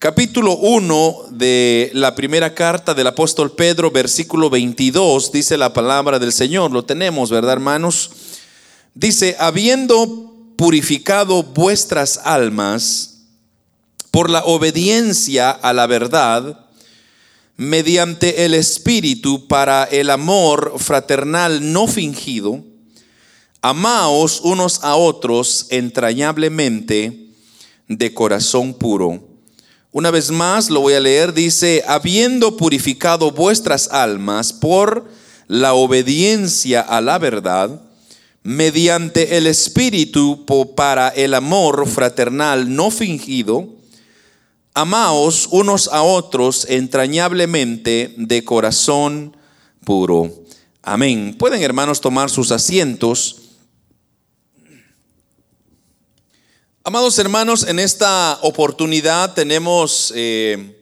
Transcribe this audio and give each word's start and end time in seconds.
Capítulo 0.00 0.56
1 0.56 1.26
de 1.32 1.90
la 1.92 2.14
primera 2.14 2.54
carta 2.54 2.94
del 2.94 3.06
apóstol 3.06 3.52
Pedro, 3.52 3.90
versículo 3.90 4.48
22, 4.48 5.30
dice 5.30 5.58
la 5.58 5.74
palabra 5.74 6.18
del 6.18 6.32
Señor. 6.32 6.70
Lo 6.70 6.86
tenemos, 6.86 7.28
¿verdad, 7.28 7.52
hermanos? 7.52 8.10
Dice, 8.94 9.36
habiendo 9.38 10.32
purificado 10.56 11.42
vuestras 11.42 12.16
almas 12.24 13.26
por 14.10 14.30
la 14.30 14.42
obediencia 14.44 15.50
a 15.50 15.74
la 15.74 15.86
verdad, 15.86 16.64
mediante 17.58 18.46
el 18.46 18.54
Espíritu 18.54 19.48
para 19.48 19.84
el 19.84 20.08
amor 20.08 20.76
fraternal 20.78 21.74
no 21.74 21.86
fingido, 21.86 22.64
amaos 23.60 24.40
unos 24.40 24.82
a 24.82 24.96
otros 24.96 25.66
entrañablemente 25.68 27.34
de 27.86 28.14
corazón 28.14 28.72
puro 28.72 29.29
una 29.92 30.10
vez 30.10 30.30
más 30.30 30.70
lo 30.70 30.80
voy 30.80 30.94
a 30.94 31.00
leer, 31.00 31.34
dice, 31.34 31.82
habiendo 31.86 32.56
purificado 32.56 33.32
vuestras 33.32 33.88
almas 33.88 34.52
por 34.52 35.10
la 35.48 35.74
obediencia 35.74 36.80
a 36.80 37.00
la 37.00 37.18
verdad, 37.18 37.82
mediante 38.42 39.36
el 39.36 39.46
Espíritu 39.48 40.46
para 40.76 41.08
el 41.08 41.34
amor 41.34 41.88
fraternal 41.88 42.74
no 42.74 42.90
fingido, 42.92 43.68
amaos 44.74 45.48
unos 45.50 45.88
a 45.88 46.02
otros 46.02 46.66
entrañablemente 46.68 48.14
de 48.16 48.44
corazón 48.44 49.36
puro. 49.84 50.32
Amén. 50.82 51.34
Pueden 51.36 51.62
hermanos 51.62 52.00
tomar 52.00 52.30
sus 52.30 52.52
asientos. 52.52 53.49
Amados 56.90 57.20
hermanos, 57.20 57.68
en 57.68 57.78
esta 57.78 58.40
oportunidad 58.42 59.32
tenemos 59.32 60.12
eh, 60.16 60.76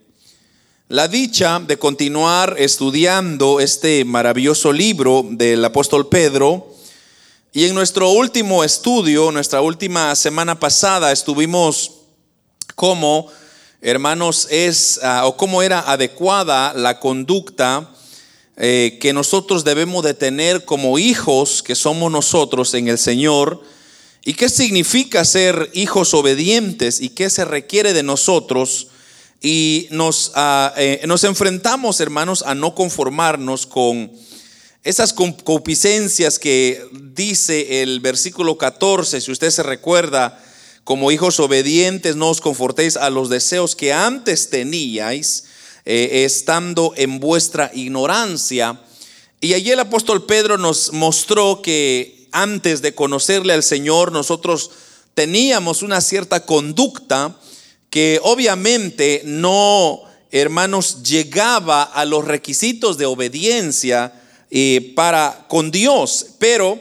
la 0.89 1.07
dicha 1.07 1.61
de 1.61 1.79
continuar 1.79 2.55
estudiando 2.57 3.61
este 3.61 4.07
maravilloso 4.07 4.73
libro 4.73 5.23
del 5.29 5.63
apóstol 5.63 6.09
Pedro. 6.09 6.75
Y 7.53 7.67
en 7.67 7.75
nuestro 7.75 8.09
último 8.09 8.65
estudio, 8.65 9.31
nuestra 9.31 9.61
última 9.61 10.17
semana 10.17 10.59
pasada, 10.59 11.13
estuvimos 11.13 11.91
como, 12.75 13.27
hermanos, 13.83 14.49
es 14.51 14.99
ah, 15.03 15.27
o 15.27 15.37
cómo 15.37 15.61
era 15.61 15.81
adecuada 15.81 16.73
la 16.73 17.01
conducta 17.01 17.87
eh, 18.57 18.97
que 18.99 19.13
nosotros 19.13 19.63
debemos 19.63 20.03
de 20.05 20.15
tener 20.15 20.65
como 20.65 20.99
hijos 20.99 21.63
que 21.63 21.75
somos 21.75 22.11
nosotros 22.11 22.73
en 22.73 22.89
el 22.89 22.97
Señor 22.97 23.63
¿Y 24.25 24.35
qué 24.35 24.49
significa 24.49 25.25
ser 25.25 25.71
hijos 25.73 26.13
obedientes 26.15 27.01
y 27.01 27.11
qué 27.11 27.31
se 27.31 27.45
requiere 27.45 27.93
de 27.93 28.03
nosotros? 28.03 28.89
Y 29.41 29.87
nos, 29.91 30.33
ah, 30.35 30.75
eh, 30.77 31.03
nos 31.07 31.25
enfrentamos, 31.25 32.01
hermanos, 32.01 32.43
a 32.43 32.55
no 32.55 32.75
conformarnos 32.75 33.67
con 33.67 34.11
esas 34.83 35.13
concupiscencias 35.13 36.39
que 36.39 36.85
dice 36.93 37.83
el 37.83 38.01
versículo 38.01 38.59
14, 38.59 39.21
si 39.21 39.31
usted 39.31 39.51
se 39.51 39.63
recuerda, 39.63 40.43
como 40.85 41.13
hijos 41.13 41.39
obedientes, 41.39 42.17
no 42.17 42.31
os 42.31 42.41
confortéis 42.41 42.97
a 42.97 43.11
los 43.11 43.29
deseos 43.29 43.77
que 43.77 43.93
antes 43.93 44.49
teníais, 44.49 45.45
eh, 45.85 46.25
estando 46.25 46.95
en 46.97 47.21
vuestra 47.21 47.71
ignorancia. 47.75 48.81
Y 49.41 49.53
allí 49.53 49.71
el 49.71 49.81
apóstol 49.81 50.25
Pedro 50.25 50.57
nos 50.57 50.93
mostró 50.95 51.61
que 51.61 52.18
antes 52.33 52.83
de 52.83 52.95
conocerle 52.95 53.53
al 53.53 53.63
Señor, 53.63 54.13
nosotros 54.13 54.71
teníamos 55.15 55.83
una 55.83 56.01
cierta 56.01 56.47
conducta 56.47 57.37
que 57.91 58.21
obviamente 58.23 59.23
no, 59.25 60.03
hermanos, 60.31 61.03
llegaba 61.03 61.83
a 61.83 62.05
los 62.05 62.25
requisitos 62.25 62.99
de 62.99 63.07
obediencia 63.07 64.13
eh, 64.51 64.93
para 64.95 65.47
con 65.49 65.71
Dios, 65.71 66.27
pero 66.39 66.79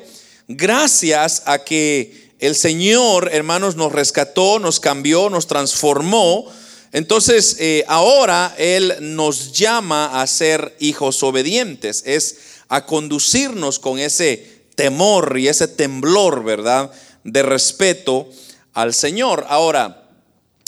gracias 0.48 1.44
a 1.46 1.64
que 1.64 2.32
el 2.40 2.56
Señor, 2.56 3.30
hermanos, 3.34 3.76
nos 3.76 3.92
rescató, 3.92 4.60
nos 4.60 4.80
cambió, 4.80 5.30
nos 5.30 5.48
transformó, 5.48 6.46
entonces 6.92 7.58
eh, 7.60 7.84
ahora 7.88 8.54
Él 8.58 8.94
nos 9.02 9.54
llama 9.54 10.22
a 10.22 10.28
ser 10.28 10.76
hijos 10.80 11.24
obedientes, 11.24 12.04
es 12.06 12.38
a 12.70 12.86
conducirnos 12.86 13.80
con 13.80 14.00
ese 14.00 14.57
temor 14.78 15.38
y 15.38 15.50
ese 15.50 15.68
temblor, 15.68 16.46
¿verdad? 16.46 16.92
De 17.26 17.42
respeto 17.42 18.30
al 18.74 18.94
Señor. 18.94 19.46
Ahora, 19.50 20.08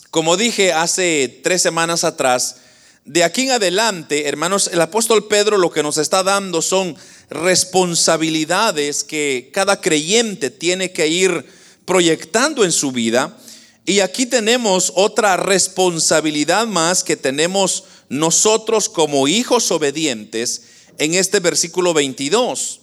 como 0.09 0.35
dije 0.35 0.73
hace 0.73 1.39
tres 1.43 1.61
semanas 1.61 2.03
atrás, 2.03 2.57
de 3.05 3.23
aquí 3.23 3.43
en 3.43 3.51
adelante, 3.51 4.27
hermanos, 4.27 4.69
el 4.73 4.81
apóstol 4.81 5.27
Pedro 5.27 5.57
lo 5.57 5.71
que 5.71 5.83
nos 5.83 5.97
está 5.97 6.23
dando 6.23 6.61
son 6.61 6.95
responsabilidades 7.29 9.03
que 9.03 9.51
cada 9.53 9.79
creyente 9.79 10.49
tiene 10.49 10.91
que 10.91 11.07
ir 11.07 11.45
proyectando 11.85 12.65
en 12.65 12.71
su 12.71 12.91
vida. 12.91 13.37
Y 13.85 13.99
aquí 13.99 14.25
tenemos 14.25 14.91
otra 14.95 15.37
responsabilidad 15.37 16.65
más 16.65 17.03
que 17.03 17.15
tenemos 17.15 17.83
nosotros 18.09 18.89
como 18.89 19.27
hijos 19.27 19.69
obedientes 19.71 20.63
en 20.97 21.13
este 21.13 21.39
versículo 21.39 21.93
22. 21.93 22.79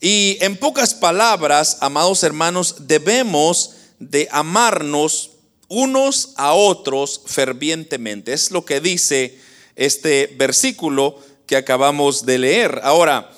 Y 0.00 0.38
en 0.40 0.56
pocas 0.56 0.94
palabras, 0.94 1.78
amados 1.80 2.22
hermanos, 2.22 2.76
debemos 2.86 3.76
de 3.98 4.28
amarnos 4.30 5.30
unos 5.68 6.34
a 6.36 6.52
otros 6.52 7.22
fervientemente. 7.26 8.32
Es 8.32 8.50
lo 8.50 8.64
que 8.64 8.80
dice 8.80 9.38
este 9.76 10.34
versículo 10.36 11.18
que 11.46 11.56
acabamos 11.56 12.26
de 12.26 12.38
leer. 12.38 12.80
Ahora, 12.82 13.30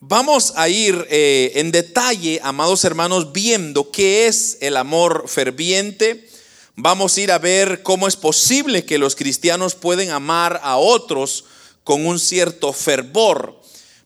vamos 0.00 0.52
a 0.56 0.68
ir 0.68 1.06
eh, 1.10 1.52
en 1.56 1.72
detalle, 1.72 2.40
amados 2.42 2.84
hermanos, 2.84 3.32
viendo 3.32 3.90
qué 3.90 4.26
es 4.26 4.58
el 4.60 4.76
amor 4.76 5.24
ferviente. 5.28 6.28
Vamos 6.76 7.16
a 7.16 7.20
ir 7.20 7.32
a 7.32 7.38
ver 7.38 7.82
cómo 7.82 8.08
es 8.08 8.16
posible 8.16 8.84
que 8.84 8.98
los 8.98 9.14
cristianos 9.14 9.74
pueden 9.74 10.10
amar 10.10 10.60
a 10.62 10.76
otros 10.76 11.44
con 11.84 12.06
un 12.06 12.18
cierto 12.18 12.72
fervor. 12.72 13.60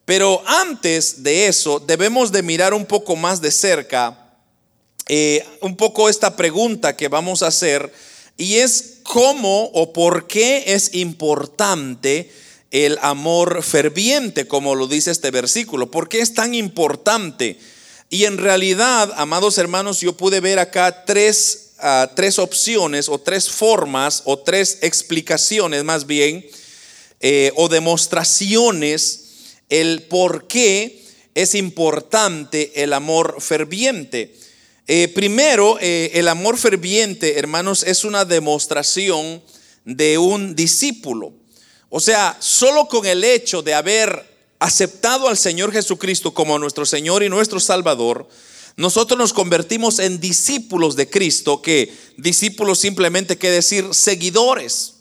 Pero 0.08 0.42
antes 0.46 1.22
de 1.22 1.48
eso, 1.48 1.80
debemos 1.80 2.32
de 2.32 2.42
mirar 2.42 2.72
un 2.72 2.86
poco 2.86 3.14
más 3.14 3.42
de 3.42 3.50
cerca, 3.50 4.32
eh, 5.06 5.44
un 5.60 5.76
poco 5.76 6.08
esta 6.08 6.34
pregunta 6.34 6.96
que 6.96 7.08
vamos 7.08 7.42
a 7.42 7.48
hacer, 7.48 7.92
y 8.38 8.54
es 8.54 9.00
cómo 9.02 9.64
o 9.74 9.92
por 9.92 10.26
qué 10.26 10.64
es 10.68 10.94
importante 10.94 12.32
el 12.70 12.98
amor 13.02 13.62
ferviente, 13.62 14.48
como 14.48 14.74
lo 14.74 14.86
dice 14.86 15.10
este 15.10 15.30
versículo. 15.30 15.90
¿Por 15.90 16.08
qué 16.08 16.20
es 16.20 16.32
tan 16.32 16.54
importante? 16.54 17.58
Y 18.08 18.24
en 18.24 18.38
realidad, 18.38 19.12
amados 19.14 19.58
hermanos, 19.58 20.00
yo 20.00 20.16
pude 20.16 20.40
ver 20.40 20.58
acá 20.58 21.04
tres, 21.04 21.72
ah, 21.80 22.10
tres 22.16 22.38
opciones 22.38 23.10
o 23.10 23.18
tres 23.18 23.50
formas 23.50 24.22
o 24.24 24.38
tres 24.38 24.78
explicaciones 24.80 25.84
más 25.84 26.06
bien, 26.06 26.46
eh, 27.20 27.52
o 27.56 27.68
demostraciones 27.68 29.27
el 29.68 30.02
por 30.02 30.46
qué 30.46 31.04
es 31.34 31.54
importante 31.54 32.82
el 32.82 32.92
amor 32.92 33.36
ferviente. 33.40 34.34
Eh, 34.86 35.08
primero, 35.08 35.78
eh, 35.80 36.10
el 36.14 36.28
amor 36.28 36.56
ferviente, 36.56 37.38
hermanos, 37.38 37.82
es 37.82 38.04
una 38.04 38.24
demostración 38.24 39.42
de 39.84 40.18
un 40.18 40.56
discípulo. 40.56 41.32
O 41.90 42.00
sea, 42.00 42.36
solo 42.40 42.86
con 42.88 43.06
el 43.06 43.22
hecho 43.24 43.62
de 43.62 43.74
haber 43.74 44.26
aceptado 44.58 45.28
al 45.28 45.36
Señor 45.36 45.72
Jesucristo 45.72 46.34
como 46.34 46.58
nuestro 46.58 46.84
Señor 46.84 47.22
y 47.22 47.28
nuestro 47.28 47.60
Salvador, 47.60 48.28
nosotros 48.76 49.18
nos 49.18 49.32
convertimos 49.32 49.98
en 49.98 50.20
discípulos 50.20 50.96
de 50.96 51.10
Cristo, 51.10 51.60
que 51.62 51.92
discípulos 52.16 52.78
simplemente 52.78 53.36
quiere 53.36 53.56
decir 53.56 53.88
seguidores. 53.92 54.97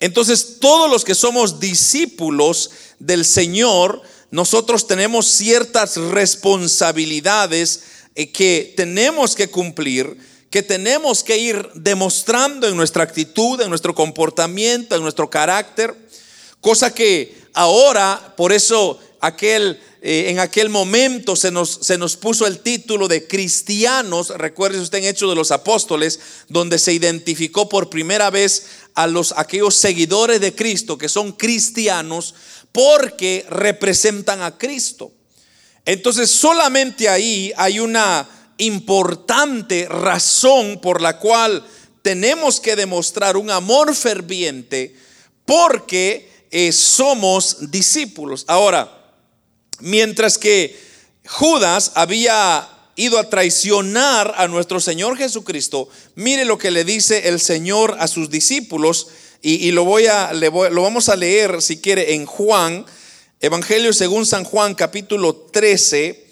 Entonces, 0.00 0.58
todos 0.60 0.90
los 0.90 1.04
que 1.04 1.14
somos 1.14 1.58
discípulos 1.58 2.70
del 2.98 3.24
Señor, 3.24 4.02
nosotros 4.30 4.86
tenemos 4.86 5.26
ciertas 5.26 5.96
responsabilidades 5.96 7.82
eh, 8.14 8.30
que 8.30 8.74
tenemos 8.76 9.34
que 9.34 9.48
cumplir, 9.48 10.16
que 10.50 10.62
tenemos 10.62 11.22
que 11.24 11.38
ir 11.38 11.68
demostrando 11.74 12.68
en 12.68 12.76
nuestra 12.76 13.02
actitud, 13.02 13.60
en 13.60 13.70
nuestro 13.70 13.94
comportamiento, 13.94 14.96
en 14.96 15.02
nuestro 15.02 15.30
carácter, 15.30 15.94
cosa 16.60 16.92
que 16.92 17.36
ahora, 17.54 18.34
por 18.36 18.52
eso 18.52 18.98
aquel 19.20 19.80
eh, 20.08 20.30
en 20.30 20.38
aquel 20.38 20.68
momento 20.68 21.34
se 21.34 21.50
nos, 21.50 21.80
se 21.82 21.98
nos 21.98 22.16
puso 22.16 22.46
el 22.46 22.60
título 22.60 23.08
de 23.08 23.26
cristianos, 23.26 24.28
recuerde 24.28 24.78
usted 24.78 24.98
en 24.98 25.06
Hechos 25.06 25.28
de 25.28 25.34
los 25.34 25.50
Apóstoles, 25.50 26.20
donde 26.48 26.78
se 26.78 26.92
identificó 26.92 27.68
por 27.68 27.90
primera 27.90 28.30
vez 28.30 28.66
a 28.94 29.08
los 29.08 29.34
aquellos 29.36 29.74
seguidores 29.74 30.40
de 30.40 30.54
Cristo 30.54 30.96
que 30.96 31.08
son 31.08 31.32
cristianos 31.32 32.36
porque 32.70 33.44
representan 33.50 34.42
a 34.42 34.56
Cristo. 34.56 35.10
Entonces, 35.84 36.30
solamente 36.30 37.08
ahí 37.08 37.52
hay 37.56 37.80
una 37.80 38.28
importante 38.58 39.88
razón 39.88 40.80
por 40.80 41.02
la 41.02 41.18
cual 41.18 41.66
tenemos 42.02 42.60
que 42.60 42.76
demostrar 42.76 43.36
un 43.36 43.50
amor 43.50 43.92
ferviente 43.92 44.94
porque 45.44 46.46
eh, 46.52 46.70
somos 46.70 47.72
discípulos. 47.72 48.44
Ahora, 48.46 48.95
mientras 49.80 50.38
que 50.38 50.78
Judas 51.26 51.92
había 51.94 52.68
ido 52.96 53.18
a 53.18 53.28
traicionar 53.28 54.34
a 54.36 54.48
nuestro 54.48 54.80
Señor 54.80 55.16
Jesucristo, 55.18 55.88
mire 56.14 56.44
lo 56.44 56.58
que 56.58 56.70
le 56.70 56.84
dice 56.84 57.28
el 57.28 57.40
Señor 57.40 57.96
a 57.98 58.08
sus 58.08 58.30
discípulos 58.30 59.08
y, 59.42 59.70
lo, 59.70 59.84
voy 59.84 60.06
a, 60.06 60.32
lo 60.32 60.82
vamos 60.82 61.08
a 61.08 61.14
leer 61.16 61.62
si 61.62 61.76
quiere 61.76 62.14
en 62.14 62.26
Juan, 62.26 62.84
Evangelio 63.40 63.92
según 63.92 64.24
San 64.26 64.44
Juan 64.44 64.74
capítulo 64.74 65.36
13, 65.36 66.24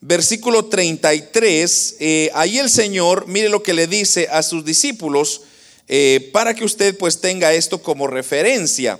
versículo 0.00 0.66
33. 0.66 1.96
Eh, 1.98 2.30
ahí 2.32 2.58
el 2.58 2.70
Señor, 2.70 3.26
mire 3.26 3.48
lo 3.48 3.62
que 3.62 3.74
le 3.74 3.86
dice 3.86 4.28
a 4.30 4.42
sus 4.42 4.64
discípulos 4.64 5.42
eh, 5.88 6.30
para 6.32 6.54
que 6.54 6.64
usted 6.64 6.96
pues 6.96 7.20
tenga 7.20 7.52
esto 7.52 7.82
como 7.82 8.06
referencia. 8.06 8.98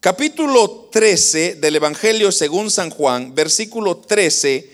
Capítulo 0.00 0.88
13 0.92 1.56
del 1.56 1.76
Evangelio 1.76 2.30
según 2.30 2.70
San 2.70 2.90
Juan, 2.90 3.34
versículo 3.34 3.96
13, 3.96 4.70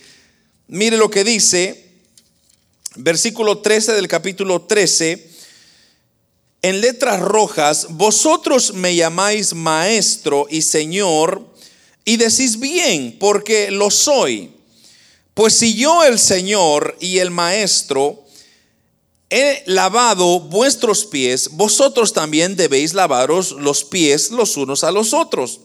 mire 0.66 0.96
lo 0.96 1.08
que 1.10 1.22
dice, 1.22 1.90
versículo 2.96 3.58
13 3.58 3.92
del 3.92 4.08
capítulo 4.08 4.62
13, 4.62 5.30
en 6.62 6.80
letras 6.80 7.20
rojas, 7.20 7.86
vosotros 7.90 8.74
me 8.74 8.94
llamáis 8.96 9.54
maestro 9.54 10.46
y 10.50 10.62
señor, 10.62 11.46
y 12.04 12.16
decís 12.16 12.58
bien, 12.58 13.16
porque 13.18 13.70
lo 13.70 13.90
soy. 13.90 14.50
Pues 15.34 15.54
si 15.54 15.74
yo 15.74 16.04
el 16.04 16.18
Señor 16.18 16.96
y 17.00 17.18
el 17.18 17.30
maestro 17.30 18.21
he 19.32 19.62
lavado 19.66 20.40
vuestros 20.40 21.06
pies, 21.06 21.48
vosotros 21.52 22.12
también 22.12 22.54
debéis 22.54 22.92
lavaros 22.92 23.52
los 23.52 23.82
pies 23.82 24.30
los 24.30 24.56
unos 24.56 24.84
a 24.84 24.92
los 24.92 25.14
otros. 25.14 25.60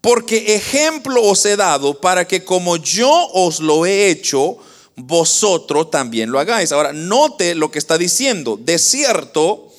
Porque 0.00 0.54
ejemplo 0.56 1.22
os 1.22 1.44
he 1.46 1.56
dado 1.56 2.00
para 2.00 2.26
que 2.26 2.44
como 2.44 2.76
yo 2.76 3.28
os 3.32 3.60
lo 3.60 3.86
he 3.86 4.10
hecho, 4.10 4.58
vosotros 4.96 5.90
también 5.90 6.30
lo 6.30 6.40
hagáis. 6.40 6.72
Ahora, 6.72 6.92
note 6.92 7.54
lo 7.54 7.70
que 7.70 7.78
está 7.78 7.98
diciendo. 7.98 8.58
De 8.60 8.78
cierto, 8.78 9.72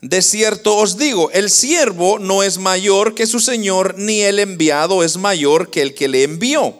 de 0.00 0.22
cierto 0.22 0.76
os 0.76 0.98
digo, 0.98 1.30
el 1.30 1.50
siervo 1.50 2.18
no 2.18 2.42
es 2.42 2.58
mayor 2.58 3.14
que 3.14 3.26
su 3.26 3.40
Señor, 3.40 3.94
ni 3.96 4.20
el 4.20 4.38
enviado 4.38 5.04
es 5.04 5.16
mayor 5.16 5.70
que 5.70 5.82
el 5.82 5.94
que 5.94 6.08
le 6.08 6.24
envió. 6.24 6.74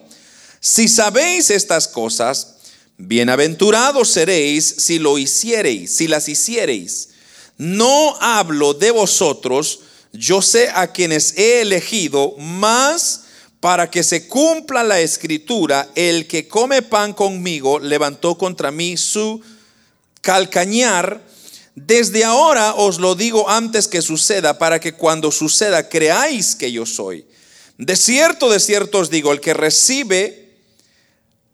Si 0.61 0.89
sabéis 0.89 1.51
estas 1.51 1.87
cosas, 1.87 2.56
Bienaventurados 2.99 4.09
seréis 4.09 4.65
si 4.79 4.99
lo 4.99 5.19
hiciereis, 5.19 5.95
si 5.95 6.09
las 6.09 6.29
hiciereis. 6.29 7.11
No 7.59 8.17
hablo 8.21 8.73
de 8.73 8.91
vosotros, 8.91 9.81
yo 10.13 10.41
sé 10.41 10.71
a 10.75 10.93
quienes 10.93 11.37
he 11.37 11.61
elegido, 11.61 12.35
más 12.39 13.25
para 13.61 13.91
que 13.91 14.03
se 14.03 14.29
cumpla 14.29 14.83
la 14.83 15.01
escritura, 15.01 15.91
el 15.95 16.27
que 16.27 16.49
come 16.49 16.81
pan 16.81 17.13
conmigo 17.13 17.79
levantó 17.79 18.39
contra 18.39 18.71
mí 18.71 18.97
su 18.97 19.43
calcañar. 20.23 21.23
Desde 21.75 22.25
ahora 22.25 22.75
os 22.77 22.99
lo 22.99 23.15
digo 23.15 23.51
antes 23.51 23.89
que 23.89 24.01
suceda, 24.01 24.59
para 24.59 24.81
que 24.81 24.95
cuando 24.95 25.31
suceda 25.31 25.91
creáis 25.91 26.55
que 26.55 26.73
yo 26.73 26.87
soy. 26.87 27.27
De 27.77 27.95
cierto, 27.95 28.49
de 28.49 28.59
cierto 28.59 29.01
os 29.01 29.11
digo, 29.11 29.33
el 29.33 29.41
que 29.41 29.53
recibe 29.53 30.46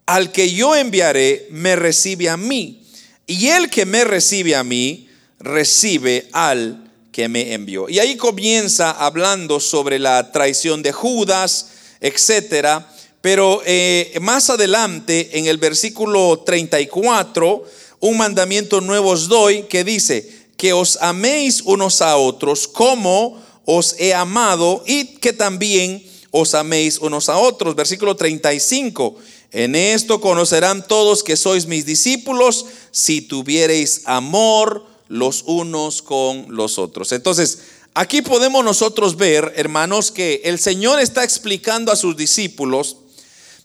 al 0.07 0.33
que 0.33 0.53
yo 0.53 0.75
enviaré 0.75 1.47
me 1.51 1.77
recibe 1.77 2.29
a 2.29 2.37
mí, 2.37 2.83
y 3.27 3.49
el 3.49 3.71
que 3.71 3.87
me 3.87 4.05
recibe 4.05 4.55
a 4.57 4.65
mí 4.65 5.09
recibe 5.39 6.29
al 6.33 6.91
que 7.13 7.29
me 7.29 7.53
envió. 7.53 7.89
Y 7.89 7.99
ahí 7.99 8.17
comienza 8.17 8.91
hablando 8.91 9.61
sobre 9.61 9.99
la 9.99 10.33
traición 10.33 10.83
de 10.83 10.93
Judas, 10.93 11.69
etcétera. 12.01 12.89
Pero 13.21 13.63
eh, 13.65 14.19
más 14.21 14.51
adelante, 14.51 15.39
en 15.39 15.47
el 15.47 15.59
versículo 15.59 16.43
34, 16.45 17.65
un 18.01 18.17
mandamiento 18.17 18.81
nuevo 18.81 19.11
os 19.11 19.29
doy 19.29 19.63
que 19.65 19.85
dice, 19.85 20.29
que 20.57 20.73
os 20.73 20.97
améis 21.01 21.63
unos 21.63 22.03
a 22.03 22.17
otros 22.17 22.67
como 22.67 23.41
os 23.65 23.95
he 23.99 24.15
amado 24.15 24.83
y 24.87 25.17
que 25.19 25.33
también 25.33 26.05
os 26.31 26.55
améis 26.55 26.99
unos 26.99 27.29
a 27.29 27.39
otros. 27.39 27.77
Versículo 27.77 28.17
35. 28.17 29.17
En 29.53 29.75
esto 29.75 30.21
conocerán 30.21 30.89
todos 30.89 31.23
que 31.23 31.37
sois 31.37 31.67
mis 31.67 31.85
discípulos 31.85 32.65
si 32.91 33.21
tuviereis 33.21 34.03
amor 34.07 34.87
los 35.09 35.43
unos 35.47 36.01
con 36.01 36.47
los 36.49 36.79
otros. 36.79 37.13
Entonces, 37.13 37.59
aquí 37.93 38.23
podemos 38.23 38.65
nosotros 38.65 39.17
ver, 39.17 39.53
hermanos, 39.57 40.11
que 40.11 40.41
el 40.45 40.59
Señor 40.59 41.01
está 41.01 41.23
explicando 41.23 41.93
a 41.93 41.97
sus 41.97 42.17
discípulos 42.17 42.97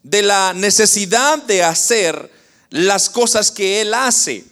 de 0.03 0.23
la 0.23 0.53
necesidad 0.53 1.41
de 1.43 1.63
hacer 1.63 2.31
las 2.69 3.09
cosas 3.09 3.49
que 3.49 3.79
Él 3.79 3.93
hace, 3.93 4.43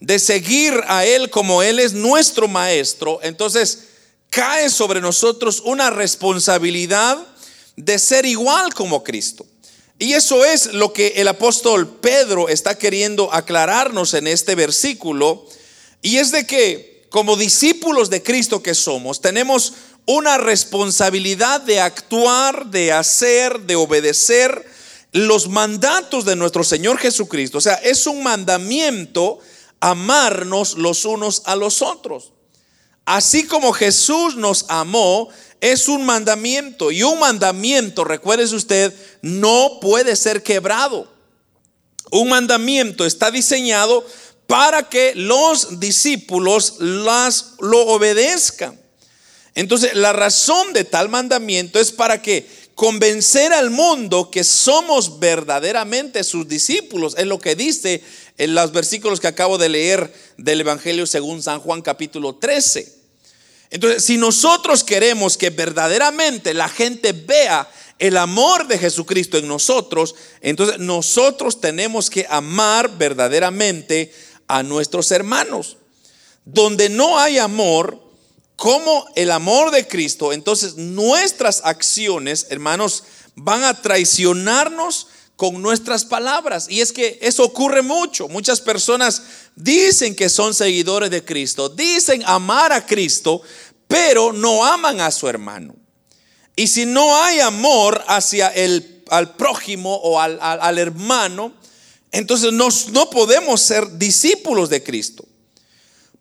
de 0.00 0.18
seguir 0.18 0.74
a 0.86 1.06
Él 1.06 1.30
como 1.30 1.62
Él 1.62 1.78
es 1.78 1.94
nuestro 1.94 2.46
Maestro. 2.46 3.20
Entonces, 3.22 3.84
cae 4.28 4.68
sobre 4.68 5.00
nosotros 5.00 5.62
una 5.64 5.88
responsabilidad 5.88 7.26
de 7.74 7.98
ser 7.98 8.26
igual 8.26 8.74
como 8.74 9.02
Cristo. 9.02 9.46
Y 9.98 10.14
eso 10.14 10.44
es 10.44 10.72
lo 10.72 10.92
que 10.92 11.14
el 11.16 11.28
apóstol 11.28 11.88
Pedro 12.00 12.48
está 12.48 12.76
queriendo 12.76 13.32
aclararnos 13.32 14.14
en 14.14 14.26
este 14.26 14.54
versículo. 14.54 15.46
Y 16.02 16.18
es 16.18 16.32
de 16.32 16.46
que 16.46 17.06
como 17.10 17.36
discípulos 17.36 18.10
de 18.10 18.22
Cristo 18.22 18.62
que 18.62 18.74
somos, 18.74 19.20
tenemos 19.20 19.74
una 20.06 20.36
responsabilidad 20.36 21.60
de 21.60 21.80
actuar, 21.80 22.66
de 22.66 22.92
hacer, 22.92 23.60
de 23.60 23.76
obedecer 23.76 24.66
los 25.12 25.48
mandatos 25.48 26.24
de 26.24 26.34
nuestro 26.34 26.64
Señor 26.64 26.98
Jesucristo. 26.98 27.58
O 27.58 27.60
sea, 27.60 27.74
es 27.74 28.08
un 28.08 28.22
mandamiento 28.24 29.38
amarnos 29.78 30.76
los 30.76 31.04
unos 31.04 31.42
a 31.46 31.54
los 31.54 31.82
otros. 31.82 32.33
Así 33.04 33.46
como 33.46 33.72
Jesús 33.72 34.36
nos 34.36 34.64
amó, 34.68 35.28
es 35.60 35.88
un 35.88 36.04
mandamiento. 36.04 36.90
Y 36.90 37.02
un 37.02 37.18
mandamiento, 37.18 38.04
recuérdese 38.04 38.54
usted, 38.54 38.94
no 39.22 39.78
puede 39.80 40.16
ser 40.16 40.42
quebrado. 40.42 41.12
Un 42.10 42.28
mandamiento 42.28 43.04
está 43.04 43.30
diseñado 43.30 44.06
para 44.46 44.88
que 44.88 45.14
los 45.14 45.80
discípulos 45.80 46.76
las, 46.78 47.54
lo 47.60 47.86
obedezcan. 47.86 48.78
Entonces, 49.54 49.94
la 49.94 50.12
razón 50.12 50.72
de 50.72 50.84
tal 50.84 51.08
mandamiento 51.08 51.80
es 51.80 51.92
para 51.92 52.20
que 52.20 52.46
convencer 52.74 53.52
al 53.52 53.70
mundo 53.70 54.30
que 54.30 54.44
somos 54.44 55.18
verdaderamente 55.18 56.24
sus 56.24 56.48
discípulos. 56.48 57.14
Es 57.16 57.26
lo 57.26 57.38
que 57.38 57.54
dice 57.54 58.02
en 58.36 58.54
los 58.54 58.72
versículos 58.72 59.20
que 59.20 59.28
acabo 59.28 59.58
de 59.58 59.68
leer 59.68 60.12
del 60.36 60.60
Evangelio 60.60 61.06
según 61.06 61.42
San 61.42 61.60
Juan 61.60 61.82
capítulo 61.82 62.34
13. 62.34 63.03
Entonces, 63.74 64.04
si 64.04 64.16
nosotros 64.16 64.84
queremos 64.84 65.36
que 65.36 65.50
verdaderamente 65.50 66.54
la 66.54 66.68
gente 66.68 67.10
vea 67.10 67.68
el 67.98 68.16
amor 68.16 68.68
de 68.68 68.78
Jesucristo 68.78 69.36
en 69.36 69.48
nosotros, 69.48 70.14
entonces 70.40 70.78
nosotros 70.78 71.60
tenemos 71.60 72.08
que 72.08 72.24
amar 72.30 72.96
verdaderamente 72.96 74.14
a 74.46 74.62
nuestros 74.62 75.10
hermanos. 75.10 75.76
Donde 76.44 76.88
no 76.88 77.18
hay 77.18 77.38
amor, 77.38 78.00
como 78.54 79.06
el 79.16 79.32
amor 79.32 79.72
de 79.72 79.88
Cristo, 79.88 80.32
entonces 80.32 80.76
nuestras 80.76 81.60
acciones, 81.64 82.46
hermanos, 82.50 83.02
van 83.34 83.64
a 83.64 83.82
traicionarnos 83.82 85.08
con 85.36 85.60
nuestras 85.60 86.04
palabras. 86.04 86.66
Y 86.68 86.80
es 86.80 86.92
que 86.92 87.18
eso 87.20 87.44
ocurre 87.44 87.82
mucho. 87.82 88.28
Muchas 88.28 88.60
personas 88.60 89.22
dicen 89.56 90.14
que 90.14 90.28
son 90.28 90.54
seguidores 90.54 91.10
de 91.10 91.24
Cristo, 91.24 91.68
dicen 91.68 92.22
amar 92.26 92.72
a 92.72 92.86
Cristo, 92.86 93.42
pero 93.88 94.32
no 94.32 94.64
aman 94.64 95.00
a 95.00 95.10
su 95.10 95.28
hermano. 95.28 95.74
Y 96.56 96.68
si 96.68 96.86
no 96.86 97.16
hay 97.22 97.40
amor 97.40 98.04
hacia 98.06 98.48
el 98.48 98.94
al 99.10 99.36
prójimo 99.36 99.94
o 99.96 100.20
al, 100.20 100.38
al, 100.40 100.78
hermano, 100.78 101.52
entonces 102.10 102.52
no 102.52 103.10
podemos 103.10 103.60
ser 103.60 103.98
discípulos 103.98 104.70
de 104.70 104.82
Cristo. 104.82 105.26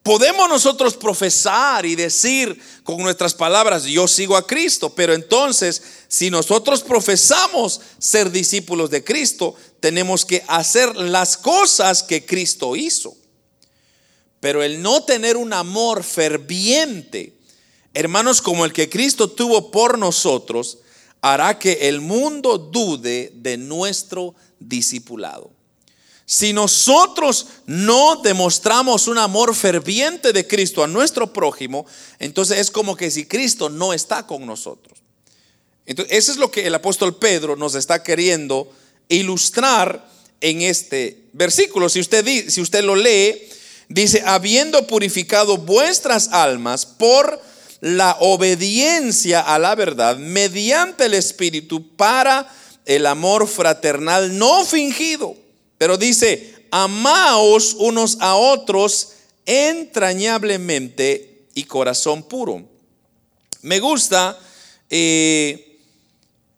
Podemos 0.03 0.49
nosotros 0.49 0.97
profesar 0.97 1.85
y 1.85 1.95
decir 1.95 2.61
con 2.83 2.97
nuestras 2.97 3.33
palabras, 3.33 3.85
yo 3.85 4.05
sigo 4.05 4.35
a 4.35 4.45
Cristo, 4.45 4.93
pero 4.93 5.13
entonces 5.13 5.81
si 6.09 6.29
nosotros 6.29 6.83
profesamos 6.83 7.79
ser 7.99 8.29
discípulos 8.29 8.89
de 8.89 9.01
Cristo, 9.01 9.55
tenemos 9.79 10.25
que 10.25 10.43
hacer 10.49 10.93
las 10.97 11.37
cosas 11.37 12.03
que 12.03 12.25
Cristo 12.25 12.75
hizo. 12.75 13.15
Pero 14.41 14.61
el 14.61 14.81
no 14.81 15.05
tener 15.05 15.37
un 15.37 15.53
amor 15.53 16.03
ferviente, 16.03 17.37
hermanos, 17.93 18.41
como 18.41 18.65
el 18.65 18.73
que 18.73 18.89
Cristo 18.89 19.31
tuvo 19.31 19.71
por 19.71 19.97
nosotros, 19.97 20.79
hará 21.21 21.57
que 21.57 21.87
el 21.87 22.01
mundo 22.01 22.57
dude 22.57 23.31
de 23.35 23.55
nuestro 23.55 24.35
discipulado. 24.59 25.52
Si 26.25 26.53
nosotros 26.53 27.47
no 27.65 28.17
demostramos 28.17 29.07
un 29.07 29.17
amor 29.17 29.53
ferviente 29.55 30.31
de 30.31 30.47
Cristo 30.47 30.83
a 30.83 30.87
nuestro 30.87 31.33
prójimo, 31.33 31.85
entonces 32.19 32.59
es 32.59 32.71
como 32.71 32.95
que 32.95 33.11
si 33.11 33.25
Cristo 33.25 33.69
no 33.69 33.93
está 33.93 34.25
con 34.25 34.45
nosotros. 34.45 34.99
Entonces, 35.85 36.17
eso 36.17 36.31
es 36.31 36.37
lo 36.37 36.49
que 36.49 36.65
el 36.65 36.75
apóstol 36.75 37.17
Pedro 37.17 37.55
nos 37.55 37.75
está 37.75 38.03
queriendo 38.03 38.71
ilustrar 39.09 40.09
en 40.39 40.61
este 40.61 41.25
versículo. 41.33 41.89
Si 41.89 41.99
usted, 41.99 42.49
si 42.49 42.61
usted 42.61 42.83
lo 42.83 42.95
lee, 42.95 43.49
dice, 43.89 44.23
habiendo 44.25 44.87
purificado 44.87 45.57
vuestras 45.57 46.29
almas 46.29 46.85
por 46.85 47.41
la 47.81 48.15
obediencia 48.21 49.41
a 49.41 49.59
la 49.59 49.75
verdad 49.75 50.15
mediante 50.17 51.05
el 51.05 51.13
Espíritu 51.13 51.95
para 51.97 52.49
el 52.85 53.05
amor 53.05 53.45
fraternal 53.45 54.37
no 54.37 54.63
fingido. 54.63 55.42
Pero 55.77 55.97
dice, 55.97 56.67
amaos 56.71 57.73
unos 57.73 58.17
a 58.19 58.35
otros 58.35 59.13
entrañablemente 59.45 61.47
y 61.53 61.65
corazón 61.65 62.23
puro. 62.23 62.63
Me 63.61 63.79
gusta 63.79 64.39
eh, 64.89 65.79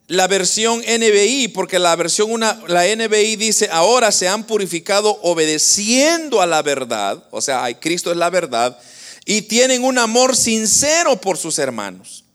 la 0.08 0.28
versión 0.28 0.82
NBI, 0.82 1.50
porque 1.50 1.80
la 1.80 1.96
versión 1.96 2.32
una, 2.32 2.62
la 2.68 2.86
NBI 2.86 3.36
dice, 3.36 3.70
ahora 3.72 4.12
se 4.12 4.28
han 4.28 4.46
purificado 4.46 5.20
obedeciendo 5.24 6.42
a 6.42 6.46
la 6.46 6.62
verdad, 6.62 7.28
o 7.32 7.42
sea, 7.42 7.68
Cristo 7.80 8.12
es 8.12 8.18
la 8.18 8.30
verdad, 8.30 8.78
y 9.26 9.44
tienen 9.44 9.84
un 9.84 9.98
amor 9.98 10.36
sincero 10.36 11.20
por 11.20 11.38
sus 11.38 11.58
hermanos. 11.58 12.26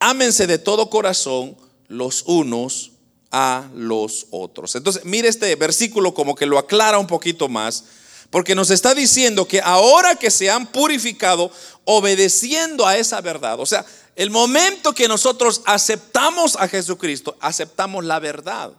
Ámense 0.00 0.46
de 0.46 0.58
todo 0.58 0.90
corazón 0.90 1.56
los 1.86 2.24
unos 2.26 2.89
a 3.30 3.68
los 3.74 4.26
otros. 4.30 4.74
Entonces, 4.74 5.04
mire 5.04 5.28
este 5.28 5.54
versículo 5.56 6.14
como 6.14 6.34
que 6.34 6.46
lo 6.46 6.58
aclara 6.58 6.98
un 6.98 7.06
poquito 7.06 7.48
más, 7.48 7.84
porque 8.30 8.54
nos 8.54 8.70
está 8.70 8.94
diciendo 8.94 9.46
que 9.46 9.60
ahora 9.60 10.14
que 10.16 10.30
se 10.30 10.50
han 10.50 10.66
purificado, 10.66 11.50
obedeciendo 11.84 12.86
a 12.86 12.96
esa 12.96 13.20
verdad, 13.20 13.58
o 13.58 13.66
sea, 13.66 13.84
el 14.16 14.30
momento 14.30 14.92
que 14.92 15.08
nosotros 15.08 15.62
aceptamos 15.64 16.56
a 16.56 16.68
Jesucristo, 16.68 17.36
aceptamos 17.40 18.04
la 18.04 18.18
verdad. 18.18 18.72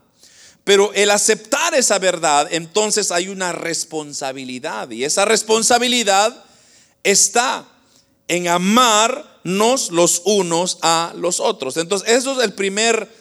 Pero 0.63 0.93
el 0.93 1.09
aceptar 1.09 1.73
esa 1.73 1.97
verdad, 1.97 2.47
entonces 2.51 3.11
hay 3.11 3.27
una 3.27 3.51
responsabilidad. 3.51 4.91
Y 4.91 5.03
esa 5.03 5.25
responsabilidad 5.25 6.45
está 7.03 7.65
en 8.27 8.47
amarnos 8.47 9.89
los 9.91 10.21
unos 10.25 10.77
a 10.81 11.13
los 11.15 11.39
otros. 11.39 11.77
Entonces, 11.77 12.07
eso 12.09 12.33
es 12.33 12.45
el 12.45 12.53
primer, 12.53 13.11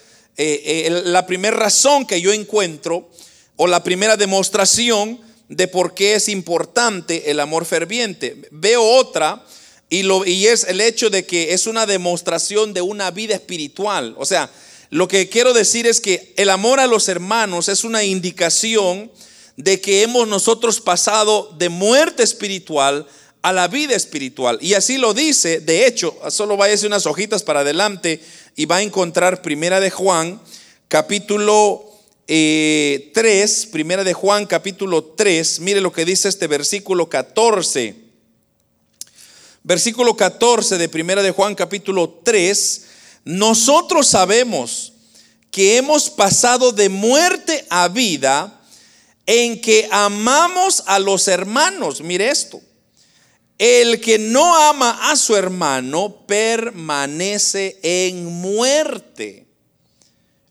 eh, 0.42 1.02
la 1.04 1.26
primera 1.26 1.56
razón 1.56 2.06
que 2.06 2.20
yo 2.20 2.32
encuentro, 2.32 3.10
o 3.56 3.66
la 3.66 3.84
primera 3.84 4.16
demostración 4.16 5.20
de 5.50 5.68
por 5.68 5.92
qué 5.92 6.14
es 6.14 6.30
importante 6.30 7.30
el 7.30 7.40
amor 7.40 7.66
ferviente. 7.66 8.48
Veo 8.50 8.82
otra 8.82 9.44
y, 9.90 10.02
lo, 10.02 10.24
y 10.24 10.46
es 10.46 10.64
el 10.64 10.80
hecho 10.80 11.10
de 11.10 11.26
que 11.26 11.52
es 11.52 11.66
una 11.66 11.84
demostración 11.84 12.72
de 12.72 12.80
una 12.80 13.10
vida 13.10 13.34
espiritual. 13.34 14.14
O 14.16 14.24
sea, 14.24 14.50
lo 14.88 15.08
que 15.08 15.28
quiero 15.28 15.52
decir 15.52 15.86
es 15.86 16.00
que 16.00 16.32
el 16.36 16.48
amor 16.48 16.80
a 16.80 16.86
los 16.86 17.08
hermanos 17.10 17.68
es 17.68 17.84
una 17.84 18.02
indicación 18.02 19.10
de 19.56 19.80
que 19.80 20.02
hemos 20.02 20.26
nosotros 20.26 20.80
pasado 20.80 21.54
de 21.58 21.68
muerte 21.68 22.22
espiritual 22.22 23.06
a 23.42 23.52
la 23.52 23.68
vida 23.68 23.94
espiritual. 23.94 24.58
Y 24.62 24.74
así 24.74 24.98
lo 24.98 25.14
dice, 25.14 25.60
de 25.60 25.86
hecho, 25.86 26.16
solo 26.30 26.56
váyase 26.56 26.86
unas 26.86 27.06
hojitas 27.06 27.42
para 27.42 27.60
adelante 27.60 28.22
y 28.60 28.66
va 28.66 28.76
a 28.76 28.82
encontrar 28.82 29.40
Primera 29.40 29.80
de 29.80 29.88
Juan, 29.88 30.38
capítulo 30.86 31.82
3, 32.26 32.26
eh, 32.28 33.68
Primera 33.72 34.04
de 34.04 34.12
Juan, 34.12 34.44
capítulo 34.44 35.02
3, 35.02 35.60
mire 35.60 35.80
lo 35.80 35.90
que 35.90 36.04
dice 36.04 36.28
este 36.28 36.46
versículo 36.46 37.08
14. 37.08 37.94
Versículo 39.62 40.14
14 40.14 40.76
de 40.76 40.90
Primera 40.90 41.22
de 41.22 41.30
Juan 41.30 41.54
capítulo 41.54 42.20
3, 42.22 42.84
nosotros 43.24 44.08
sabemos 44.08 44.92
que 45.50 45.78
hemos 45.78 46.10
pasado 46.10 46.70
de 46.70 46.90
muerte 46.90 47.64
a 47.70 47.88
vida 47.88 48.60
en 49.24 49.58
que 49.58 49.88
amamos 49.90 50.82
a 50.84 50.98
los 50.98 51.28
hermanos. 51.28 52.02
Mire 52.02 52.28
esto. 52.28 52.60
El 53.60 54.00
que 54.00 54.18
no 54.18 54.56
ama 54.56 55.10
a 55.10 55.16
su 55.16 55.36
hermano 55.36 56.24
permanece 56.26 57.78
en 57.82 58.24
muerte. 58.24 59.46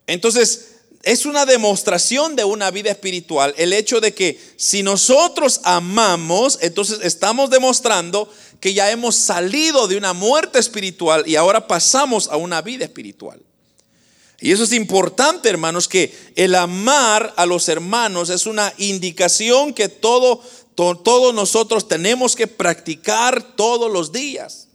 Entonces, 0.06 0.76
es 1.02 1.26
una 1.26 1.48
demostración 1.48 2.36
de 2.36 2.44
una 2.44 2.70
vida 2.70 2.92
espiritual 2.92 3.56
el 3.58 3.74
hecho 3.74 4.00
de 4.00 4.14
que 4.14 4.40
si 4.58 4.84
nosotros 4.84 5.62
amamos, 5.64 6.60
entonces 6.62 7.00
estamos 7.02 7.50
demostrando 7.50 8.32
que 8.60 8.76
ya 8.76 8.92
hemos 8.92 9.16
salido 9.16 9.88
de 9.88 9.98
una 9.98 10.14
muerte 10.14 10.60
espiritual 10.60 11.24
y 11.28 11.36
ahora 11.36 11.66
pasamos 11.66 12.28
a 12.28 12.38
una 12.38 12.62
vida 12.62 12.86
espiritual. 12.86 13.42
Y 14.40 14.52
eso 14.52 14.64
es 14.64 14.72
importante, 14.72 15.50
hermanos, 15.50 15.88
que 15.88 16.16
el 16.36 16.54
amar 16.54 17.34
a 17.38 17.48
los 17.48 17.70
hermanos 17.70 18.30
es 18.30 18.46
una 18.46 18.72
indicación 18.78 19.74
que 19.74 19.90
todo, 19.90 20.44
todos 21.04 21.34
nosotros 21.34 21.88
tenemos 21.88 22.36
que 22.36 22.48
practicar 22.48 23.56
todos 23.56 23.92
los 23.92 24.12
días. 24.12 24.68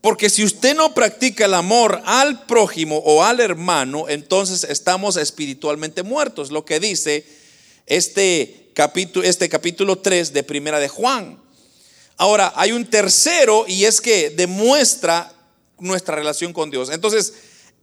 Porque 0.00 0.30
si 0.30 0.44
usted 0.44 0.74
no 0.74 0.94
practica 0.94 1.44
el 1.44 1.54
amor 1.54 2.00
al 2.04 2.46
prójimo 2.46 2.98
o 2.98 3.22
al 3.22 3.40
hermano, 3.40 4.08
entonces 4.08 4.64
estamos 4.64 5.16
espiritualmente 5.16 6.02
muertos. 6.02 6.50
Lo 6.50 6.64
que 6.64 6.80
dice 6.80 7.26
este 7.86 8.70
capítulo, 8.74 9.26
este 9.26 9.48
capítulo 9.48 9.98
3 9.98 10.32
de 10.32 10.42
Primera 10.42 10.78
de 10.78 10.88
Juan. 10.88 11.38
Ahora, 12.16 12.52
hay 12.56 12.72
un 12.72 12.84
tercero 12.84 13.64
y 13.66 13.84
es 13.84 14.00
que 14.00 14.30
demuestra 14.30 15.32
nuestra 15.78 16.14
relación 16.14 16.52
con 16.52 16.70
Dios. 16.70 16.90
Entonces, 16.90 17.34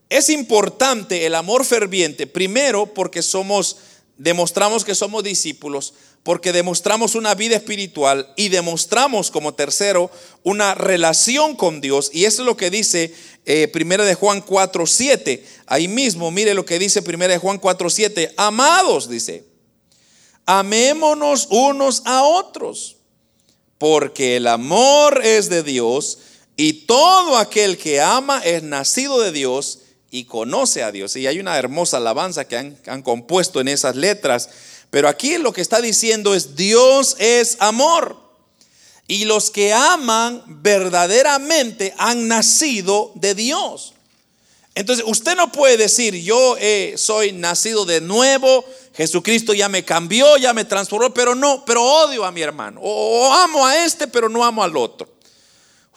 es 0.08 0.30
importante 0.30 1.26
el 1.26 1.34
amor 1.34 1.64
ferviente, 1.64 2.26
primero 2.26 2.86
porque 2.86 3.22
somos, 3.22 3.76
demostramos 4.18 4.84
que 4.84 4.94
somos 4.94 5.24
discípulos, 5.24 5.94
porque 6.22 6.52
demostramos 6.52 7.14
una 7.14 7.34
vida 7.34 7.56
espiritual 7.56 8.32
y 8.36 8.50
demostramos 8.50 9.30
como 9.30 9.54
tercero 9.54 10.10
una 10.42 10.74
relación 10.74 11.56
con 11.56 11.80
Dios. 11.80 12.10
Y 12.12 12.26
eso 12.26 12.42
es 12.42 12.46
lo 12.46 12.56
que 12.56 12.70
dice 12.70 13.14
eh, 13.46 13.68
Primera 13.68 14.04
de 14.04 14.14
Juan 14.14 14.42
4, 14.42 14.86
7. 14.86 15.46
Ahí 15.66 15.88
mismo, 15.88 16.30
mire 16.30 16.52
lo 16.52 16.66
que 16.66 16.78
dice 16.78 17.00
Primera 17.00 17.32
de 17.32 17.38
Juan 17.38 17.58
4, 17.58 17.88
7. 17.88 18.34
Amados, 18.36 19.08
dice, 19.08 19.46
amémonos 20.44 21.46
unos 21.50 22.02
a 22.04 22.24
otros 22.24 22.96
porque 23.78 24.36
el 24.36 24.48
amor 24.48 25.24
es 25.24 25.48
de 25.48 25.62
Dios 25.62 26.18
y 26.56 26.72
todo 26.86 27.36
aquel 27.36 27.78
que 27.78 28.00
ama 28.00 28.40
es 28.44 28.64
nacido 28.64 29.20
de 29.20 29.30
Dios 29.30 29.78
y 30.10 30.24
conoce 30.24 30.82
a 30.82 30.92
Dios. 30.92 31.16
Y 31.16 31.26
hay 31.26 31.38
una 31.38 31.58
hermosa 31.58 31.98
alabanza 31.98 32.46
que 32.46 32.56
han, 32.56 33.02
compuesto 33.02 33.60
en 33.60 33.68
esas 33.68 33.96
letras, 33.96 34.48
pero 34.90 35.08
aquí 35.08 35.38
lo 35.38 35.52
que 35.52 35.60
está 35.60 35.80
diciendo 35.80 36.34
es 36.34 36.56
Dios 36.56 37.16
es 37.18 37.56
amor. 37.60 38.16
Y 39.06 39.24
los 39.24 39.50
que 39.50 39.72
aman 39.72 40.42
verdaderamente 40.46 41.94
han 41.96 42.28
nacido 42.28 43.12
de 43.14 43.34
Dios. 43.34 43.94
Entonces, 44.74 45.04
usted 45.08 45.34
no 45.34 45.50
puede 45.50 45.76
decir, 45.76 46.14
yo 46.14 46.56
eh, 46.60 46.94
soy 46.96 47.32
nacido 47.32 47.84
de 47.84 48.00
nuevo, 48.00 48.64
Jesucristo 48.94 49.54
ya 49.54 49.68
me 49.68 49.84
cambió, 49.84 50.36
ya 50.36 50.52
me 50.52 50.64
transformó, 50.64 51.12
pero 51.12 51.34
no, 51.34 51.64
pero 51.64 51.82
odio 51.82 52.24
a 52.24 52.30
mi 52.30 52.42
hermano. 52.42 52.80
O, 52.82 53.32
amo 53.32 53.66
a 53.66 53.84
este, 53.84 54.06
pero 54.06 54.28
no 54.28 54.44
amo 54.44 54.62
al 54.62 54.76
otro. 54.76 55.08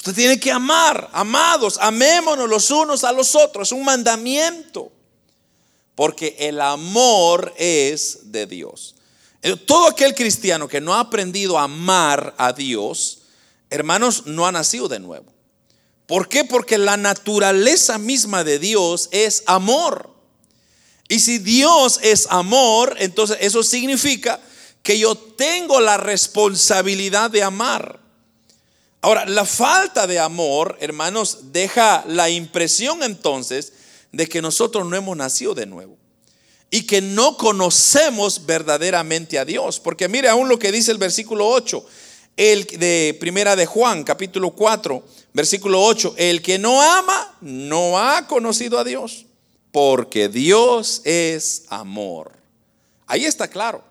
Usted 0.01 0.15
tiene 0.15 0.39
que 0.39 0.51
amar, 0.51 1.11
amados, 1.13 1.77
amémonos 1.79 2.49
los 2.49 2.71
unos 2.71 3.03
a 3.03 3.11
los 3.11 3.35
otros. 3.35 3.67
Es 3.67 3.71
un 3.71 3.85
mandamiento. 3.85 4.91
Porque 5.93 6.35
el 6.39 6.59
amor 6.59 7.53
es 7.55 8.31
de 8.31 8.47
Dios. 8.47 8.95
Todo 9.67 9.85
aquel 9.85 10.15
cristiano 10.15 10.67
que 10.67 10.81
no 10.81 10.95
ha 10.95 11.01
aprendido 11.01 11.59
a 11.59 11.65
amar 11.65 12.33
a 12.39 12.51
Dios, 12.51 13.19
hermanos, 13.69 14.25
no 14.25 14.47
ha 14.47 14.51
nacido 14.51 14.87
de 14.87 14.99
nuevo. 14.99 15.31
¿Por 16.07 16.27
qué? 16.27 16.45
Porque 16.45 16.79
la 16.79 16.97
naturaleza 16.97 17.99
misma 17.99 18.43
de 18.43 18.57
Dios 18.57 19.07
es 19.11 19.43
amor. 19.45 20.09
Y 21.09 21.19
si 21.19 21.37
Dios 21.37 21.99
es 22.01 22.25
amor, 22.31 22.95
entonces 22.97 23.37
eso 23.39 23.61
significa 23.61 24.39
que 24.81 24.97
yo 24.97 25.13
tengo 25.15 25.79
la 25.79 25.97
responsabilidad 25.97 27.29
de 27.29 27.43
amar. 27.43 28.00
Ahora, 29.01 29.25
la 29.25 29.45
falta 29.45 30.05
de 30.05 30.19
amor, 30.19 30.77
hermanos, 30.79 31.51
deja 31.51 32.03
la 32.07 32.29
impresión 32.29 33.01
entonces 33.01 33.73
de 34.11 34.27
que 34.27 34.41
nosotros 34.41 34.87
no 34.87 34.95
hemos 34.95 35.17
nacido 35.17 35.55
de 35.55 35.65
nuevo 35.65 35.97
y 36.69 36.83
que 36.83 37.01
no 37.01 37.35
conocemos 37.35 38.45
verdaderamente 38.45 39.39
a 39.39 39.45
Dios. 39.45 39.79
Porque 39.79 40.07
mire 40.07 40.29
aún 40.29 40.49
lo 40.49 40.59
que 40.59 40.71
dice 40.71 40.91
el 40.91 40.99
versículo 40.99 41.47
8, 41.49 41.83
el 42.37 42.65
de 42.65 43.17
Primera 43.19 43.55
de 43.55 43.65
Juan, 43.65 44.03
capítulo 44.03 44.51
4, 44.51 45.03
versículo 45.33 45.83
8, 45.83 46.15
el 46.17 46.43
que 46.43 46.59
no 46.59 46.81
ama 46.81 47.37
no 47.41 47.99
ha 47.99 48.27
conocido 48.27 48.77
a 48.77 48.83
Dios, 48.83 49.25
porque 49.71 50.29
Dios 50.29 51.01
es 51.05 51.63
amor. 51.69 52.31
Ahí 53.07 53.25
está 53.25 53.47
claro. 53.47 53.90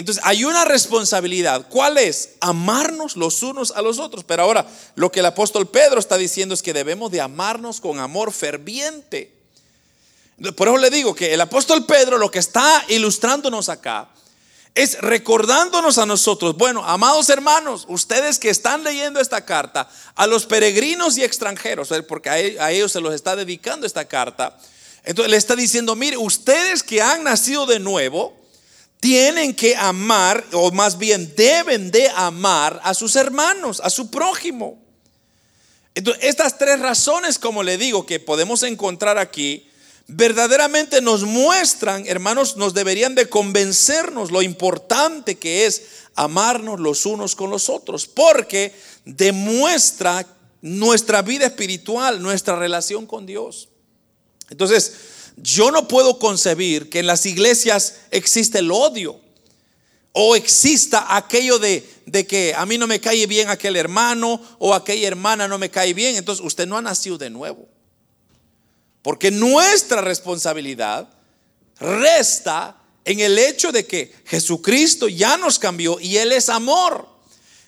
Entonces 0.00 0.24
hay 0.24 0.44
una 0.46 0.64
responsabilidad. 0.64 1.66
¿Cuál 1.68 1.98
es? 1.98 2.30
Amarnos 2.40 3.16
los 3.16 3.42
unos 3.42 3.70
a 3.72 3.82
los 3.82 3.98
otros. 3.98 4.24
Pero 4.24 4.44
ahora 4.44 4.66
lo 4.94 5.12
que 5.12 5.20
el 5.20 5.26
apóstol 5.26 5.68
Pedro 5.68 6.00
está 6.00 6.16
diciendo 6.16 6.54
es 6.54 6.62
que 6.62 6.72
debemos 6.72 7.10
de 7.10 7.20
amarnos 7.20 7.82
con 7.82 8.00
amor 8.00 8.32
ferviente. 8.32 9.30
Por 10.56 10.68
eso 10.68 10.78
le 10.78 10.88
digo 10.88 11.14
que 11.14 11.34
el 11.34 11.40
apóstol 11.42 11.84
Pedro 11.84 12.16
lo 12.16 12.30
que 12.30 12.38
está 12.38 12.82
ilustrándonos 12.88 13.68
acá 13.68 14.08
es 14.74 14.98
recordándonos 15.02 15.98
a 15.98 16.06
nosotros, 16.06 16.56
bueno, 16.56 16.82
amados 16.86 17.28
hermanos, 17.28 17.84
ustedes 17.88 18.38
que 18.38 18.48
están 18.48 18.82
leyendo 18.84 19.20
esta 19.20 19.44
carta, 19.44 19.90
a 20.14 20.26
los 20.26 20.46
peregrinos 20.46 21.18
y 21.18 21.24
extranjeros, 21.24 21.90
eh, 21.90 22.02
porque 22.04 22.30
a 22.30 22.70
ellos 22.70 22.92
se 22.92 23.00
los 23.00 23.12
está 23.12 23.34
dedicando 23.34 23.84
esta 23.84 24.06
carta, 24.06 24.56
entonces 25.04 25.30
le 25.30 25.36
está 25.36 25.56
diciendo, 25.56 25.96
mire, 25.96 26.16
ustedes 26.16 26.84
que 26.84 27.02
han 27.02 27.24
nacido 27.24 27.66
de 27.66 27.80
nuevo, 27.80 28.39
tienen 29.00 29.54
que 29.54 29.74
amar, 29.74 30.44
o 30.52 30.70
más 30.70 30.98
bien 30.98 31.34
deben 31.34 31.90
de 31.90 32.08
amar 32.10 32.80
a 32.84 32.92
sus 32.92 33.16
hermanos, 33.16 33.80
a 33.82 33.88
su 33.88 34.10
prójimo. 34.10 34.78
Entonces, 35.94 36.24
estas 36.24 36.58
tres 36.58 36.78
razones, 36.78 37.38
como 37.38 37.62
le 37.62 37.78
digo, 37.78 38.04
que 38.04 38.20
podemos 38.20 38.62
encontrar 38.62 39.16
aquí, 39.18 39.66
verdaderamente 40.06 41.00
nos 41.00 41.22
muestran, 41.24 42.06
hermanos, 42.06 42.56
nos 42.56 42.74
deberían 42.74 43.14
de 43.14 43.28
convencernos 43.28 44.30
lo 44.30 44.42
importante 44.42 45.38
que 45.38 45.66
es 45.66 45.82
amarnos 46.14 46.78
los 46.78 47.06
unos 47.06 47.34
con 47.34 47.50
los 47.50 47.70
otros, 47.70 48.06
porque 48.06 48.74
demuestra 49.04 50.26
nuestra 50.60 51.22
vida 51.22 51.46
espiritual, 51.46 52.20
nuestra 52.20 52.56
relación 52.56 53.06
con 53.06 53.24
Dios. 53.24 53.70
Entonces, 54.50 54.94
yo 55.42 55.70
no 55.70 55.88
puedo 55.88 56.18
concebir 56.18 56.90
que 56.90 57.00
en 57.00 57.06
las 57.06 57.26
iglesias 57.26 57.96
existe 58.10 58.58
el 58.58 58.70
odio 58.70 59.20
o 60.12 60.36
exista 60.36 61.16
aquello 61.16 61.58
de, 61.58 61.88
de, 62.06 62.26
que 62.26 62.54
a 62.54 62.66
mí 62.66 62.78
no 62.78 62.86
me 62.86 63.00
cae 63.00 63.26
bien 63.26 63.48
aquel 63.48 63.76
hermano 63.76 64.40
o 64.58 64.74
aquella 64.74 65.06
hermana 65.06 65.46
no 65.46 65.58
me 65.58 65.70
cae 65.70 65.94
bien. 65.94 66.16
Entonces 66.16 66.44
usted 66.44 66.66
no 66.66 66.76
ha 66.76 66.82
nacido 66.82 67.16
de 67.16 67.30
nuevo. 67.30 67.68
Porque 69.02 69.30
nuestra 69.30 70.00
responsabilidad 70.00 71.08
resta 71.78 72.76
en 73.04 73.20
el 73.20 73.38
hecho 73.38 73.72
de 73.72 73.86
que 73.86 74.12
Jesucristo 74.26 75.08
ya 75.08 75.36
nos 75.36 75.58
cambió 75.58 75.98
y 76.00 76.16
Él 76.16 76.32
es 76.32 76.48
amor. 76.48 77.08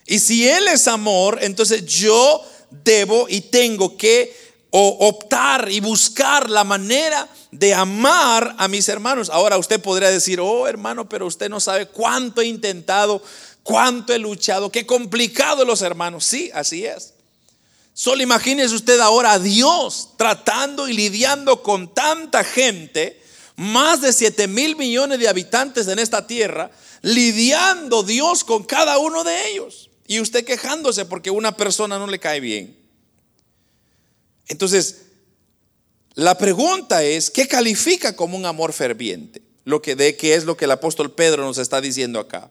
Y 0.07 0.19
si 0.19 0.49
Él 0.49 0.69
es 0.69 0.88
amor, 0.88 1.38
entonces 1.43 1.87
yo 1.87 2.45
debo 2.71 3.26
y 3.29 3.41
tengo 3.41 3.97
que 3.97 4.37
optar 4.71 5.71
y 5.71 5.81
buscar 5.81 6.50
la 6.50 6.64
manera 6.64 7.29
de 7.52 7.75
amar 7.75 8.56
a 8.59 8.66
mis 8.66 8.88
hermanos. 8.88 9.30
Ahora 9.30 9.59
usted 9.59 9.80
podría 9.80 10.11
decir, 10.11 10.40
oh 10.40 10.66
hermano, 10.66 11.09
pero 11.09 11.26
usted 11.26 11.49
no 11.49 11.61
sabe 11.61 11.87
cuánto 11.87 12.40
he 12.40 12.47
intentado, 12.47 13.23
cuánto 13.62 14.12
he 14.12 14.18
luchado, 14.18 14.73
qué 14.73 14.87
complicado 14.87 15.64
los 15.64 15.82
hermanos. 15.82 16.25
Sí, 16.25 16.50
así 16.54 16.85
es. 16.85 17.12
Solo 17.94 18.23
imagínese 18.23 18.75
usted 18.75 18.99
ahora 19.00 19.32
a 19.32 19.38
Dios 19.38 20.11
tratando 20.16 20.88
y 20.88 20.94
lidiando 20.94 21.62
con 21.62 21.92
tanta 21.92 22.42
gente, 22.42 23.23
más 23.56 24.00
de 24.00 24.14
7 24.14 24.49
mil 24.49 24.76
millones 24.76 25.18
de 25.18 25.28
habitantes 25.28 25.87
en 25.88 25.99
esta 25.99 26.26
tierra, 26.26 26.71
lidiando 27.02 28.02
Dios 28.02 28.44
con 28.44 28.64
cada 28.64 28.97
uno 28.97 29.25
de 29.25 29.50
ellos. 29.50 29.90
Y 30.06 30.21
usted 30.21 30.47
quejándose 30.47 31.04
porque 31.04 31.30
una 31.30 31.54
persona 31.54 31.99
no 31.99 32.06
le 32.06 32.18
cae 32.18 32.40
bien. 32.40 32.78
Entonces, 34.49 35.02
la 36.14 36.37
pregunta 36.37 37.02
es, 37.02 37.31
¿qué 37.31 37.49
califica 37.49 38.14
como 38.16 38.37
un 38.37 38.47
amor 38.47 38.73
ferviente? 38.73 39.42
Lo 39.64 39.81
que 39.81 39.97
de 39.97 40.16
qué 40.16 40.35
es 40.35 40.45
lo 40.45 40.57
que 40.57 40.66
el 40.66 40.71
apóstol 40.73 41.12
Pedro 41.12 41.45
nos 41.45 41.59
está 41.59 41.81
diciendo 41.81 42.19
acá. 42.19 42.50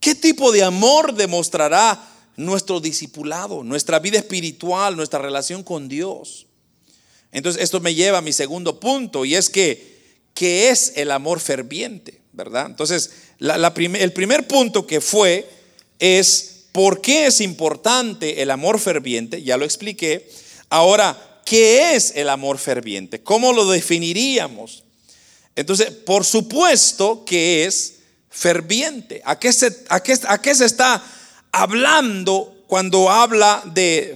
¿Qué 0.00 0.14
tipo 0.14 0.52
de 0.52 0.62
amor 0.62 1.14
demostrará 1.14 2.16
nuestro 2.36 2.80
discipulado, 2.80 3.64
nuestra 3.64 3.98
vida 3.98 4.18
espiritual, 4.18 4.96
nuestra 4.96 5.20
relación 5.20 5.62
con 5.62 5.88
Dios. 5.88 6.46
Entonces, 7.32 7.62
esto 7.62 7.80
me 7.80 7.94
lleva 7.94 8.18
a 8.18 8.22
mi 8.22 8.32
segundo 8.32 8.78
punto 8.78 9.24
y 9.24 9.34
es 9.34 9.50
que, 9.50 9.96
¿qué 10.34 10.68
es 10.68 10.92
el 10.96 11.10
amor 11.10 11.40
ferviente? 11.40 12.20
¿Verdad? 12.32 12.66
Entonces, 12.66 13.10
el 13.40 14.12
primer 14.12 14.46
punto 14.46 14.86
que 14.86 15.00
fue 15.00 15.48
es, 15.98 16.66
¿por 16.72 17.00
qué 17.00 17.26
es 17.26 17.40
importante 17.40 18.42
el 18.42 18.50
amor 18.50 18.78
ferviente? 18.78 19.42
Ya 19.42 19.56
lo 19.56 19.64
expliqué. 19.64 20.30
Ahora, 20.68 21.35
¿qué 21.46 21.94
es 21.94 22.12
el 22.14 22.28
amor 22.28 22.58
ferviente? 22.58 23.22
¿Cómo 23.22 23.54
lo 23.54 23.70
definiríamos? 23.70 24.84
Entonces, 25.54 25.90
por 25.90 26.26
supuesto 26.26 27.24
que 27.24 27.64
es 27.64 27.94
ferviente. 28.28 29.22
¿A 29.24 29.38
qué 29.38 29.52
se, 29.52 29.66
está 30.66 31.02
hablando 31.52 32.64
cuando 32.66 33.08
habla 33.08 33.62
de, 33.64 34.14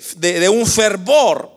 un 0.52 0.66
fervor. 0.66 1.50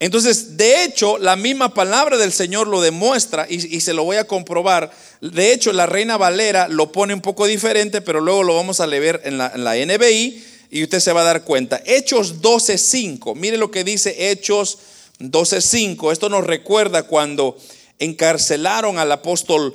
Entonces, 0.00 0.56
de 0.56 0.82
hecho, 0.82 1.18
la 1.18 1.36
misma 1.36 1.72
palabra 1.72 2.16
del 2.16 2.32
Señor 2.32 2.66
lo 2.66 2.80
demuestra 2.80 3.46
y, 3.48 3.80
se 3.80 3.94
lo 3.94 4.04
voy 4.04 4.16
a 4.16 4.26
comprobar. 4.26 4.90
De 5.20 5.52
hecho, 5.52 5.72
la 5.72 5.86
Reina 5.86 6.16
Valera 6.16 6.68
lo 6.68 6.90
pone 6.90 7.14
un 7.14 7.20
poco 7.20 7.46
diferente, 7.46 8.00
pero 8.00 8.20
luego 8.20 8.42
lo 8.42 8.56
vamos 8.56 8.80
a 8.80 8.86
leer 8.86 9.20
en 9.24 9.38
la, 9.38 9.52
en 9.54 9.62
la 9.62 9.74
NBI 9.76 10.55
y 10.70 10.82
usted 10.82 11.00
se 11.00 11.12
va 11.12 11.22
a 11.22 11.24
dar 11.24 11.44
cuenta. 11.44 11.82
Hechos 11.84 12.40
12.5, 12.42 13.34
mire 13.34 13.56
lo 13.56 13.70
que 13.70 13.84
dice 13.84 14.30
Hechos 14.30 14.78
12.5. 15.20 16.12
Esto 16.12 16.28
nos 16.28 16.46
recuerda 16.46 17.04
cuando 17.04 17.56
encarcelaron 17.98 18.98
al 18.98 19.10
apóstol 19.12 19.74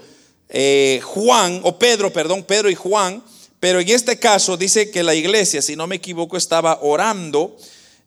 eh, 0.49 0.99
Juan, 1.03 1.61
o 1.63 1.79
Pedro, 1.79 2.11
perdón, 2.11 2.43
Pedro 2.43 2.69
y 2.69 2.75
Juan 2.75 3.23
pero 3.61 3.79
en 3.79 3.89
este 3.89 4.17
caso 4.17 4.57
dice 4.57 4.89
que 4.89 5.03
la 5.03 5.13
iglesia, 5.13 5.61
si 5.61 5.75
no 5.75 5.85
me 5.85 5.97
equivoco, 5.97 6.35
estaba 6.35 6.79
orando. 6.81 7.55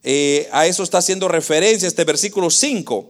Eh, 0.03 0.49
a 0.51 0.67
eso 0.67 0.83
está 0.83 0.99
haciendo 0.99 1.29
referencia 1.29 1.87
este 1.87 2.03
versículo 2.03 2.51
5. 2.51 3.09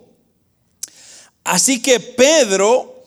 Así 1.43 1.81
que 1.81 2.01
Pedro 2.01 3.03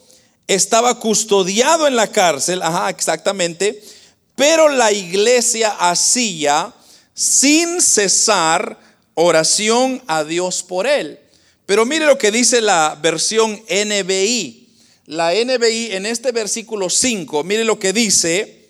estaba 0.48 1.00
custodiado 1.00 1.86
en 1.86 1.96
la 1.96 2.08
cárcel, 2.12 2.64
ajá, 2.64 2.90
exactamente, 2.90 3.84
pero 4.38 4.70
la 4.70 4.92
iglesia 4.92 5.76
hacía 5.80 6.72
sin 7.16 7.82
cesar 7.82 8.78
oración 9.16 10.04
a 10.06 10.24
Dios 10.24 10.62
por 10.62 10.86
él. 10.86 11.20
Pero 11.66 11.88
mire 11.88 12.06
lo 12.06 12.20
que 12.20 12.30
dice 12.30 12.62
la 12.62 12.96
versión 13.02 13.60
NBI. 13.68 14.70
La 15.08 15.34
NBI 15.34 15.94
en 15.94 16.06
este 16.06 16.32
versículo 16.32 16.88
5, 16.88 17.44
mire 17.44 17.64
lo 17.64 17.80
que 17.80 17.94
dice, 17.94 18.70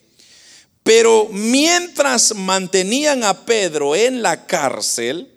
pero 0.83 1.27
mientras 1.33 2.33
mantenían 2.33 3.25
a 3.25 3.45
Pedro 3.45 3.93
en 3.93 4.21
la 4.21 4.45
cárcel, 4.45 5.29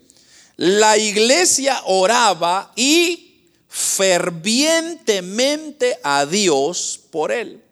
la 0.57 0.97
iglesia 0.97 1.83
oraba 1.87 2.71
y 2.77 3.49
fervientemente 3.69 5.99
a 6.05 6.25
Dios 6.25 7.01
por 7.11 7.33
él. 7.33 7.65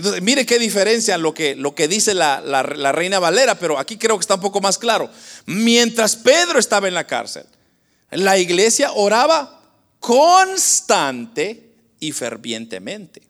Entonces, 0.00 0.22
mire 0.22 0.46
qué 0.46 0.58
diferencia 0.58 1.18
lo 1.18 1.34
que, 1.34 1.54
lo 1.54 1.74
que 1.74 1.86
dice 1.86 2.14
la, 2.14 2.40
la, 2.40 2.62
reina 2.90 3.18
Valera, 3.18 3.58
pero 3.58 3.78
aquí 3.78 3.98
creo 3.98 4.16
que 4.16 4.22
está 4.22 4.36
un 4.36 4.40
poco 4.40 4.62
más 4.62 4.78
claro. 4.78 5.10
Mientras 5.44 6.16
Pedro 6.16 6.58
estaba 6.58 6.88
en 6.88 6.94
la 6.94 7.06
cárcel, 7.06 7.44
la 8.10 8.38
iglesia 8.38 8.92
oraba 8.92 9.60
constante 9.98 11.74
y 12.00 12.12
fervientemente. 12.12 13.20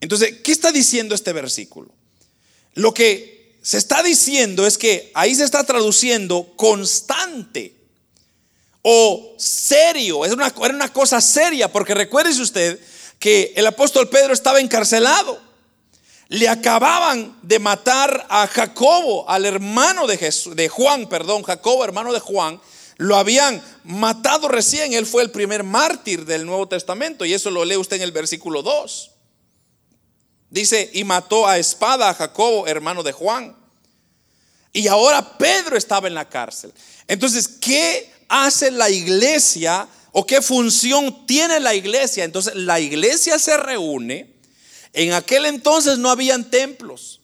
Entonces, 0.00 0.36
¿qué 0.44 0.52
está 0.52 0.70
diciendo 0.70 1.16
este 1.16 1.32
versículo? 1.32 1.90
Lo 2.74 2.94
que 2.94 3.56
se 3.60 3.78
está 3.78 4.04
diciendo 4.04 4.64
es 4.64 4.78
que 4.78 5.10
ahí 5.12 5.34
se 5.34 5.42
está 5.42 5.64
traduciendo 5.64 6.52
constante 6.54 7.74
o 8.82 9.34
serio. 9.38 10.24
Es 10.24 10.30
una, 10.30 10.54
era 10.62 10.72
una 10.72 10.92
cosa 10.92 11.20
seria, 11.20 11.72
porque 11.72 11.94
recuérdese 11.94 12.42
usted 12.42 12.78
que 13.18 13.54
el 13.56 13.66
apóstol 13.66 14.08
Pedro 14.08 14.32
estaba 14.32 14.60
encarcelado. 14.60 15.47
Le 16.28 16.46
acababan 16.46 17.38
de 17.42 17.58
matar 17.58 18.26
a 18.28 18.46
Jacobo, 18.46 19.28
al 19.28 19.46
hermano 19.46 20.06
de, 20.06 20.68
Juan, 20.68 21.08
perdón, 21.08 21.42
Jacobo, 21.42 21.84
hermano 21.84 22.12
de 22.12 22.20
Juan. 22.20 22.60
Lo 22.98 23.16
habían 23.16 23.62
matado 23.84 24.48
recién, 24.48 24.92
él 24.92 25.06
fue 25.06 25.22
el 25.22 25.30
primer 25.30 25.64
mártir 25.64 26.26
del 26.26 26.44
Nuevo 26.44 26.68
Testamento 26.68 27.24
y 27.24 27.32
eso 27.32 27.50
lo 27.50 27.64
lee 27.64 27.76
usted 27.76 27.96
en 27.96 28.02
el 28.02 28.12
versículo 28.12 28.62
2. 28.62 29.12
Dice, 30.50 30.90
y 30.92 31.04
mató 31.04 31.46
a 31.46 31.58
espada 31.58 32.10
a 32.10 32.14
Jacobo, 32.14 32.66
hermano 32.66 33.02
de 33.02 33.12
Juan. 33.12 33.56
Y 34.72 34.86
ahora 34.88 35.38
Pedro 35.38 35.76
estaba 35.78 36.08
en 36.08 36.14
la 36.14 36.28
cárcel. 36.28 36.74
Entonces, 37.06 37.48
¿qué 37.48 38.12
hace 38.28 38.70
la 38.70 38.90
iglesia 38.90 39.88
o 40.12 40.26
qué 40.26 40.42
función 40.42 41.26
tiene 41.26 41.58
la 41.58 41.74
iglesia? 41.74 42.24
Entonces, 42.24 42.54
la 42.54 42.80
iglesia 42.80 43.38
se 43.38 43.56
reúne. 43.56 44.37
En 44.98 45.12
aquel 45.12 45.46
entonces 45.46 45.96
no 45.98 46.10
habían 46.10 46.50
templos, 46.50 47.20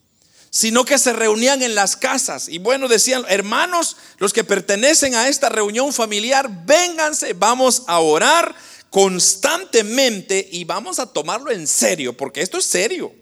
sino 0.49 0.85
que 0.85 0.97
se 0.97 1.13
reunían 1.13 1.61
en 1.61 1.75
las 1.75 1.97
casas. 1.97 2.49
Y 2.49 2.59
bueno, 2.59 2.87
decían, 2.87 3.25
hermanos, 3.29 3.97
los 4.19 4.33
que 4.33 4.45
pertenecen 4.45 5.17
a 5.17 5.27
esta 5.27 5.49
reunión 5.49 5.93
familiar, 5.93 6.49
vénganse, 6.65 7.33
vamos 7.33 7.83
a 7.89 7.99
orar 7.99 8.55
constantemente 8.91 10.49
y 10.53 10.63
vamos 10.63 11.01
a 11.01 11.13
tomarlo 11.13 11.51
en 11.51 11.67
serio, 11.67 12.17
porque 12.17 12.43
esto 12.43 12.59
es 12.59 12.65
serio. 12.65 13.13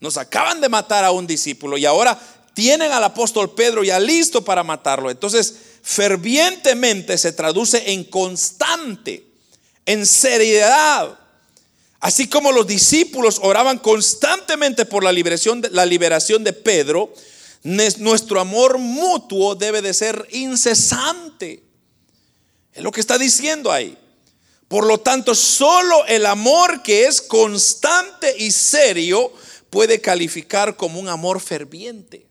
Nos 0.00 0.18
acaban 0.18 0.60
de 0.60 0.68
matar 0.68 1.06
a 1.06 1.12
un 1.12 1.26
discípulo 1.26 1.78
y 1.78 1.86
ahora 1.86 2.20
tienen 2.52 2.92
al 2.92 3.04
apóstol 3.04 3.54
Pedro 3.54 3.82
ya 3.84 3.98
listo 3.98 4.44
para 4.44 4.62
matarlo. 4.62 5.10
Entonces, 5.10 5.54
fervientemente 5.80 7.16
se 7.16 7.32
traduce 7.32 7.90
en 7.90 8.04
constante, 8.04 9.24
en 9.86 10.04
seriedad. 10.04 11.21
Así 12.02 12.26
como 12.26 12.50
los 12.50 12.66
discípulos 12.66 13.38
oraban 13.44 13.78
constantemente 13.78 14.84
por 14.86 15.04
la 15.04 15.12
liberación 15.12 15.60
de, 15.60 15.70
la 15.70 15.86
liberación 15.86 16.42
de 16.42 16.52
Pedro, 16.52 17.14
nuestro 17.62 18.40
amor 18.40 18.78
mutuo 18.78 19.54
debe 19.54 19.82
de 19.82 19.94
ser 19.94 20.26
incesante. 20.32 21.62
Es 22.72 22.82
lo 22.82 22.90
que 22.90 23.00
está 23.00 23.18
diciendo 23.18 23.70
ahí. 23.70 23.96
Por 24.66 24.84
lo 24.84 24.98
tanto, 24.98 25.36
solo 25.36 26.04
el 26.06 26.26
amor 26.26 26.82
que 26.82 27.06
es 27.06 27.22
constante 27.22 28.34
y 28.36 28.50
serio 28.50 29.32
puede 29.70 30.00
calificar 30.00 30.76
como 30.76 30.98
un 30.98 31.08
amor 31.08 31.40
ferviente. 31.40 32.26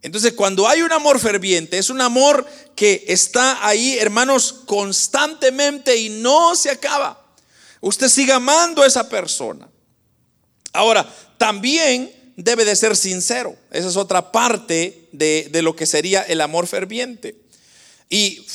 Entonces, 0.00 0.32
cuando 0.32 0.66
hay 0.66 0.80
un 0.80 0.92
amor 0.92 1.20
ferviente, 1.20 1.76
es 1.76 1.90
un 1.90 2.00
amor 2.00 2.46
que 2.74 3.04
está 3.06 3.66
ahí, 3.66 3.98
hermanos, 3.98 4.62
constantemente 4.64 5.94
y 5.94 6.08
no 6.08 6.56
se 6.56 6.70
acaba. 6.70 7.21
Usted 7.82 8.08
sigue 8.08 8.32
amando 8.32 8.82
a 8.82 8.86
esa 8.86 9.08
persona. 9.08 9.68
Ahora, 10.72 11.04
también 11.36 12.10
debe 12.36 12.64
de 12.64 12.76
ser 12.76 12.96
sincero. 12.96 13.56
Esa 13.72 13.88
es 13.88 13.96
otra 13.96 14.30
parte 14.30 15.08
de, 15.10 15.50
lo 15.62 15.74
que 15.74 15.84
sería 15.84 16.22
el 16.22 16.40
amor 16.40 16.68
ferviente. 16.68 17.36
Y, 18.08 18.46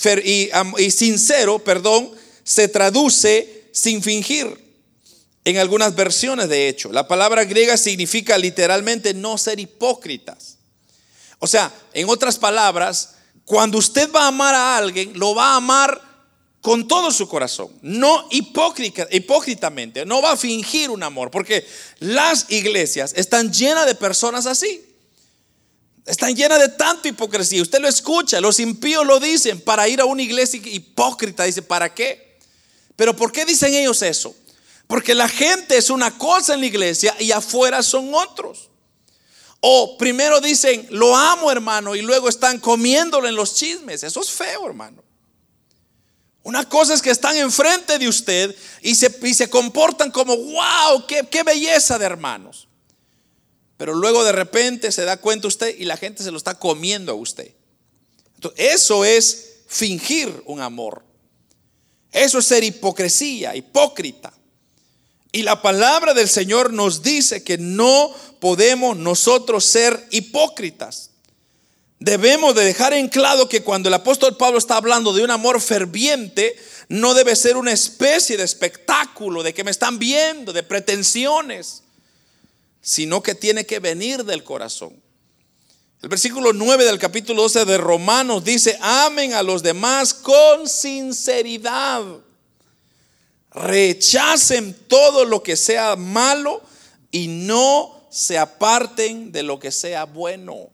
y 0.78 0.92
sincero, 0.92 1.60
perdón, 1.60 2.10
se 2.46 2.70
traduce 2.70 3.66
sin 3.74 4.02
fingir. 4.02 4.66
En 5.44 5.58
algunas 5.58 5.94
versiones, 5.94 6.48
de 6.48 6.70
hecho, 6.70 6.94
la 6.94 7.08
palabra 7.08 7.44
griega 7.44 7.76
significa 7.76 8.38
literalmente 8.38 9.14
no 9.14 9.38
ser 9.38 9.60
hipócritas. 9.60 10.58
O 11.40 11.48
sea, 11.48 11.74
en 11.94 12.08
otras 12.08 12.38
palabras, 12.38 13.16
cuando 13.44 13.78
usted 13.78 14.10
va 14.10 14.24
a 14.24 14.28
amar 14.28 14.56
a 14.56 14.78
alguien, 14.78 15.20
lo 15.20 15.36
va 15.36 15.52
a 15.52 15.56
amar 15.58 16.07
con 16.62 16.88
todo 16.88 17.12
su 17.12 17.28
corazón, 17.28 17.70
no 17.82 18.28
hipócrita, 18.32 19.08
hipócritamente, 19.12 20.06
no 20.06 20.22
va 20.22 20.32
a 20.32 20.38
fingir 20.38 20.90
un 20.90 21.04
amor, 21.04 21.32
porque 21.32 21.66
las 22.00 22.48
iglesias 22.50 23.14
están 23.16 23.54
llenas 23.54 23.86
de 23.86 23.96
personas 23.96 24.46
así. 24.46 24.84
Están 26.06 26.36
llenas 26.36 26.60
de 26.60 26.70
tanta 26.70 27.10
hipocresía. 27.10 27.62
Usted 27.62 27.80
lo 27.80 27.88
escucha, 27.88 28.40
los 28.40 28.62
impíos 28.62 29.06
lo 29.06 29.20
dicen 29.20 29.60
para 29.60 29.90
ir 29.90 30.00
a 30.00 30.06
una 30.06 30.22
iglesia 30.22 30.60
hipócrita. 30.64 31.44
Dice, 31.44 31.62
¿para 31.62 31.94
qué? 31.94 32.38
Pero 32.96 33.14
¿por 33.14 33.34
qué 33.34 33.44
dicen 33.44 33.74
ellos 33.74 34.02
eso? 34.02 34.34
Porque 34.88 35.14
la 35.14 35.28
gente 35.28 35.76
es 35.76 35.90
una 35.90 36.18
cosa 36.18 36.54
en 36.54 36.62
la 36.62 36.66
iglesia 36.66 37.14
y 37.20 37.32
afuera 37.32 37.84
son 37.84 38.14
otros. 38.16 38.70
O 39.60 39.98
primero 39.98 40.40
dicen, 40.40 40.88
lo 40.92 41.16
amo 41.16 41.52
hermano, 41.52 41.94
y 41.96 42.02
luego 42.02 42.30
están 42.30 42.60
comiéndolo 42.60 43.28
en 43.28 43.36
los 43.36 43.56
chismes. 43.56 44.04
Eso 44.04 44.22
es 44.22 44.30
feo, 44.30 44.66
hermano. 44.66 45.04
Una 46.48 46.64
cosa 46.64 46.94
es 46.94 47.02
que 47.02 47.10
están 47.10 47.36
enfrente 47.36 48.00
de 48.00 48.08
usted 48.08 48.56
y 48.82 48.96
se, 48.96 49.34
se 49.34 49.50
comportan 49.50 50.12
como, 50.12 50.34
wow, 50.38 51.06
qué, 51.06 51.28
qué 51.30 51.44
belleza 51.44 52.00
de 52.00 52.06
hermanos. 52.06 52.70
Pero 53.76 53.94
luego 53.94 54.24
de 54.24 54.32
repente 54.32 54.94
se 54.94 55.04
da 55.04 55.18
cuenta 55.18 55.50
usted 55.50 55.78
y 55.78 55.84
la 55.84 55.98
gente 55.98 56.24
se 56.24 56.32
lo 56.32 56.38
está 56.38 56.58
comiendo 56.58 57.12
a 57.12 57.16
usted. 57.16 57.54
Eso 58.56 59.04
es 59.04 59.56
fingir 59.68 60.42
un 60.46 60.62
amor. 60.62 61.04
Eso 62.14 62.40
es 62.40 62.46
ser 62.46 62.64
hipocresía, 62.64 63.54
hipócrita. 63.54 64.32
Y 65.34 65.44
la 65.44 65.62
palabra 65.62 66.14
del 66.14 66.30
Señor 66.30 66.72
nos 66.72 67.04
dice 67.04 67.44
que 67.44 67.58
no 67.58 68.16
podemos 68.40 68.96
nosotros 68.96 69.66
ser 69.66 70.08
hipócritas. 70.12 71.12
Debemos 72.00 72.54
de 72.56 72.64
dejar 72.64 72.94
en 72.94 73.10
claro 73.10 73.50
que 73.50 73.64
cuando 73.64 73.90
el 73.90 73.96
apóstol 73.96 74.38
Pablo 74.38 74.60
está 74.60 74.78
hablando 74.78 75.14
de 75.14 75.24
un 75.24 75.32
amor 75.32 75.60
ferviente, 75.60 76.56
no 76.90 77.14
debe 77.14 77.36
ser 77.36 77.58
una 77.58 77.72
especie 77.72 78.38
de 78.38 78.44
espectáculo, 78.44 79.42
de 79.42 79.54
que 79.54 79.64
me 79.64 79.72
están 79.72 79.98
viendo, 79.98 80.54
de 80.54 80.64
pretensiones, 80.64 81.84
sino 82.82 83.24
que 83.24 83.36
tiene 83.36 83.66
que 83.66 83.80
venir 83.80 84.24
del 84.24 84.44
corazón. 84.44 85.02
El 86.02 86.10
versículo 86.10 86.54
9 86.54 86.86
del 86.86 87.00
capítulo 87.00 87.42
12 87.44 87.66
de 87.66 87.78
Romanos 87.78 88.44
dice, 88.44 88.78
amen 88.82 89.34
a 89.34 89.42
los 89.42 89.64
demás 89.64 90.14
con 90.14 90.70
sinceridad 90.70 92.04
rechacen 93.58 94.74
todo 94.88 95.26
lo 95.26 95.42
que 95.44 95.56
sea 95.56 95.96
malo 95.96 96.62
y 97.12 97.28
no 97.28 98.08
se 98.10 98.38
aparten 98.38 99.32
de 99.32 99.44
lo 99.44 99.60
que 99.60 99.72
sea 99.72 100.06
bueno. 100.06 100.70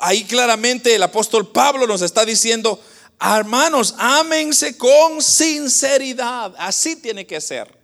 Ahí 0.00 0.24
claramente 0.24 0.94
el 0.94 1.02
apóstol 1.02 1.48
Pablo 1.48 1.86
nos 1.86 2.02
está 2.02 2.24
diciendo, 2.24 2.80
hermanos, 3.20 3.94
ámense 3.98 4.76
con 4.76 5.22
sinceridad. 5.22 6.54
Así 6.58 6.96
tiene 6.96 7.26
que 7.26 7.40
ser. 7.40 7.76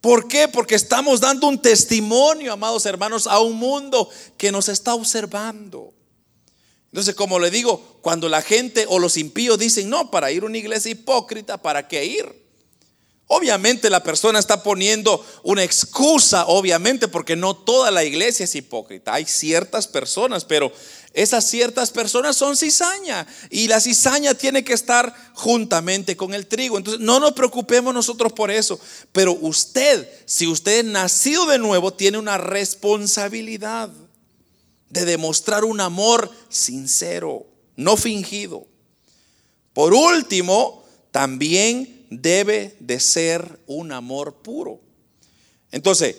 ¿Por 0.00 0.28
qué? 0.28 0.48
Porque 0.48 0.74
estamos 0.74 1.20
dando 1.20 1.46
un 1.46 1.60
testimonio, 1.60 2.52
amados 2.52 2.86
hermanos, 2.86 3.26
a 3.26 3.40
un 3.40 3.56
mundo 3.56 4.08
que 4.38 4.50
nos 4.50 4.68
está 4.68 4.94
observando. 4.94 5.92
Entonces, 6.86 7.14
como 7.14 7.38
le 7.38 7.50
digo, 7.50 7.98
cuando 8.00 8.28
la 8.28 8.42
gente 8.42 8.86
o 8.88 8.98
los 8.98 9.16
impíos 9.16 9.58
dicen, 9.58 9.90
no, 9.90 10.10
para 10.10 10.32
ir 10.32 10.42
a 10.42 10.46
una 10.46 10.58
iglesia 10.58 10.90
hipócrita, 10.90 11.58
¿para 11.58 11.86
qué 11.86 12.04
ir? 12.04 12.40
Obviamente 13.32 13.90
la 13.90 14.02
persona 14.02 14.40
está 14.40 14.64
poniendo 14.64 15.24
una 15.44 15.62
excusa, 15.62 16.46
obviamente, 16.46 17.06
porque 17.06 17.36
no 17.36 17.54
toda 17.54 17.92
la 17.92 18.02
iglesia 18.02 18.42
es 18.42 18.56
hipócrita. 18.56 19.14
Hay 19.14 19.24
ciertas 19.24 19.86
personas, 19.86 20.44
pero 20.44 20.72
esas 21.12 21.44
ciertas 21.48 21.90
personas 21.90 22.36
son 22.36 22.56
cizaña 22.56 23.26
y 23.50 23.66
la 23.66 23.80
cizaña 23.80 24.34
tiene 24.34 24.62
que 24.62 24.72
estar 24.72 25.12
juntamente 25.34 26.16
con 26.16 26.34
el 26.34 26.46
trigo. 26.46 26.78
Entonces, 26.78 27.00
no 27.00 27.18
nos 27.18 27.32
preocupemos 27.32 27.92
nosotros 27.92 28.32
por 28.32 28.50
eso. 28.50 28.78
Pero 29.10 29.32
usted, 29.32 30.08
si 30.24 30.46
usted 30.46 30.78
es 30.78 30.84
nacido 30.84 31.46
de 31.46 31.58
nuevo, 31.58 31.92
tiene 31.92 32.18
una 32.18 32.38
responsabilidad 32.38 33.90
de 34.88 35.04
demostrar 35.04 35.64
un 35.64 35.80
amor 35.80 36.30
sincero, 36.48 37.46
no 37.74 37.96
fingido. 37.96 38.66
Por 39.72 39.94
último, 39.94 40.84
también 41.10 42.06
debe 42.10 42.76
de 42.78 43.00
ser 43.00 43.60
un 43.66 43.90
amor 43.90 44.42
puro. 44.42 44.80
Entonces, 45.72 46.16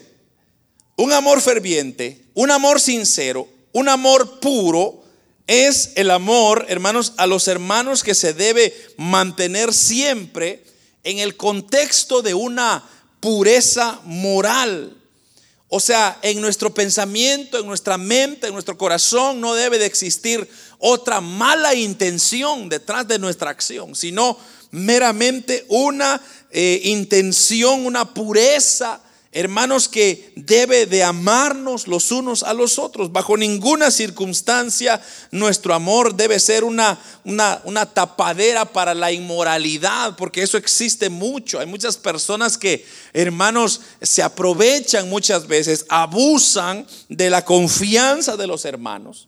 un 0.97 1.13
amor 1.13 1.41
ferviente, 1.41 2.25
un 2.34 2.51
amor 2.51 2.80
sincero, 2.80 3.47
un 3.73 3.89
amor 3.89 4.39
puro 4.39 5.03
es 5.47 5.91
el 5.95 6.12
amor, 6.12 6.65
hermanos, 6.69 7.13
a 7.17 7.27
los 7.27 7.47
hermanos 7.47 8.03
que 8.03 8.15
se 8.15 8.34
debe 8.34 8.73
mantener 8.97 9.73
siempre 9.73 10.63
en 11.03 11.19
el 11.19 11.36
contexto 11.36 12.21
de 12.21 12.34
una 12.34 12.84
pureza 13.19 13.99
moral. 14.05 14.97
O 15.67 15.79
sea, 15.79 16.19
en 16.21 16.41
nuestro 16.41 16.73
pensamiento, 16.73 17.57
en 17.57 17.65
nuestra 17.65 17.97
mente, 17.97 18.47
en 18.47 18.53
nuestro 18.53 18.77
corazón 18.77 19.39
no 19.39 19.53
debe 19.53 19.77
de 19.77 19.86
existir 19.86 20.47
otra 20.79 21.21
mala 21.21 21.73
intención 21.75 22.67
detrás 22.67 23.07
de 23.07 23.19
nuestra 23.19 23.51
acción, 23.51 23.95
sino 23.95 24.38
meramente 24.71 25.65
una 25.69 26.21
eh, 26.51 26.81
intención, 26.86 27.86
una 27.86 28.13
pureza, 28.13 29.01
hermanos, 29.32 29.88
que 29.88 30.34
debe 30.36 30.86
de 30.86 31.04
amarnos 31.04 31.88
los 31.88 32.12
unos 32.12 32.44
a 32.44 32.54
los 32.54 32.78
otros. 32.78 33.12
Bajo 33.12 33.38
ninguna 33.38 33.91
circunstancia 33.91 35.02
nuestro 35.32 35.74
amor 35.74 36.15
debe 36.15 36.39
ser 36.39 36.63
una, 36.63 37.00
una, 37.24 37.62
una 37.63 37.86
tapadera 37.86 38.65
para 38.65 38.94
la 38.94 39.12
inmoralidad, 39.12 40.15
porque 40.17 40.41
eso 40.41 40.58
existe 40.58 41.10
mucho. 41.10 41.60
Hay 41.60 41.65
muchas 41.65 41.98
personas 41.98 42.58
que, 42.58 42.86
hermanos, 43.13 43.82
se 44.02 44.22
aprovechan 44.22 45.10
muchas 45.10 45.48
veces, 45.48 45.86
abusan 45.88 46.86
de 47.08 47.30
la 47.30 47.46
confianza 47.46 48.36
de 48.36 48.48
los 48.48 48.65
hermanos. 48.65 49.28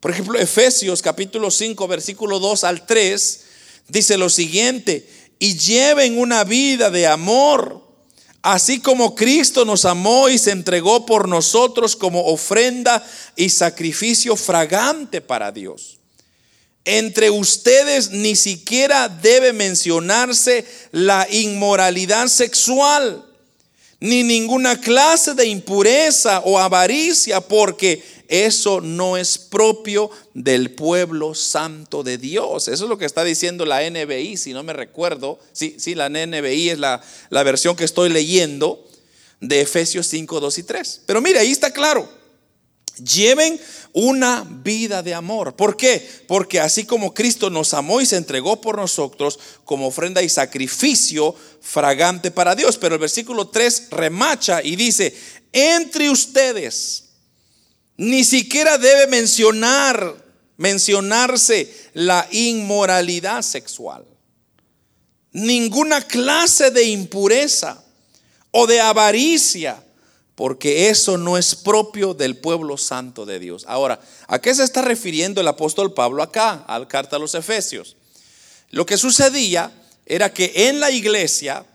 Por 0.00 0.10
ejemplo, 0.10 0.38
Efesios 0.38 1.02
capítulo 1.02 1.50
5, 1.50 1.86
versículo 1.86 2.38
2 2.38 2.64
al 2.64 2.86
3 2.86 3.44
dice 3.90 4.16
lo 4.16 4.30
siguiente, 4.30 5.08
y 5.38 5.56
lleven 5.56 6.18
una 6.18 6.44
vida 6.44 6.90
de 6.90 7.06
amor, 7.06 7.89
así 8.42 8.80
como 8.80 9.14
Cristo 9.14 9.64
nos 9.64 9.84
amó 9.84 10.28
y 10.28 10.38
se 10.38 10.50
entregó 10.50 11.06
por 11.06 11.28
nosotros 11.28 11.96
como 11.96 12.26
ofrenda 12.26 13.04
y 13.36 13.50
sacrificio 13.50 14.36
fragante 14.36 15.20
para 15.20 15.52
Dios. 15.52 15.98
Entre 16.84 17.30
ustedes 17.30 18.10
ni 18.10 18.36
siquiera 18.36 19.08
debe 19.08 19.52
mencionarse 19.52 20.64
la 20.92 21.26
inmoralidad 21.30 22.28
sexual, 22.28 23.26
ni 24.00 24.22
ninguna 24.22 24.80
clase 24.80 25.34
de 25.34 25.46
impureza 25.46 26.40
o 26.40 26.58
avaricia, 26.58 27.42
porque 27.42 28.02
eso 28.30 28.80
no 28.80 29.16
es 29.16 29.38
propio 29.38 30.08
del 30.34 30.70
pueblo 30.70 31.34
santo 31.34 32.04
de 32.04 32.16
Dios. 32.16 32.68
Eso 32.68 32.84
es 32.84 32.88
lo 32.88 32.96
que 32.96 33.04
está 33.04 33.24
diciendo 33.24 33.66
la 33.66 33.82
NBI, 33.82 34.36
si 34.36 34.52
no 34.52 34.62
me 34.62 34.72
recuerdo. 34.72 35.40
Sí, 35.52 35.74
sí, 35.80 35.96
la 35.96 36.08
NBI 36.08 36.70
es 36.70 36.78
la, 36.78 37.02
la 37.28 37.42
versión 37.42 37.74
que 37.74 37.82
estoy 37.82 38.08
leyendo. 38.08 38.86
de 39.40 39.62
Efesios 39.62 40.06
5, 40.06 40.38
2 40.38 40.58
y 40.58 40.62
3. 40.62 41.00
Pero 41.06 41.20
mire, 41.20 41.40
ahí 41.40 41.50
está 41.50 41.72
claro. 41.72 42.08
Lleven 42.98 43.60
una 43.92 44.46
vida 44.48 45.02
de 45.02 45.12
amor. 45.12 45.56
¿Por 45.56 45.76
qué? 45.76 46.06
Porque 46.28 46.60
así 46.60 46.84
como 46.84 47.12
Cristo 47.12 47.50
nos 47.50 47.74
amó 47.74 48.00
y 48.00 48.06
se 48.06 48.16
entregó 48.16 48.60
por 48.60 48.76
nosotros 48.76 49.40
como 49.64 49.88
ofrenda 49.88 50.22
y 50.22 50.28
sacrificio 50.28 51.34
fragante 51.60 52.30
para 52.30 52.54
Dios. 52.54 52.76
Pero 52.76 52.94
el 52.94 53.00
versículo 53.00 53.48
3 53.48 53.88
remacha 53.90 54.62
y 54.62 54.76
dice, 54.76 55.12
entre 55.52 56.10
ustedes 56.10 57.09
ni 58.00 58.24
siquiera 58.24 58.78
debe 58.78 59.08
mencionar, 59.08 60.16
mencionarse 60.56 61.90
la 61.92 62.26
inmoralidad 62.30 63.42
sexual. 63.42 64.06
Ninguna 65.32 66.00
clase 66.00 66.70
de 66.70 66.84
impureza 66.84 67.84
o 68.52 68.66
de 68.66 68.80
avaricia, 68.80 69.84
porque 70.34 70.88
eso 70.88 71.18
no 71.18 71.36
es 71.36 71.54
propio 71.54 72.14
del 72.14 72.38
pueblo 72.38 72.78
santo 72.78 73.26
de 73.26 73.38
Dios. 73.38 73.66
Ahora, 73.68 74.00
¿a 74.28 74.38
qué 74.38 74.54
se 74.54 74.64
está 74.64 74.80
refiriendo 74.80 75.42
el 75.42 75.48
apóstol 75.48 75.92
Pablo 75.92 76.22
acá, 76.22 76.64
al 76.68 76.88
carta 76.88 77.16
a 77.16 77.18
los 77.18 77.34
Efesios? 77.34 77.96
Lo 78.70 78.86
que 78.86 78.96
sucedía 78.96 79.70
era 80.06 80.32
que 80.32 80.50
en 80.54 80.80
la 80.80 80.90
iglesia 80.90 81.66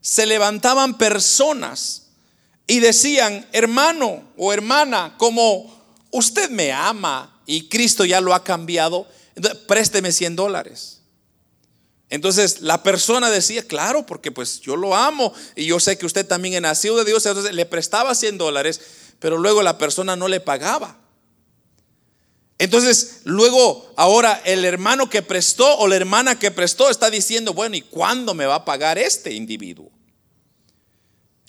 se 0.00 0.26
levantaban 0.26 0.96
personas 0.96 2.01
y 2.66 2.80
decían, 2.80 3.46
hermano 3.52 4.22
o 4.36 4.52
hermana, 4.52 5.14
como 5.18 5.82
usted 6.10 6.50
me 6.50 6.72
ama 6.72 7.40
y 7.46 7.68
Cristo 7.68 8.04
ya 8.04 8.20
lo 8.20 8.34
ha 8.34 8.44
cambiado, 8.44 9.06
présteme 9.66 10.12
100 10.12 10.36
dólares. 10.36 11.00
Entonces 12.08 12.60
la 12.60 12.82
persona 12.82 13.30
decía, 13.30 13.66
claro, 13.66 14.04
porque 14.04 14.30
pues 14.30 14.60
yo 14.60 14.76
lo 14.76 14.94
amo 14.94 15.32
y 15.56 15.66
yo 15.66 15.80
sé 15.80 15.96
que 15.96 16.06
usted 16.06 16.26
también 16.26 16.54
es 16.54 16.60
nacido 16.60 16.96
de 16.96 17.04
Dios, 17.04 17.24
entonces 17.24 17.54
le 17.54 17.64
prestaba 17.64 18.14
100 18.14 18.38
dólares, 18.38 18.80
pero 19.18 19.38
luego 19.38 19.62
la 19.62 19.78
persona 19.78 20.14
no 20.14 20.28
le 20.28 20.40
pagaba. 20.40 20.98
Entonces, 22.58 23.22
luego, 23.24 23.92
ahora 23.96 24.40
el 24.44 24.64
hermano 24.64 25.10
que 25.10 25.22
prestó 25.22 25.78
o 25.78 25.88
la 25.88 25.96
hermana 25.96 26.38
que 26.38 26.52
prestó 26.52 26.90
está 26.90 27.10
diciendo, 27.10 27.54
bueno, 27.54 27.74
¿y 27.76 27.80
cuándo 27.80 28.34
me 28.34 28.46
va 28.46 28.56
a 28.56 28.64
pagar 28.64 28.98
este 28.98 29.32
individuo? 29.32 29.90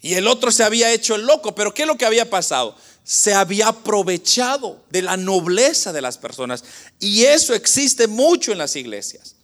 Y 0.04 0.16
el 0.16 0.28
otro 0.28 0.52
se 0.52 0.66
había 0.66 0.92
hecho 0.92 1.16
el 1.16 1.22
loco, 1.22 1.56
pero 1.56 1.74
¿qué 1.74 1.84
es 1.84 1.88
lo 1.88 1.98
que 1.98 2.06
había 2.06 2.30
pasado? 2.30 2.76
Se 3.06 3.34
había 3.34 3.70
aprovechado 3.70 4.84
de 4.90 5.02
la 5.02 5.16
nobleza 5.16 5.94
de 5.94 6.02
las 6.02 6.18
personas. 6.18 6.66
Y 7.00 7.24
eso 7.24 7.54
existe 7.54 8.08
mucho 8.08 8.52
en 8.52 8.58
las 8.58 8.76
iglesias. 8.76 9.38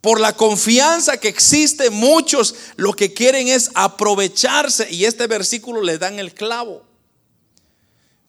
Por 0.00 0.18
la 0.18 0.36
confianza 0.36 1.18
que 1.18 1.28
existe, 1.28 1.88
muchos 1.88 2.56
lo 2.74 2.94
que 2.94 3.14
quieren 3.14 3.46
es 3.46 3.70
aprovecharse 3.74 4.90
y 4.90 5.04
este 5.04 5.28
versículo 5.28 5.80
le 5.80 5.98
dan 5.98 6.18
el 6.18 6.34
clavo. 6.34 6.84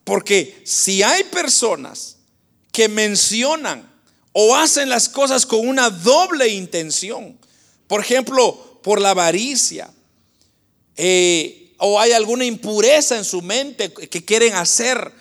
Porque 0.04 0.62
si 0.64 1.02
hay 1.02 1.24
personas 1.24 2.18
que 2.70 2.88
mencionan 2.88 3.92
o 4.30 4.54
hacen 4.54 4.88
las 4.88 5.08
cosas 5.08 5.44
con 5.44 5.66
una 5.66 5.90
doble 5.90 6.46
intención, 6.46 7.36
por 7.88 8.00
ejemplo, 8.00 8.78
por 8.80 9.00
la 9.00 9.10
avaricia, 9.10 9.90
eh, 10.96 11.63
o 11.86 12.00
hay 12.00 12.12
alguna 12.12 12.46
impureza 12.46 13.14
en 13.18 13.26
su 13.26 13.42
mente 13.42 13.92
que 13.92 14.24
quieren 14.24 14.54
hacer, 14.54 15.12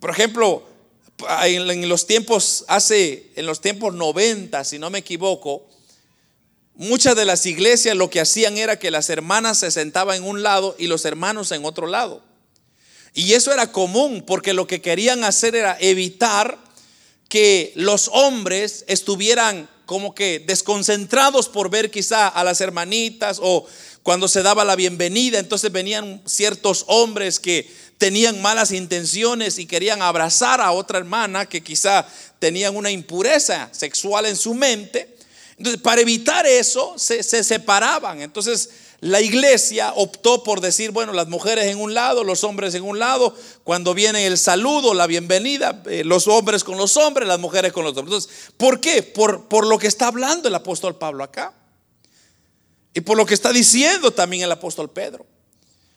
por 0.00 0.08
ejemplo, 0.08 0.66
en 1.42 1.88
los 1.90 2.06
tiempos, 2.06 2.64
hace, 2.68 3.30
en 3.36 3.44
los 3.44 3.60
tiempos 3.60 3.92
90, 3.92 4.64
si 4.64 4.78
no 4.78 4.88
me 4.88 5.00
equivoco, 5.00 5.68
muchas 6.74 7.14
de 7.16 7.26
las 7.26 7.44
iglesias 7.44 7.98
lo 7.98 8.08
que 8.08 8.22
hacían 8.22 8.56
era 8.56 8.78
que 8.78 8.90
las 8.90 9.10
hermanas 9.10 9.58
se 9.58 9.70
sentaban 9.70 10.16
en 10.16 10.24
un 10.24 10.42
lado 10.42 10.74
y 10.78 10.86
los 10.86 11.04
hermanos 11.04 11.52
en 11.52 11.66
otro 11.66 11.86
lado. 11.86 12.22
Y 13.12 13.34
eso 13.34 13.52
era 13.52 13.70
común 13.70 14.24
porque 14.26 14.54
lo 14.54 14.66
que 14.66 14.80
querían 14.80 15.22
hacer 15.22 15.54
era 15.54 15.76
evitar 15.78 16.58
que 17.28 17.72
los 17.76 18.08
hombres 18.10 18.86
estuvieran 18.88 19.68
como 19.84 20.14
que 20.14 20.38
desconcentrados 20.38 21.50
por 21.50 21.68
ver 21.68 21.90
quizá 21.90 22.26
a 22.28 22.42
las 22.42 22.62
hermanitas 22.62 23.38
o 23.42 23.66
cuando 24.04 24.28
se 24.28 24.42
daba 24.42 24.66
la 24.66 24.76
bienvenida, 24.76 25.38
entonces 25.38 25.72
venían 25.72 26.20
ciertos 26.26 26.84
hombres 26.88 27.40
que 27.40 27.66
tenían 27.96 28.42
malas 28.42 28.70
intenciones 28.70 29.58
y 29.58 29.64
querían 29.64 30.02
abrazar 30.02 30.60
a 30.60 30.72
otra 30.72 30.98
hermana 30.98 31.46
que 31.46 31.62
quizá 31.62 32.06
tenían 32.38 32.76
una 32.76 32.90
impureza 32.90 33.70
sexual 33.72 34.26
en 34.26 34.36
su 34.36 34.52
mente. 34.52 35.16
Entonces, 35.56 35.80
para 35.80 36.02
evitar 36.02 36.46
eso, 36.46 36.92
se, 36.98 37.22
separaban. 37.22 38.20
Entonces, 38.20 38.68
la 39.00 39.22
iglesia 39.22 39.94
optó 39.96 40.42
por 40.42 40.60
decir, 40.60 40.90
bueno, 40.90 41.14
las 41.14 41.28
mujeres 41.28 41.64
en 41.64 41.80
un 41.80 41.94
lado, 41.94 42.24
los 42.24 42.44
hombres 42.44 42.74
en 42.74 42.82
un 42.82 42.98
lado, 42.98 43.34
cuando 43.62 43.94
viene 43.94 44.26
el 44.26 44.36
saludo, 44.36 44.92
la 44.92 45.06
bienvenida, 45.06 45.82
eh, 45.86 46.04
los 46.04 46.28
hombres 46.28 46.62
con 46.62 46.76
los 46.76 46.98
hombres, 46.98 47.26
las 47.26 47.40
mujeres 47.40 47.72
con 47.72 47.84
los 47.84 47.96
hombres. 47.96 48.26
Entonces, 48.26 48.52
¿por 48.58 48.80
qué? 48.80 49.02
Por, 49.02 49.48
por 49.48 49.66
lo 49.66 49.78
que 49.78 49.86
está 49.86 50.08
hablando 50.08 50.48
el 50.48 50.54
apóstol 50.54 50.98
Pablo 50.98 51.24
acá. 51.24 51.54
Y 52.94 53.00
por 53.00 53.16
lo 53.16 53.26
que 53.26 53.34
está 53.34 53.52
diciendo 53.52 54.12
también 54.12 54.44
el 54.44 54.52
apóstol 54.52 54.88
Pedro. 54.88 55.26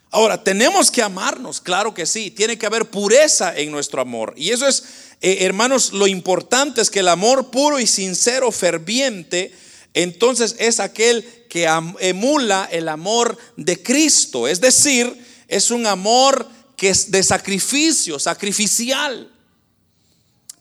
Ahora, 0.09 0.43
tenemos 0.43 0.89
que 0.89 1.01
amarnos, 1.01 1.61
claro 1.61 1.93
que 1.93 2.05
sí, 2.05 2.31
tiene 2.31 2.57
que 2.57 2.65
haber 2.65 2.89
pureza 2.89 3.55
en 3.55 3.71
nuestro 3.71 4.01
amor. 4.01 4.33
Y 4.35 4.49
eso 4.49 4.67
es, 4.67 4.83
eh, 5.21 5.39
hermanos, 5.41 5.93
lo 5.93 6.07
importante 6.07 6.81
es 6.81 6.89
que 6.89 7.01
el 7.01 7.09
amor 7.09 7.51
puro 7.51 7.79
y 7.79 7.85
sincero, 7.85 8.51
ferviente, 8.51 9.53
entonces 9.93 10.55
es 10.59 10.79
aquel 10.79 11.23
que 11.49 11.67
emula 11.99 12.67
el 12.71 12.87
amor 12.87 13.37
de 13.57 13.81
Cristo. 13.83 14.47
Es 14.47 14.61
decir, 14.61 15.25
es 15.47 15.71
un 15.71 15.85
amor 15.85 16.47
que 16.75 16.89
es 16.89 17.11
de 17.11 17.21
sacrificio, 17.21 18.17
sacrificial. 18.17 19.31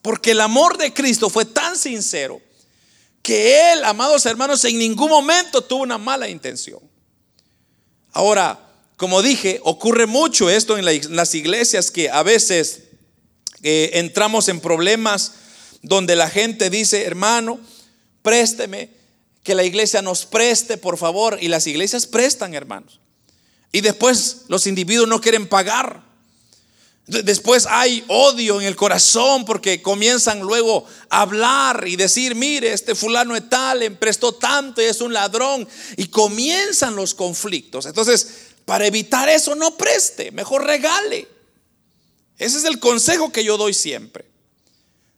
Porque 0.03 0.33
el 0.33 0.41
amor 0.41 0.77
de 0.77 0.93
Cristo 0.93 1.31
fue 1.31 1.45
tan 1.45 1.77
sincero 1.77 2.41
que 3.27 3.73
Él, 3.73 3.83
amados 3.83 4.25
hermanos, 4.25 4.65
en 4.67 4.79
ningún 4.79 5.11
momento 5.11 5.61
tuvo 5.61 5.83
una 5.83 5.99
mala 5.99 6.29
intención. 6.29 6.79
Ahora, 8.13 8.57
como 8.97 9.21
dije, 9.21 9.59
ocurre 9.65 10.07
mucho 10.07 10.49
esto 10.49 10.79
en 10.79 10.85
las 11.17 11.35
iglesias 11.35 11.91
que 11.91 12.09
a 12.09 12.23
veces 12.23 12.85
eh, 13.65 13.91
entramos 13.95 14.49
en 14.49 14.61
problemas 14.61 15.33
donde 15.83 16.15
la 16.15 16.31
gente 16.31 16.71
dice, 16.71 17.03
hermano, 17.03 17.59
présteme, 18.23 18.91
que 19.43 19.57
la 19.57 19.65
iglesia 19.65 20.03
nos 20.03 20.25
preste, 20.25 20.79
por 20.79 20.97
favor. 20.97 21.39
Y 21.41 21.49
las 21.49 21.67
iglesias 21.67 22.07
prestan, 22.07 22.55
hermanos. 22.55 23.01
Y 23.73 23.81
después 23.81 24.43
los 24.47 24.69
individuos 24.69 25.09
no 25.09 25.21
quieren 25.21 25.49
pagar. 25.49 26.05
Después 27.07 27.67
hay 27.71 28.05
odio 28.09 28.61
en 28.61 28.67
el 28.67 28.75
corazón 28.75 29.45
porque 29.45 29.81
comienzan 29.81 30.41
luego 30.41 30.85
a 31.09 31.21
hablar 31.21 31.87
y 31.87 31.95
decir, 31.95 32.35
mire, 32.35 32.73
este 32.73 32.97
fulano 32.97 33.37
es 33.37 33.49
tal, 33.49 33.79
le 33.79 33.93
prestó 33.93 34.33
tanto 34.33 34.83
y 34.83 34.87
es 34.87 35.01
un 35.01 35.13
ladrón. 35.13 35.69
Y 35.97 36.09
comienzan 36.09 36.97
los 36.97 37.15
conflictos. 37.15 37.87
Entonces, 37.87 38.49
para 38.65 38.87
evitar 38.87 39.29
eso, 39.29 39.55
no 39.55 39.77
preste, 39.77 40.33
mejor 40.33 40.65
regale. 40.65 41.29
Ese 42.39 42.59
es 42.59 42.65
el 42.65 42.81
consejo 42.81 43.31
que 43.31 43.45
yo 43.45 43.57
doy 43.57 43.73
siempre. 43.73 44.27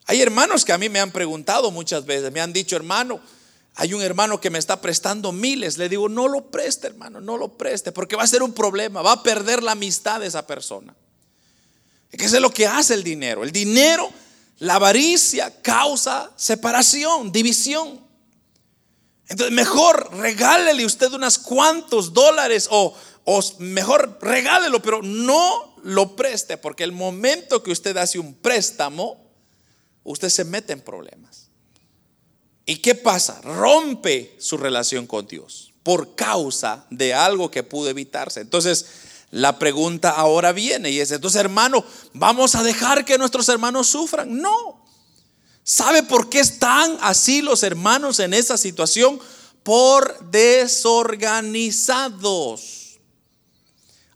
Hay 0.05 0.21
hermanos 0.21 0.67
que 0.67 0.73
a 0.73 0.79
mí 0.79 0.91
me 0.91 1.01
han 1.01 1.11
preguntado 1.11 1.71
muchas 1.71 2.05
veces, 2.05 2.31
me 2.33 2.43
han 2.43 2.53
dicho, 2.53 2.77
hermano, 2.77 3.21
hay 3.77 3.95
un 3.95 4.03
hermano 4.03 4.41
que 4.41 4.51
me 4.51 4.59
está 4.59 4.83
prestando 4.83 5.33
miles. 5.33 5.79
Le 5.79 5.89
digo, 5.89 6.11
no 6.11 6.29
lo 6.29 6.51
preste, 6.51 6.89
hermano, 6.89 7.23
no 7.23 7.39
lo 7.39 7.57
preste, 7.57 7.93
porque 7.93 8.17
va 8.17 8.25
a 8.25 8.27
ser 8.27 8.43
un 8.43 8.53
problema, 8.53 9.01
va 9.01 9.13
a 9.13 9.23
perder 9.23 9.63
la 9.63 9.73
amistad 9.73 10.21
de 10.21 10.27
esa 10.27 10.47
persona. 10.47 10.95
Que 12.11 12.25
eso 12.25 12.37
es 12.37 12.43
lo 12.43 12.51
que 12.51 12.67
hace 12.67 12.95
el 12.95 13.03
dinero. 13.03 13.45
El 13.45 13.53
dinero, 13.53 14.11
la 14.59 14.77
avaricia, 14.77 15.63
causa 15.63 16.31
separación, 16.37 17.31
división. 17.31 18.01
Entonces, 19.29 19.55
mejor 19.55 20.11
regálele 20.17 20.87
usted 20.87 21.13
unos 21.13 21.39
cuantos 21.39 22.15
dólares 22.15 22.67
o, 22.71 22.95
o 23.25 23.41
mejor 23.59 24.19
regálelo, 24.23 24.81
pero 24.81 25.03
no 25.03 25.77
lo 25.83 26.17
preste, 26.17 26.57
porque 26.57 26.85
el 26.85 26.93
momento 26.93 27.63
que 27.63 27.71
usted 27.71 27.97
hace 27.99 28.19
un 28.19 28.35
préstamo, 28.35 29.31
usted 30.03 30.31
se 30.31 30.45
mete 30.45 30.73
en 30.73 30.81
problemas. 30.81 31.49
¿Y 32.65 32.77
qué 32.77 32.95
pasa? 32.95 33.41
Rompe 33.43 34.35
su 34.39 34.57
relación 34.57 35.07
con 35.07 35.27
Dios 35.27 35.73
por 35.83 36.15
causa 36.15 36.87
de 36.91 37.15
algo 37.15 37.51
que 37.51 37.63
pudo 37.63 37.89
evitarse. 37.89 38.41
Entonces, 38.41 38.87
la 39.31 39.59
pregunta 39.59 40.11
ahora 40.11 40.53
viene 40.53 40.91
y 40.91 41.01
es, 41.01 41.11
entonces 41.11 41.41
hermano, 41.41 41.85
¿vamos 42.15 42.55
a 42.55 42.63
dejar 42.63 43.05
que 43.05 43.19
nuestros 43.19 43.49
hermanos 43.49 43.89
sufran? 43.89 44.41
No. 44.41 44.87
¿Sabe 45.63 46.03
por 46.03 46.31
qué 46.31 46.41
están 46.41 46.97
así 47.03 47.43
los 47.43 47.63
hermanos 47.63 48.21
en 48.21 48.33
esa 48.33 48.57
situación? 48.57 49.21
Por 49.63 50.31
desorganizados. 50.31 52.99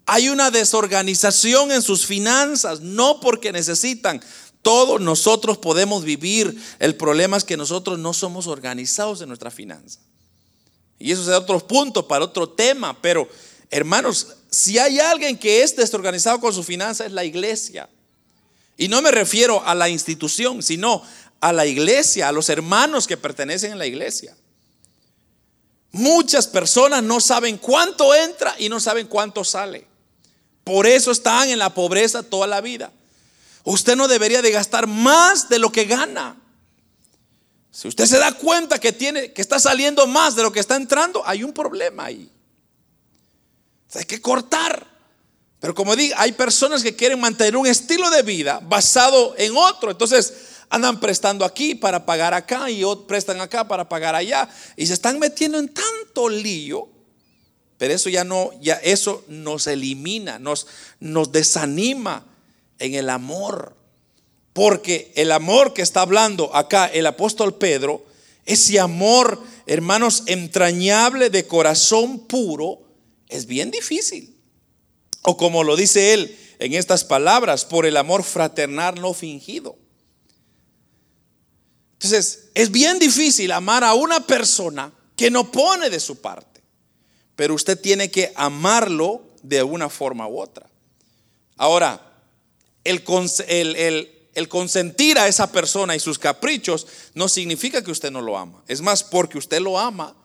Hay 0.06 0.30
una 0.30 0.50
desorganización 0.50 1.72
en 1.72 1.82
sus 1.82 2.06
finanzas, 2.06 2.80
no 2.80 3.20
porque 3.20 3.52
necesitan. 3.52 4.22
Todos 4.62 4.98
nosotros 5.00 5.58
podemos 5.58 6.04
vivir. 6.04 6.56
El 6.78 6.96
problema 6.96 7.36
es 7.36 7.44
que 7.44 7.58
nosotros 7.58 7.98
no 7.98 8.14
somos 8.14 8.46
organizados 8.46 9.20
en 9.20 9.28
nuestra 9.28 9.50
finanza. 9.50 10.00
Y 10.98 11.12
eso 11.12 11.20
es 11.22 11.28
otro 11.28 11.60
punto 11.66 12.08
para 12.08 12.24
otro 12.24 12.48
tema, 12.48 12.98
pero 13.02 13.28
hermanos, 13.72 14.28
si 14.50 14.78
hay 14.78 15.00
alguien 15.00 15.36
que 15.36 15.62
es 15.62 15.74
desorganizado 15.74 16.38
con 16.38 16.54
su 16.54 16.62
finanza 16.62 17.06
es 17.06 17.12
la 17.12 17.24
iglesia. 17.24 17.88
Y 18.76 18.86
no 18.86 19.02
me 19.02 19.10
refiero 19.10 19.66
a 19.66 19.74
la 19.74 19.88
institución, 19.88 20.62
sino 20.62 21.02
a 21.40 21.52
la 21.52 21.66
iglesia, 21.66 22.28
a 22.28 22.32
los 22.32 22.48
hermanos 22.50 23.06
que 23.06 23.16
pertenecen 23.16 23.72
a 23.72 23.76
la 23.76 23.86
iglesia. 23.86 24.36
Muchas 25.90 26.46
personas 26.46 27.02
no 27.02 27.18
saben 27.20 27.58
cuánto 27.58 28.14
entra 28.14 28.54
y 28.58 28.68
no 28.68 28.78
saben 28.78 29.06
cuánto 29.06 29.42
sale. 29.42 29.86
Por 30.64 30.86
eso 30.86 31.10
están 31.10 31.48
en 31.48 31.58
la 31.58 31.74
pobreza 31.74 32.22
toda 32.22 32.46
la 32.46 32.60
vida. 32.60 32.92
Usted 33.64 33.96
no 33.96 34.06
debería 34.06 34.42
de 34.42 34.50
gastar 34.50 34.86
más 34.86 35.48
de 35.48 35.58
lo 35.58 35.72
que 35.72 35.86
gana. 35.86 36.36
Si 37.70 37.88
usted 37.88 38.04
se 38.04 38.18
da 38.18 38.32
cuenta 38.32 38.78
que 38.78 38.92
tiene 38.92 39.32
que 39.32 39.40
está 39.40 39.58
saliendo 39.58 40.06
más 40.06 40.36
de 40.36 40.42
lo 40.42 40.52
que 40.52 40.60
está 40.60 40.76
entrando, 40.76 41.22
hay 41.26 41.42
un 41.42 41.52
problema 41.52 42.04
ahí. 42.04 42.30
Hay 43.94 44.04
que 44.04 44.20
cortar. 44.20 44.86
Pero 45.60 45.74
como 45.74 45.94
digo, 45.94 46.14
hay 46.18 46.32
personas 46.32 46.82
que 46.82 46.96
quieren 46.96 47.20
mantener 47.20 47.56
un 47.56 47.66
estilo 47.66 48.10
de 48.10 48.22
vida 48.22 48.60
basado 48.62 49.34
en 49.38 49.56
otro. 49.56 49.90
Entonces 49.90 50.34
andan 50.68 50.98
prestando 50.98 51.44
aquí 51.44 51.74
para 51.74 52.04
pagar 52.04 52.34
acá 52.34 52.70
y 52.70 52.82
prestan 53.06 53.40
acá 53.40 53.68
para 53.68 53.88
pagar 53.88 54.14
allá. 54.14 54.48
Y 54.76 54.86
se 54.86 54.94
están 54.94 55.18
metiendo 55.18 55.58
en 55.58 55.68
tanto 55.68 56.28
lío. 56.28 56.88
Pero 57.78 57.94
eso 57.94 58.08
ya 58.08 58.24
no, 58.24 58.50
ya 58.60 58.74
eso 58.76 59.24
nos 59.28 59.66
elimina, 59.66 60.38
nos, 60.38 60.66
nos 61.00 61.30
desanima 61.30 62.24
en 62.78 62.94
el 62.94 63.10
amor. 63.10 63.76
Porque 64.52 65.12
el 65.14 65.32
amor 65.32 65.74
que 65.74 65.82
está 65.82 66.02
hablando 66.02 66.54
acá 66.54 66.86
el 66.86 67.06
apóstol 67.06 67.54
Pedro, 67.54 68.04
ese 68.44 68.80
amor, 68.80 69.42
hermanos, 69.66 70.24
entrañable 70.26 71.30
de 71.30 71.46
corazón 71.46 72.20
puro, 72.20 72.80
es 73.32 73.46
bien 73.46 73.70
difícil. 73.70 74.36
O 75.22 75.36
como 75.36 75.64
lo 75.64 75.76
dice 75.76 76.14
él 76.14 76.38
en 76.58 76.74
estas 76.74 77.04
palabras, 77.04 77.64
por 77.64 77.86
el 77.86 77.96
amor 77.96 78.22
fraternal 78.22 79.00
no 79.00 79.14
fingido. 79.14 79.76
Entonces, 81.94 82.50
es 82.54 82.70
bien 82.70 82.98
difícil 82.98 83.52
amar 83.52 83.84
a 83.84 83.94
una 83.94 84.26
persona 84.26 84.92
que 85.14 85.30
no 85.30 85.52
pone 85.52 85.88
de 85.88 86.00
su 86.00 86.20
parte, 86.20 86.60
pero 87.36 87.54
usted 87.54 87.80
tiene 87.80 88.10
que 88.10 88.32
amarlo 88.34 89.22
de 89.42 89.62
una 89.62 89.88
forma 89.88 90.26
u 90.26 90.40
otra. 90.40 90.68
Ahora, 91.56 92.12
el, 92.82 93.04
el, 94.34 94.48
consentir 94.48 95.18
a 95.18 95.28
esa 95.28 95.52
persona 95.52 95.94
y 95.94 96.00
sus 96.00 96.18
caprichos 96.18 96.88
no 97.14 97.28
significa 97.28 97.84
que 97.84 97.92
usted 97.92 98.10
no 98.10 98.20
lo 98.20 98.36
ama. 98.36 98.64
Es 98.66 98.80
más, 98.80 99.04
porque 99.04 99.38
usted 99.38 99.60
lo 99.60 99.78
ama, 99.78 100.16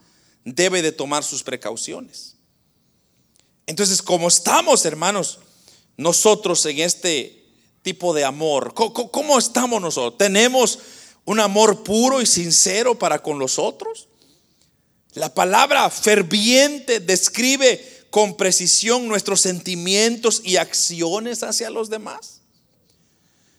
debe 0.43 0.81
de 0.81 0.91
tomar 0.91 1.23
sus 1.23 1.43
precauciones. 1.43 2.36
Entonces, 3.67 4.01
como 4.01 4.29
estamos, 4.29 4.85
hermanos, 4.85 5.39
nosotros 5.97 6.65
en 6.65 6.79
este 6.79 7.45
tipo 7.81 8.13
de 8.13 8.23
amor, 8.23 8.73
¿cómo, 8.73 9.37
estamos 9.37 9.81
nosotros? 9.81 10.17
¿Tenemos 10.17 10.79
un 11.25 11.41
amor 11.41 11.83
puro 11.83 12.21
y 12.21 12.25
sincero 12.25 12.97
para 12.97 13.21
con 13.21 13.37
los 13.37 13.59
otros? 13.59 14.07
La 15.13 15.33
palabra 15.33 15.89
ferviente 15.89 17.01
describe 17.01 18.05
con 18.09 18.37
precisión 18.37 19.07
nuestros 19.07 19.41
sentimientos 19.41 20.41
y 20.45 20.55
acciones 20.55 21.43
hacia 21.43 21.69
los 21.69 21.89
demás. 21.89 22.39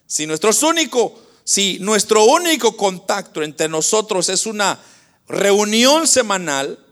Si 0.07 0.25
nuestro 0.25 0.49
único, 0.67 1.21
si 1.43 1.77
nuestro 1.81 2.23
único 2.25 2.75
contacto 2.75 3.43
entre 3.43 3.69
nosotros 3.69 4.29
es 4.29 4.47
una 4.47 4.79
reunión 5.27 6.07
semanal, 6.07 6.83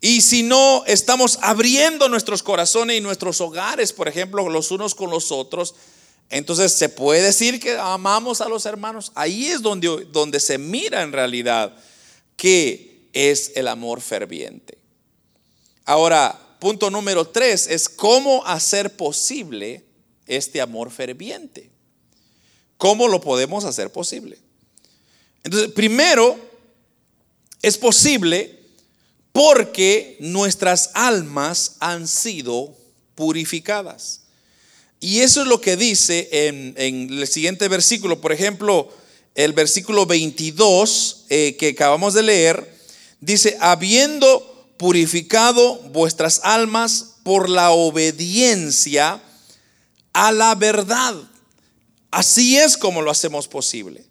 y 0.00 0.20
si 0.20 0.42
no 0.42 0.84
estamos 0.86 1.38
abriendo 1.42 2.08
nuestros 2.08 2.42
corazones 2.42 2.98
y 2.98 3.00
nuestros 3.00 3.40
hogares, 3.40 3.92
por 3.92 4.06
ejemplo, 4.06 4.48
los 4.48 4.70
unos 4.70 4.94
con 4.94 5.10
los 5.10 5.32
otros, 5.32 5.74
entonces 6.30 6.72
se 6.72 6.88
puede 6.88 7.22
decir 7.22 7.58
que 7.58 7.76
amamos 7.76 8.40
a 8.40 8.48
los 8.48 8.64
hermanos. 8.66 9.10
Ahí 9.14 9.46
es 9.46 9.62
donde, 9.62 10.06
donde 10.12 10.40
se 10.40 10.58
mira 10.58 11.02
en 11.02 11.12
realidad 11.12 11.74
que 12.36 13.08
es 13.12 13.52
el 13.56 13.66
amor 13.66 14.00
ferviente. 14.00 14.78
Ahora, 15.84 16.38
punto 16.60 16.90
número 16.90 17.26
tres 17.26 17.66
es 17.66 17.88
cómo 17.88 18.44
hacer 18.46 18.94
posible 18.96 19.84
este 20.26 20.60
amor 20.60 20.90
ferviente. 20.90 21.70
¿Cómo 22.76 23.08
lo 23.08 23.20
podemos 23.20 23.64
hacer 23.64 23.90
posible? 23.90 24.38
Entonces, 25.42 25.72
primero, 25.72 26.38
es 27.62 27.76
posible 27.76 28.57
porque 29.38 30.16
nuestras 30.18 30.90
almas 30.94 31.76
han 31.78 32.08
sido 32.08 32.76
purificadas. 33.14 34.22
Y 34.98 35.20
eso 35.20 35.42
es 35.42 35.46
lo 35.46 35.60
que 35.60 35.76
dice 35.76 36.28
en, 36.32 36.74
el 36.76 37.24
siguiente 37.28 37.68
versículo, 37.68 38.20
por 38.20 38.32
ejemplo, 38.32 38.92
el 39.36 39.52
versículo 39.52 40.06
22 40.06 41.26
eh, 41.28 41.56
que 41.56 41.68
acabamos 41.68 42.14
de 42.14 42.24
leer, 42.24 42.78
dice, 43.20 43.56
habiendo 43.60 44.66
purificado 44.76 45.76
vuestras 45.92 46.40
almas 46.42 47.18
por 47.22 47.48
la 47.48 47.70
obediencia 47.70 49.22
a 50.14 50.32
la 50.32 50.56
verdad. 50.56 51.14
Así 52.10 52.58
es 52.58 52.76
como 52.76 53.02
lo 53.02 53.12
hacemos 53.12 53.46
posible. 53.46 54.04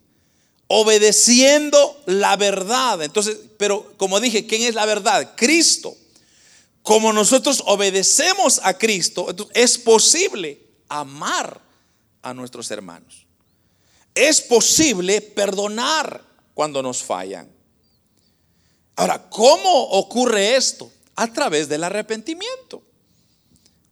Obedeciendo 0.67 2.01
la 2.05 2.35
verdad. 2.35 3.01
Entonces, 3.01 3.37
pero 3.57 3.93
como 3.97 4.19
dije, 4.19 4.45
¿quién 4.45 4.63
es 4.63 4.75
la 4.75 4.85
verdad? 4.85 5.33
Cristo. 5.35 5.95
Como 6.83 7.11
nosotros 7.11 7.63
obedecemos 7.65 8.61
a 8.63 8.77
Cristo, 8.77 9.27
es 9.53 9.77
posible 9.77 10.61
amar 10.87 11.61
a 12.21 12.33
nuestros 12.33 12.71
hermanos. 12.71 13.25
Es 14.15 14.41
posible 14.41 15.21
perdonar 15.21 16.23
cuando 16.53 16.81
nos 16.81 17.03
fallan. 17.03 17.49
Ahora, 18.95 19.29
¿cómo 19.29 19.89
ocurre 19.89 20.55
esto? 20.55 20.91
A 21.15 21.31
través 21.31 21.69
del 21.69 21.83
arrepentimiento. 21.83 22.81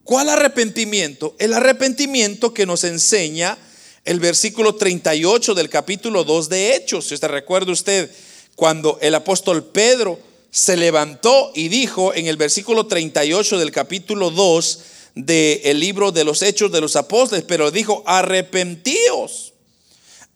¿Cuál 0.03 0.29
arrepentimiento? 0.29 1.35
El 1.39 1.53
arrepentimiento 1.53 2.53
que 2.53 2.65
nos 2.65 2.83
enseña 2.83 3.57
el 4.05 4.19
versículo 4.19 4.75
38 4.75 5.55
del 5.55 5.67
capítulo 5.67 6.23
2 6.23 6.47
de 6.47 6.75
Hechos. 6.75 7.07
Si 7.07 7.15
usted 7.15 7.27
recuerda 7.27 7.71
usted 7.71 8.09
cuando 8.55 8.99
el 9.01 9.15
apóstol 9.15 9.65
Pedro 9.65 10.19
se 10.51 10.77
levantó 10.77 11.51
y 11.55 11.67
dijo 11.67 12.13
en 12.13 12.27
el 12.27 12.37
versículo 12.37 12.85
38 12.85 13.57
del 13.57 13.71
capítulo 13.71 14.29
2 14.29 14.79
del 15.15 15.79
libro 15.79 16.11
de 16.11 16.23
los 16.23 16.43
Hechos 16.43 16.71
de 16.71 16.81
los 16.81 16.95
Apóstoles, 16.95 17.43
pero 17.47 17.71
dijo, 17.71 18.03
arrepentíos 18.05 19.53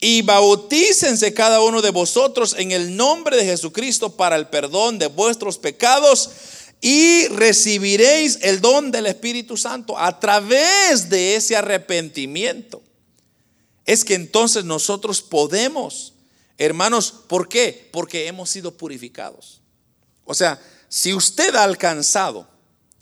y 0.01 0.23
bautícense 0.23 1.34
cada 1.34 1.62
uno 1.62 1.82
de 1.82 1.91
vosotros 1.91 2.55
en 2.58 2.71
el 2.71 2.95
nombre 2.97 3.38
de 3.38 3.45
Jesucristo 3.45 4.15
para 4.15 4.36
el 4.36 4.47
perdón 4.47 4.97
de 4.97 5.08
vuestros 5.08 5.60
pecados 5.60 6.32
y 6.82 7.27
recibiréis 7.27 8.39
el 8.41 8.62
don 8.62 8.89
del 8.89 9.05
Espíritu 9.05 9.58
Santo 9.58 9.97
a 9.97 10.19
través 10.19 11.10
de 11.10 11.36
ese 11.36 11.55
arrepentimiento 11.55 12.82
es 13.89 14.06
que 14.06 14.13
entonces 14.13 14.65
nosotros 14.65 15.23
podemos, 15.23 16.13
hermanos, 16.60 17.12
¿por 17.28 17.49
qué? 17.49 17.89
Porque 17.91 18.28
hemos 18.28 18.52
sido 18.52 18.78
purificados. 18.78 19.62
O 20.25 20.36
sea, 20.36 20.62
si 20.89 21.12
usted 21.12 21.56
ha 21.56 21.63
alcanzado 21.63 22.47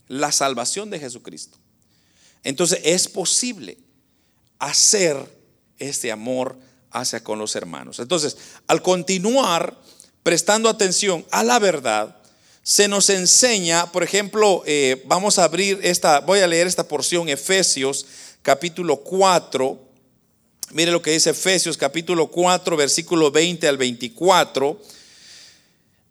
la 0.07 0.31
salvación 0.31 0.89
de 0.89 0.99
Jesucristo, 0.99 1.57
entonces 2.41 2.79
es 2.85 3.09
posible 3.09 3.77
hacer 4.59 5.17
este 5.77 6.09
amor 6.09 6.57
hacia 6.91 7.21
con 7.21 7.37
los 7.37 7.57
hermanos. 7.57 7.99
Entonces, 7.99 8.37
al 8.67 8.81
continuar 8.81 9.77
prestando 10.23 10.69
atención 10.69 11.25
a 11.31 11.43
la 11.43 11.59
verdad, 11.59 12.15
se 12.63 12.87
nos 12.87 13.09
enseña, 13.09 13.91
por 13.91 14.03
ejemplo, 14.03 14.63
eh, 14.65 15.03
vamos 15.05 15.37
a 15.37 15.43
abrir 15.43 15.81
esta, 15.83 16.21
voy 16.21 16.39
a 16.39 16.47
leer 16.47 16.65
esta 16.65 16.87
porción, 16.87 17.27
Efesios 17.27 18.05
capítulo 18.41 19.03
4, 19.03 19.86
Mire 20.71 20.91
lo 20.91 21.01
que 21.01 21.11
dice 21.11 21.29
Efesios 21.29 21.77
capítulo 21.77 22.27
4, 22.27 22.75
versículo 22.75 23.31
20 23.31 23.69
al 23.69 23.77
24. 23.77 24.81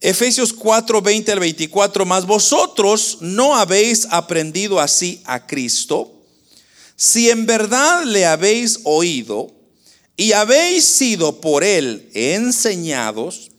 Efesios 0.01 0.55
4, 0.55 1.03
20 1.03 1.33
al 1.33 1.41
24, 1.41 2.07
más 2.07 2.25
vosotros 2.25 3.19
no 3.21 3.55
habéis 3.55 4.07
aprendido 4.11 4.81
así 4.81 5.21
a 5.27 5.47
Cristo, 5.47 6.23
si 6.97 7.29
en 7.29 7.45
verdad 7.45 8.05
le 8.05 8.25
habéis 8.25 8.81
oído 8.85 9.53
y 10.17 10.33
habéis 10.33 10.85
sido 10.85 11.39
por 11.41 11.63
él 11.63 12.09
enseñados, 12.15 13.51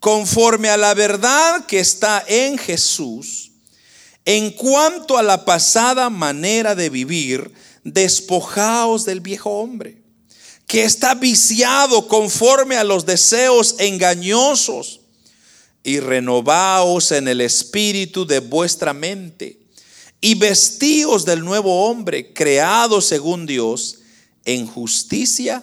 conforme 0.00 0.68
a 0.68 0.76
la 0.76 0.92
verdad 0.92 1.64
que 1.64 1.80
está 1.80 2.22
en 2.26 2.58
Jesús, 2.58 3.52
en 4.26 4.50
cuanto 4.50 5.16
a 5.16 5.22
la 5.22 5.46
pasada 5.46 6.10
manera 6.10 6.74
de 6.74 6.90
vivir, 6.90 7.52
despojaos 7.84 9.06
del 9.06 9.20
viejo 9.20 9.50
hombre 9.50 10.01
que 10.72 10.84
está 10.84 11.14
viciado 11.14 12.08
conforme 12.08 12.78
a 12.78 12.84
los 12.84 13.04
deseos 13.04 13.74
engañosos, 13.78 15.00
y 15.84 16.00
renovaos 16.00 17.12
en 17.12 17.28
el 17.28 17.42
espíritu 17.42 18.24
de 18.24 18.38
vuestra 18.38 18.94
mente, 18.94 19.58
y 20.22 20.34
vestíos 20.34 21.26
del 21.26 21.44
nuevo 21.44 21.84
hombre, 21.84 22.32
creado 22.32 23.02
según 23.02 23.44
Dios, 23.44 23.98
en 24.46 24.66
justicia 24.66 25.62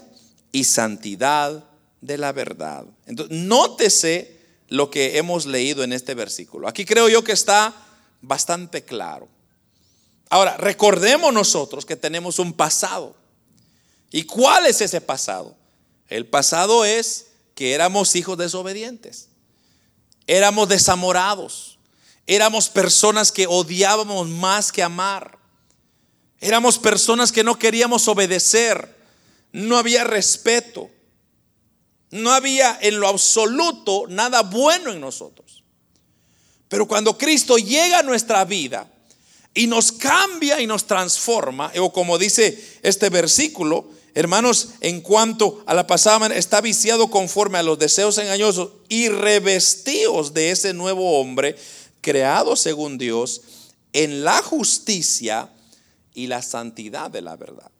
y 0.51 0.65
santidad 0.65 1.65
de 2.01 2.17
la 2.19 2.31
verdad. 2.31 2.85
Entonces, 3.07 3.35
nótese 3.35 4.37
lo 4.67 4.91
que 4.91 5.17
hemos 5.17 5.47
leído 5.47 5.83
en 5.83 5.91
este 5.91 6.13
versículo. 6.13 6.67
Aquí 6.67 6.85
creo 6.85 7.09
yo 7.09 7.23
que 7.23 7.31
está 7.31 7.75
bastante 8.21 8.85
claro. 8.85 9.27
Ahora, 10.29 10.55
recordemos 10.57 11.33
nosotros 11.33 11.83
que 11.83 11.95
tenemos 11.95 12.37
un 12.37 12.53
pasado. 12.53 13.15
¿Y 14.11 14.23
cuál 14.23 14.65
es 14.65 14.81
ese 14.81 15.01
pasado? 15.01 15.55
El 16.07 16.25
pasado 16.25 16.85
es 16.85 17.27
que 17.55 17.73
éramos 17.73 18.15
hijos 18.15 18.37
desobedientes, 18.37 19.29
éramos 20.27 20.69
desamorados, 20.69 21.79
Éramos 22.29 22.69
personas 22.69 23.31
que 23.31 23.47
odiábamos 23.47 24.29
más 24.29 24.71
que 24.71 24.83
amar. 24.83 25.39
Éramos 26.39 26.77
personas 26.77 27.31
que 27.31 27.43
no 27.43 27.57
queríamos 27.57 28.07
obedecer. 28.07 28.95
No 29.51 29.79
había 29.79 30.03
respeto. 30.03 30.91
No 32.11 32.31
había 32.31 32.77
en 32.83 32.99
lo 32.99 33.07
absoluto 33.07 34.03
nada 34.09 34.43
bueno 34.43 34.91
en 34.91 35.01
nosotros. 35.01 35.63
Pero 36.67 36.87
cuando 36.87 37.17
Cristo 37.17 37.57
llega 37.57 37.97
a 37.97 38.03
nuestra 38.03 38.45
vida 38.45 38.87
y 39.55 39.65
nos 39.65 39.91
cambia 39.91 40.61
y 40.61 40.67
nos 40.67 40.85
transforma, 40.85 41.71
o 41.79 41.91
como 41.91 42.19
dice 42.19 42.77
este 42.83 43.09
versículo, 43.09 43.89
hermanos, 44.15 44.69
en 44.81 45.01
cuanto 45.01 45.63
a 45.65 45.73
la 45.73 45.87
pasada, 45.87 46.27
está 46.27 46.61
viciado 46.61 47.09
conforme 47.09 47.57
a 47.57 47.63
los 47.63 47.79
deseos 47.79 48.17
engañosos 48.17 48.71
y 48.87 49.09
revestidos 49.09 50.33
de 50.33 50.51
ese 50.51 50.73
nuevo 50.73 51.19
hombre 51.19 51.55
creado 52.01 52.55
según 52.55 52.97
Dios 52.97 53.41
en 53.93 54.23
la 54.23 54.41
justicia 54.41 55.49
y 56.13 56.27
la 56.27 56.41
santidad 56.41 57.09
de 57.09 57.21
la 57.21 57.35
verdad. 57.35 57.71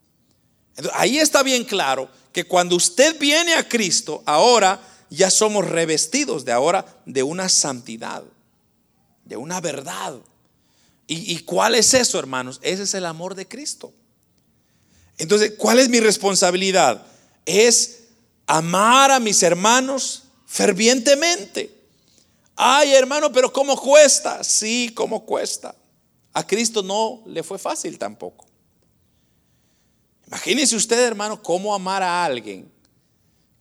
ahí 0.94 1.20
está 1.20 1.44
bien 1.44 1.64
claro 1.64 2.10
que 2.32 2.46
cuando 2.46 2.76
usted 2.76 3.18
viene 3.20 3.56
a 3.56 3.68
Cristo, 3.68 4.24
ahora 4.26 4.80
ya 5.10 5.30
somos 5.30 5.68
revestidos 5.68 6.46
de 6.46 6.52
ahora 6.52 6.86
de 7.06 7.24
una 7.24 7.50
santidad, 7.50 8.24
de 9.26 9.38
una 9.38 9.60
verdad. 9.60 10.16
¿Y, 11.08 11.34
¿Y 11.34 11.40
cuál 11.40 11.76
es 11.76 11.94
eso, 11.94 12.20
hermanos? 12.20 12.60
Ese 12.62 12.84
es 12.84 12.94
el 12.94 13.06
amor 13.06 13.36
de 13.36 13.48
Cristo. 13.48 13.94
Entonces, 15.20 15.54
¿cuál 15.58 15.80
es 15.80 15.90
mi 15.90 16.00
responsabilidad? 16.00 17.06
Es 17.46 18.06
amar 18.48 19.12
a 19.12 19.20
mis 19.20 19.44
hermanos 19.44 20.24
fervientemente. 20.48 21.72
Ay, 22.56 22.94
hermano, 22.94 23.32
pero 23.32 23.54
¿cómo 23.54 23.80
cuesta? 23.80 24.44
Sí, 24.44 24.92
¿cómo 24.96 25.26
cuesta? 25.26 25.76
A 26.34 26.48
Cristo 26.48 26.82
no 26.82 27.22
le 27.28 27.44
fue 27.44 27.60
fácil 27.60 28.00
tampoco. 28.00 28.48
Imagínese 30.28 30.76
usted, 30.76 31.00
hermano, 31.00 31.44
cómo 31.44 31.76
amar 31.76 32.02
a 32.02 32.24
alguien 32.24 32.72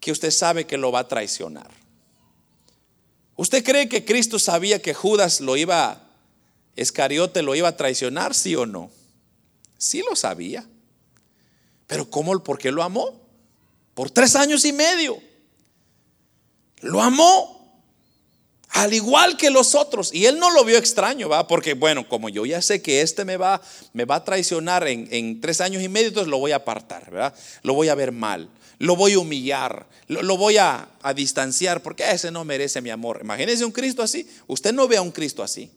que 0.00 0.12
usted 0.12 0.30
sabe 0.30 0.66
que 0.66 0.76
lo 0.76 0.92
va 0.92 1.00
a 1.00 1.09
traicionar. 1.09 1.70
¿Usted 3.34 3.64
cree 3.64 3.88
que 3.88 4.04
Cristo 4.04 4.38
sabía 4.38 4.80
que 4.80 4.94
Judas 4.94 5.40
lo 5.40 5.56
iba, 5.56 6.04
Escariote 6.76 7.42
lo 7.42 7.56
iba 7.56 7.68
a 7.68 7.76
traicionar, 7.76 8.32
sí 8.34 8.54
o 8.54 8.64
no? 8.64 8.90
Sí 9.76 10.02
lo 10.09 10.14
sabía. 10.14 10.68
Pero 11.89 12.09
¿cómo? 12.09 12.39
¿Por 12.45 12.59
qué 12.59 12.70
lo 12.70 12.84
amó? 12.84 13.20
Por 13.95 14.11
tres 14.11 14.36
años 14.36 14.64
y 14.64 14.72
medio. 14.72 15.18
Lo 16.82 17.03
amó 17.03 17.59
al 18.68 18.93
igual 18.93 19.36
que 19.36 19.51
los 19.51 19.74
otros. 19.74 20.12
Y 20.12 20.26
él 20.26 20.39
no 20.39 20.51
lo 20.51 20.64
vio 20.64 20.78
extraño, 20.78 21.28
¿va? 21.28 21.49
Porque, 21.49 21.72
bueno, 21.72 22.07
como 22.07 22.28
yo 22.28 22.47
ya 22.47 22.62
sé 22.62 22.82
que 22.82 23.01
este 23.01 23.24
me 23.24 23.39
va, 23.39 23.61
me 23.95 24.05
va 24.05 24.16
a 24.16 24.24
traicionar 24.24 24.86
en, 24.86 25.41
tres 25.41 25.61
años 25.62 25.82
y 25.82 25.89
medio, 25.89 26.09
entonces 26.09 26.30
lo 26.30 26.39
voy 26.39 26.53
a 26.53 26.57
apartar, 26.57 27.11
¿verdad? 27.11 27.34
Lo 27.62 27.72
voy 27.72 27.89
a 27.89 27.95
ver 27.95 28.12
mal, 28.12 28.51
lo 28.78 28.95
voy 28.95 29.14
a 29.14 29.18
humillar, 29.18 29.86
lo, 30.07 30.36
voy 30.36 30.59
a, 30.59 30.91
distanciar, 31.16 31.82
porque 31.82 32.09
ese 32.09 32.30
no 32.30 32.45
merece 32.45 32.82
mi 32.82 32.91
amor. 32.91 33.20
Imagínese 33.22 33.64
un 33.64 33.72
Cristo 33.72 34.03
así. 34.03 34.28
Usted 34.47 34.74
no 34.74 34.86
ve 34.86 34.99
a 34.99 35.03
un 35.03 35.11
Cristo 35.11 35.43
así. 35.43 35.72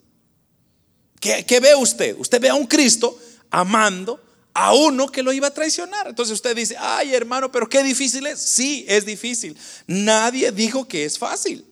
¿Qué, 1.22 1.46
¿Qué 1.46 1.62
ve 1.62 1.74
usted? 1.74 2.18
Usted 2.20 2.42
ve 2.42 2.50
a 2.50 2.56
un 2.56 2.68
Cristo 2.68 3.18
amando 3.50 4.20
a 4.54 4.74
uno 4.74 5.08
que 5.08 5.24
lo 5.24 5.34
iba 5.34 5.48
a 5.48 5.54
traicionar. 5.54 6.08
Entonces 6.08 6.34
usted 6.34 6.56
dice, 6.56 6.76
ay 6.80 7.14
hermano, 7.14 7.52
pero 7.52 7.70
qué 7.70 7.84
difícil 7.84 8.26
es. 8.26 8.40
Sí, 8.40 8.86
es 8.88 9.06
difícil. 9.06 9.58
Nadie 9.88 10.52
dijo 10.52 10.88
que 10.88 11.06
es 11.06 11.18
fácil. 11.18 11.66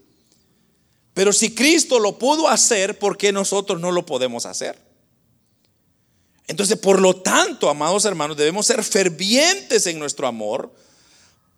Pero 1.14 1.34
si 1.34 1.54
Cristo 1.54 2.00
lo 2.00 2.18
pudo 2.18 2.48
hacer, 2.48 2.98
¿por 2.98 3.18
qué 3.18 3.32
nosotros 3.32 3.82
no 3.82 3.92
lo 3.92 4.06
podemos 4.06 4.46
hacer? 4.46 4.80
Entonces, 6.48 6.78
por 6.78 7.00
lo 7.02 7.16
tanto, 7.16 7.70
amados 7.70 8.06
hermanos, 8.06 8.38
debemos 8.38 8.66
ser 8.66 8.84
fervientes 8.84 9.86
en 9.86 10.00
nuestro 10.00 10.28
amor 10.28 10.74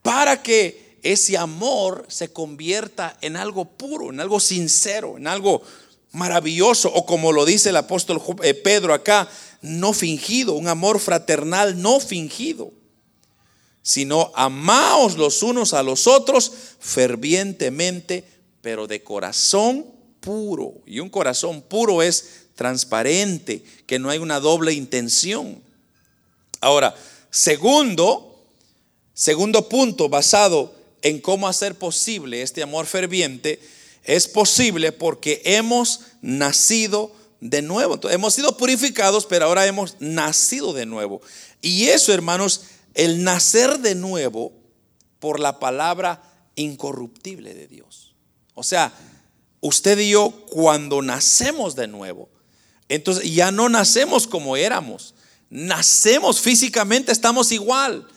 para 0.02 0.42
que 0.42 0.98
ese 1.04 1.38
amor 1.38 2.06
se 2.10 2.34
convierta 2.34 3.18
en 3.22 3.36
algo 3.36 3.66
puro, 3.66 4.10
en 4.10 4.20
algo 4.20 4.40
sincero, 4.40 5.18
en 5.18 5.28
algo 5.28 5.62
maravilloso, 6.12 6.92
o 6.94 7.06
como 7.06 7.32
lo 7.32 7.46
dice 7.46 7.70
el 7.70 7.78
apóstol 7.78 8.22
eh, 8.44 8.54
Pedro 8.54 8.94
acá, 8.94 9.30
no 9.62 9.94
fingido, 9.94 10.54
un 10.54 10.68
amor 10.68 11.00
fraternal 11.00 11.82
no 11.82 12.00
fingido, 12.00 12.72
sino 13.82 14.32
amaos 14.36 15.18
los 15.18 15.44
unos 15.44 15.74
a 15.74 15.84
los 15.84 16.08
otros 16.08 16.52
fervientemente 16.80 18.26
pero 18.62 18.88
de 18.88 19.04
corazón 19.04 19.86
puro. 20.20 20.74
Y 20.86 21.00
un 21.00 21.10
corazón 21.10 21.62
puro 21.62 22.02
es 22.02 22.46
transparente, 22.56 23.64
que 23.86 24.00
no 24.00 24.10
hay 24.10 24.20
una 24.20 24.40
doble 24.40 24.74
intención. 24.74 25.62
Ahora, 26.62 26.96
segundo, 27.32 28.46
segundo 29.14 29.68
punto 29.68 30.10
basado 30.10 30.74
en 31.02 31.20
cómo 31.20 31.48
hacer 31.48 31.76
posible 31.76 32.44
este 32.44 32.62
amor 32.62 32.86
ferviente, 32.86 33.60
es 34.04 34.28
posible 34.28 34.92
porque 34.92 35.42
hemos 35.44 36.02
nacido 36.22 37.12
de 37.42 37.62
nuevo. 37.62 38.00
hemos 38.10 38.36
sido 38.36 38.56
purificados, 38.56 39.26
pero 39.26 39.46
ahora 39.46 39.66
hemos 39.66 39.98
nacido 40.00 40.74
de 40.74 40.86
nuevo. 40.86 41.22
Y 41.62 41.88
eso, 41.88 42.14
hermanos, 42.14 42.62
el 42.94 43.24
nacer 43.24 43.80
de 43.80 43.96
nuevo 43.96 44.54
por 45.20 45.40
la 45.40 45.60
palabra 45.60 46.24
incorruptible 46.56 47.54
de 47.54 47.68
Dios. 47.68 48.14
O 48.54 48.64
sea, 48.64 48.94
usted 49.60 49.98
y 50.00 50.12
yo 50.12 50.32
cuando 50.50 51.02
nacemos 51.02 51.76
de 51.76 51.88
nuevo, 51.88 52.30
entonces 52.88 53.34
ya 53.34 53.52
no 53.52 53.70
nacemos 53.70 54.28
como 54.28 54.56
éramos. 54.56 55.16
Nacemos 55.50 56.40
físicamente, 56.40 57.12
estamos 57.12 57.52
igual, 57.52 58.08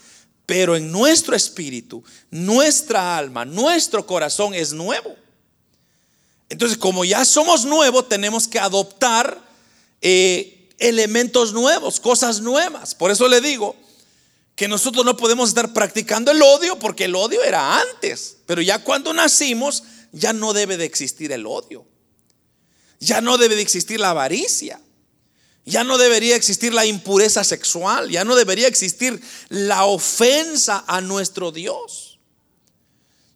pero 0.46 0.76
en 0.76 0.92
nuestro 0.92 1.34
espíritu, 1.34 2.04
nuestra 2.30 3.16
alma, 3.16 3.44
nuestro 3.44 4.06
corazón 4.06 4.54
es 4.54 4.72
nuevo. 4.72 5.16
Entonces, 6.48 6.78
como 6.78 7.04
ya 7.04 7.24
somos 7.24 7.64
nuevos, 7.64 8.08
tenemos 8.08 8.48
que 8.48 8.58
adoptar 8.58 9.42
eh, 10.00 10.70
elementos 10.78 11.52
nuevos, 11.52 12.00
cosas 12.00 12.40
nuevas. 12.40 12.94
Por 12.94 13.10
eso 13.10 13.28
le 13.28 13.40
digo 13.40 13.76
que 14.54 14.68
nosotros 14.68 15.04
no 15.04 15.16
podemos 15.16 15.48
estar 15.48 15.72
practicando 15.72 16.30
el 16.30 16.42
odio 16.42 16.78
porque 16.78 17.06
el 17.06 17.16
odio 17.16 17.42
era 17.42 17.80
antes, 17.80 18.36
pero 18.46 18.62
ya 18.62 18.84
cuando 18.84 19.12
nacimos 19.12 19.82
ya 20.12 20.32
no 20.32 20.52
debe 20.52 20.76
de 20.76 20.84
existir 20.84 21.32
el 21.32 21.46
odio. 21.46 21.86
Ya 23.00 23.20
no 23.20 23.36
debe 23.36 23.56
de 23.56 23.62
existir 23.62 23.98
la 23.98 24.10
avaricia. 24.10 24.80
Ya 25.66 25.82
no 25.82 25.98
debería 25.98 26.36
existir 26.36 26.72
la 26.72 26.86
impureza 26.86 27.42
sexual. 27.42 28.10
Ya 28.10 28.24
no 28.24 28.36
debería 28.36 28.68
existir 28.68 29.20
la 29.48 29.84
ofensa 29.84 30.84
a 30.86 31.00
nuestro 31.00 31.50
Dios. 31.50 32.13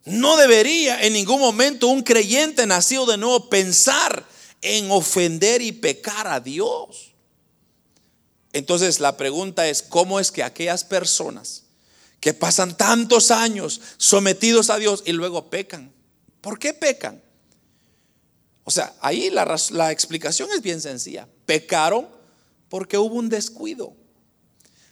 No 0.09 0.37
debería 0.37 1.03
en 1.03 1.13
ningún 1.13 1.39
momento 1.39 1.87
un 1.87 2.01
creyente 2.01 2.65
nacido 2.65 3.05
de 3.05 3.17
nuevo 3.17 3.49
pensar 3.49 4.25
en 4.61 4.89
ofender 4.91 5.61
y 5.61 5.71
pecar 5.71 6.27
a 6.27 6.39
Dios. 6.39 7.13
Entonces 8.51 8.99
la 8.99 9.17
pregunta 9.17 9.67
es, 9.67 9.83
¿cómo 9.83 10.19
es 10.19 10.31
que 10.31 10.43
aquellas 10.43 10.83
personas 10.83 11.63
que 12.19 12.33
pasan 12.33 12.75
tantos 12.75 13.31
años 13.31 13.81
sometidos 13.97 14.69
a 14.69 14.77
Dios 14.77 15.03
y 15.05 15.13
luego 15.13 15.49
pecan? 15.49 15.93
¿Por 16.41 16.57
qué 16.57 16.73
pecan? 16.73 17.21
O 18.63 18.71
sea, 18.71 18.93
ahí 19.01 19.29
la, 19.29 19.91
explicación 19.91 20.49
es 20.53 20.61
bien 20.61 20.81
sencilla. 20.81 21.27
Pecaron 21.45 22.07
porque 22.69 22.97
hubo 22.97 23.15
un 23.15 23.29
descuido. 23.29 23.93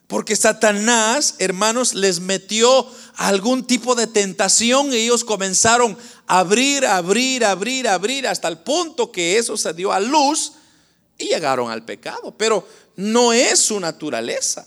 Porque 0.07 0.37
Satanás, 0.37 1.35
hermanos, 1.39 1.93
les 1.93 2.21
metió 2.21 2.87
algún 3.15 3.67
tipo 3.67 3.93
de 3.93 4.07
tentación 4.07 4.93
y 4.93 4.97
ellos 4.97 5.25
comenzaron 5.25 5.97
a 6.27 6.39
abrir, 6.39 6.85
abrir, 6.85 7.43
abrir, 7.43 7.87
abrir, 7.89 8.25
hasta 8.25 8.47
el 8.47 8.59
punto 8.59 9.11
que 9.11 9.37
eso 9.37 9.57
se 9.57 9.73
dio 9.73 9.91
a 9.91 9.99
luz 9.99 10.53
y 11.17 11.25
llegaron 11.25 11.69
al 11.69 11.83
pecado. 11.83 12.33
Pero 12.37 12.65
no 12.95 13.33
es 13.33 13.59
su 13.59 13.79
naturaleza. 13.81 14.65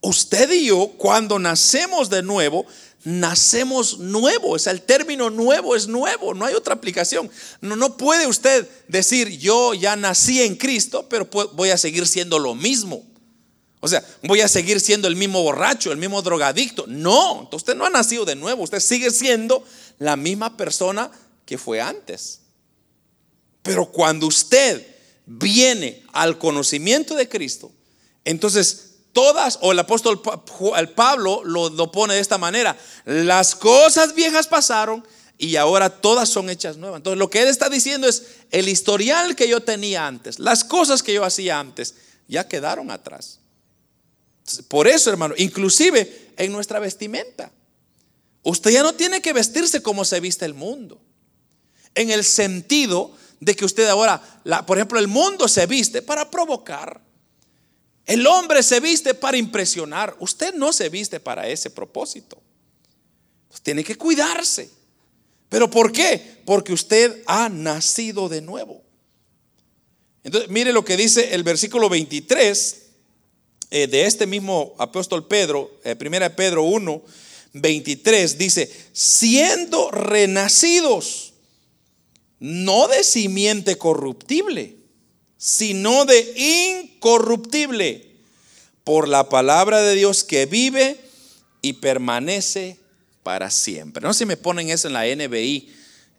Usted 0.00 0.50
y 0.50 0.66
yo, 0.66 0.88
cuando 0.96 1.38
nacemos 1.38 2.10
de 2.10 2.22
nuevo, 2.22 2.66
nacemos 3.04 3.98
nuevo. 3.98 4.52
O 4.52 4.58
sea, 4.58 4.72
el 4.72 4.82
término 4.82 5.30
nuevo 5.30 5.76
es 5.76 5.86
nuevo, 5.86 6.34
no 6.34 6.46
hay 6.46 6.54
otra 6.54 6.74
aplicación. 6.74 7.30
No, 7.60 7.76
no 7.76 7.96
puede 7.96 8.26
usted 8.26 8.68
decir, 8.88 9.38
yo 9.38 9.72
ya 9.72 9.94
nací 9.94 10.42
en 10.42 10.56
Cristo, 10.56 11.06
pero 11.08 11.28
voy 11.52 11.70
a 11.70 11.78
seguir 11.78 12.08
siendo 12.08 12.40
lo 12.40 12.56
mismo. 12.56 13.09
O 13.80 13.88
sea, 13.88 14.04
voy 14.22 14.42
a 14.42 14.48
seguir 14.48 14.78
siendo 14.78 15.08
el 15.08 15.16
mismo 15.16 15.42
borracho, 15.42 15.90
el 15.90 15.98
mismo 15.98 16.20
drogadicto. 16.20 16.84
No, 16.86 17.48
usted 17.50 17.74
no 17.74 17.86
ha 17.86 17.90
nacido 17.90 18.26
de 18.26 18.36
nuevo, 18.36 18.62
usted 18.62 18.80
sigue 18.80 19.10
siendo 19.10 19.64
la 19.98 20.16
misma 20.16 20.56
persona 20.56 21.10
que 21.46 21.56
fue 21.56 21.80
antes. 21.80 22.40
Pero 23.62 23.86
cuando 23.86 24.26
usted 24.26 24.86
viene 25.24 26.04
al 26.12 26.38
conocimiento 26.38 27.14
de 27.14 27.28
Cristo, 27.28 27.72
entonces 28.24 28.90
todas, 29.12 29.58
o 29.62 29.72
el 29.72 29.78
apóstol 29.78 30.20
Pablo 30.94 31.42
lo, 31.44 31.70
lo, 31.70 31.90
pone 31.90 32.14
de 32.14 32.20
esta 32.20 32.38
manera, 32.38 32.76
las 33.06 33.54
cosas 33.54 34.14
viejas 34.14 34.46
pasaron 34.46 35.06
y 35.38 35.56
ahora 35.56 35.88
todas 35.88 36.28
son 36.28 36.50
hechas 36.50 36.76
nuevas. 36.76 36.98
Entonces 36.98 37.18
lo 37.18 37.30
que 37.30 37.40
él 37.42 37.48
está 37.48 37.70
diciendo 37.70 38.06
es, 38.06 38.24
el 38.50 38.68
historial 38.68 39.34
que 39.36 39.48
yo 39.48 39.60
tenía 39.60 40.06
antes, 40.06 40.38
las 40.38 40.64
cosas 40.64 41.02
que 41.02 41.14
yo 41.14 41.24
hacía 41.24 41.58
antes, 41.58 41.94
ya 42.28 42.46
quedaron 42.46 42.90
atrás. 42.90 43.39
Por 44.68 44.88
eso, 44.88 45.10
hermano, 45.10 45.34
inclusive 45.36 46.32
en 46.36 46.52
nuestra 46.52 46.78
vestimenta. 46.78 47.52
Usted 48.42 48.70
ya 48.70 48.82
no 48.82 48.94
tiene 48.94 49.20
que 49.20 49.32
vestirse 49.32 49.82
como 49.82 50.04
se 50.04 50.20
viste 50.20 50.44
el 50.44 50.54
mundo. 50.54 51.00
En 51.94 52.10
el 52.10 52.24
sentido 52.24 53.14
de 53.40 53.54
que 53.54 53.64
usted 53.64 53.88
ahora, 53.88 54.22
por 54.66 54.78
ejemplo, 54.78 54.98
el 54.98 55.08
mundo 55.08 55.48
se 55.48 55.66
viste 55.66 56.02
para 56.02 56.30
provocar. 56.30 57.00
El 58.06 58.26
hombre 58.26 58.62
se 58.62 58.80
viste 58.80 59.14
para 59.14 59.36
impresionar. 59.36 60.16
Usted 60.20 60.54
no 60.54 60.72
se 60.72 60.88
viste 60.88 61.20
para 61.20 61.48
ese 61.48 61.70
propósito. 61.70 62.42
tiene 63.62 63.84
que 63.84 63.96
cuidarse. 63.96 64.70
¿Pero 65.48 65.70
por 65.70 65.92
qué? 65.92 66.42
Porque 66.46 66.72
usted 66.72 67.22
ha 67.26 67.48
nacido 67.48 68.28
de 68.28 68.40
nuevo. 68.40 68.82
Entonces, 70.22 70.50
mire 70.50 70.72
lo 70.72 70.84
que 70.84 70.96
dice 70.96 71.34
el 71.34 71.42
versículo 71.42 71.88
23 71.88 72.79
eh, 73.70 73.86
de 73.86 74.04
este 74.04 74.26
mismo 74.26 74.74
apóstol 74.78 75.26
Pedro, 75.26 75.70
eh, 75.84 75.94
primera 75.94 76.34
Pedro 76.34 76.64
1, 76.64 77.02
23, 77.52 78.38
dice, 78.38 78.70
siendo 78.92 79.90
renacidos, 79.90 81.34
no 82.40 82.88
de 82.88 83.04
simiente 83.04 83.76
corruptible, 83.76 84.76
sino 85.36 86.04
de 86.04 86.80
incorruptible, 86.82 88.08
por 88.82 89.08
la 89.08 89.28
palabra 89.28 89.82
de 89.82 89.94
Dios 89.94 90.24
que 90.24 90.46
vive 90.46 90.98
y 91.62 91.74
permanece 91.74 92.76
para 93.22 93.50
siempre. 93.50 94.02
No 94.02 94.12
sé 94.12 94.20
si 94.20 94.26
me 94.26 94.36
ponen 94.36 94.70
eso 94.70 94.88
en 94.88 94.94
la 94.94 95.06
NBI, 95.06 95.72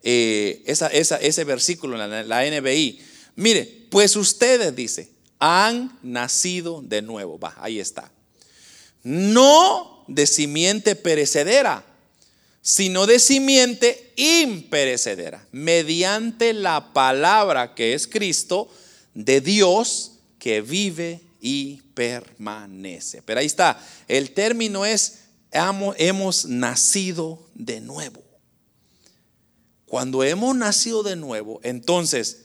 eh, 0.04 0.64
ese 0.66 1.44
versículo 1.44 2.02
en 2.02 2.30
la 2.30 2.46
NBI. 2.46 3.02
Mire, 3.36 3.88
pues 3.90 4.16
ustedes, 4.16 4.76
dice, 4.76 5.10
han 5.42 5.98
nacido 6.04 6.82
de 6.84 7.02
nuevo. 7.02 7.40
Va, 7.40 7.56
ahí 7.58 7.80
está. 7.80 8.12
No 9.04 10.06
de 10.08 10.28
simiente 10.28 10.96
perecedera, 10.96 11.84
sino 12.62 13.08
de 13.08 13.18
simiente 13.18 14.14
imperecedera, 14.16 15.46
mediante 15.52 16.54
la 16.54 16.94
palabra 16.94 17.74
que 17.74 17.96
es 17.96 18.08
Cristo, 18.08 18.70
de 19.16 19.42
Dios 19.42 20.12
que 20.38 20.62
vive 20.62 21.22
y 21.42 21.82
permanece. 21.96 23.24
Pero 23.24 23.40
ahí 23.40 23.48
está, 23.48 23.84
el 24.08 24.32
término 24.32 24.86
es, 24.86 25.22
hemos 25.52 26.46
nacido 26.46 27.50
de 27.56 27.82
nuevo. 27.82 28.22
Cuando 29.88 30.24
hemos 30.24 30.56
nacido 30.56 31.02
de 31.02 31.16
nuevo, 31.16 31.60
entonces 31.64 32.44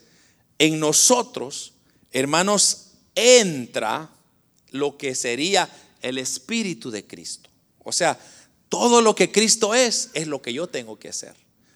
en 0.59 0.81
nosotros, 0.81 1.75
hermanos, 2.11 2.86
entra 3.17 4.09
lo 4.71 4.97
que 4.97 5.17
sería 5.17 5.69
el 6.03 6.19
Espíritu 6.19 6.93
de 6.93 7.05
Cristo. 7.05 7.51
O 7.83 7.91
sea, 7.91 8.17
todo 8.69 9.01
lo 9.03 9.17
que 9.17 9.33
Cristo 9.33 9.75
es, 9.75 10.11
es 10.15 10.29
lo 10.29 10.41
que 10.41 10.53
yo 10.53 10.69
tengo 10.69 10.99
que 10.99 11.09
hacer. 11.09 11.35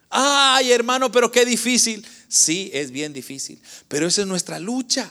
Ay, 0.08 0.72
hermano, 0.72 1.10
pero 1.10 1.32
qué 1.32 1.44
difícil. 1.44 2.06
Sí, 2.28 2.70
es 2.72 2.90
bien 2.90 3.12
difícil, 3.12 3.60
pero 3.88 4.06
esa 4.06 4.20
es 4.20 4.26
nuestra 4.26 4.58
lucha. 4.58 5.10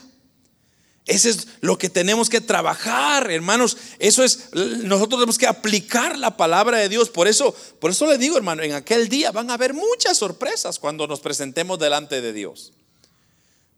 Eso 1.06 1.28
es 1.28 1.48
lo 1.60 1.76
que 1.76 1.88
tenemos 1.88 2.28
que 2.28 2.40
trabajar, 2.40 3.30
hermanos. 3.30 3.76
Eso 3.98 4.22
es, 4.22 4.50
nosotros 4.52 5.18
tenemos 5.18 5.38
que 5.38 5.46
aplicar 5.46 6.18
la 6.18 6.36
palabra 6.36 6.78
de 6.78 6.88
Dios. 6.88 7.08
Por 7.08 7.26
eso, 7.26 7.54
por 7.80 7.90
eso 7.90 8.06
le 8.06 8.18
digo, 8.18 8.36
hermano, 8.36 8.62
en 8.62 8.74
aquel 8.74 9.08
día 9.08 9.32
van 9.32 9.50
a 9.50 9.54
haber 9.54 9.74
muchas 9.74 10.18
sorpresas 10.18 10.78
cuando 10.78 11.06
nos 11.06 11.20
presentemos 11.20 11.78
delante 11.78 12.20
de 12.20 12.32
Dios. 12.32 12.72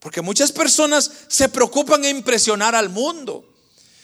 Porque 0.03 0.21
muchas 0.21 0.51
personas 0.51 1.09
se 1.29 1.49
preocupan 1.49 2.05
en 2.05 2.17
impresionar 2.17 2.75
al 2.75 2.89
mundo, 2.89 3.49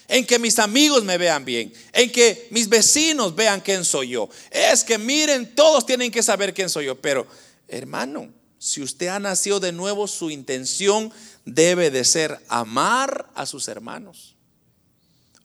en 0.06 0.24
que 0.24 0.38
mis 0.38 0.60
amigos 0.60 1.02
me 1.02 1.18
vean 1.18 1.44
bien, 1.44 1.72
en 1.92 2.12
que 2.12 2.46
mis 2.52 2.68
vecinos 2.68 3.34
vean 3.34 3.60
quién 3.60 3.84
soy 3.84 4.10
yo. 4.10 4.28
Es 4.52 4.84
que 4.84 4.96
miren, 4.96 5.56
todos 5.56 5.84
tienen 5.84 6.12
que 6.12 6.22
saber 6.22 6.54
quién 6.54 6.70
soy 6.70 6.86
yo. 6.86 6.94
Pero, 7.00 7.26
hermano, 7.66 8.32
si 8.60 8.80
usted 8.80 9.08
ha 9.08 9.18
nacido 9.18 9.58
de 9.58 9.72
nuevo, 9.72 10.06
su 10.06 10.30
intención 10.30 11.12
debe 11.44 11.90
de 11.90 12.04
ser 12.04 12.38
amar 12.46 13.28
a 13.34 13.44
sus 13.44 13.66
hermanos, 13.66 14.36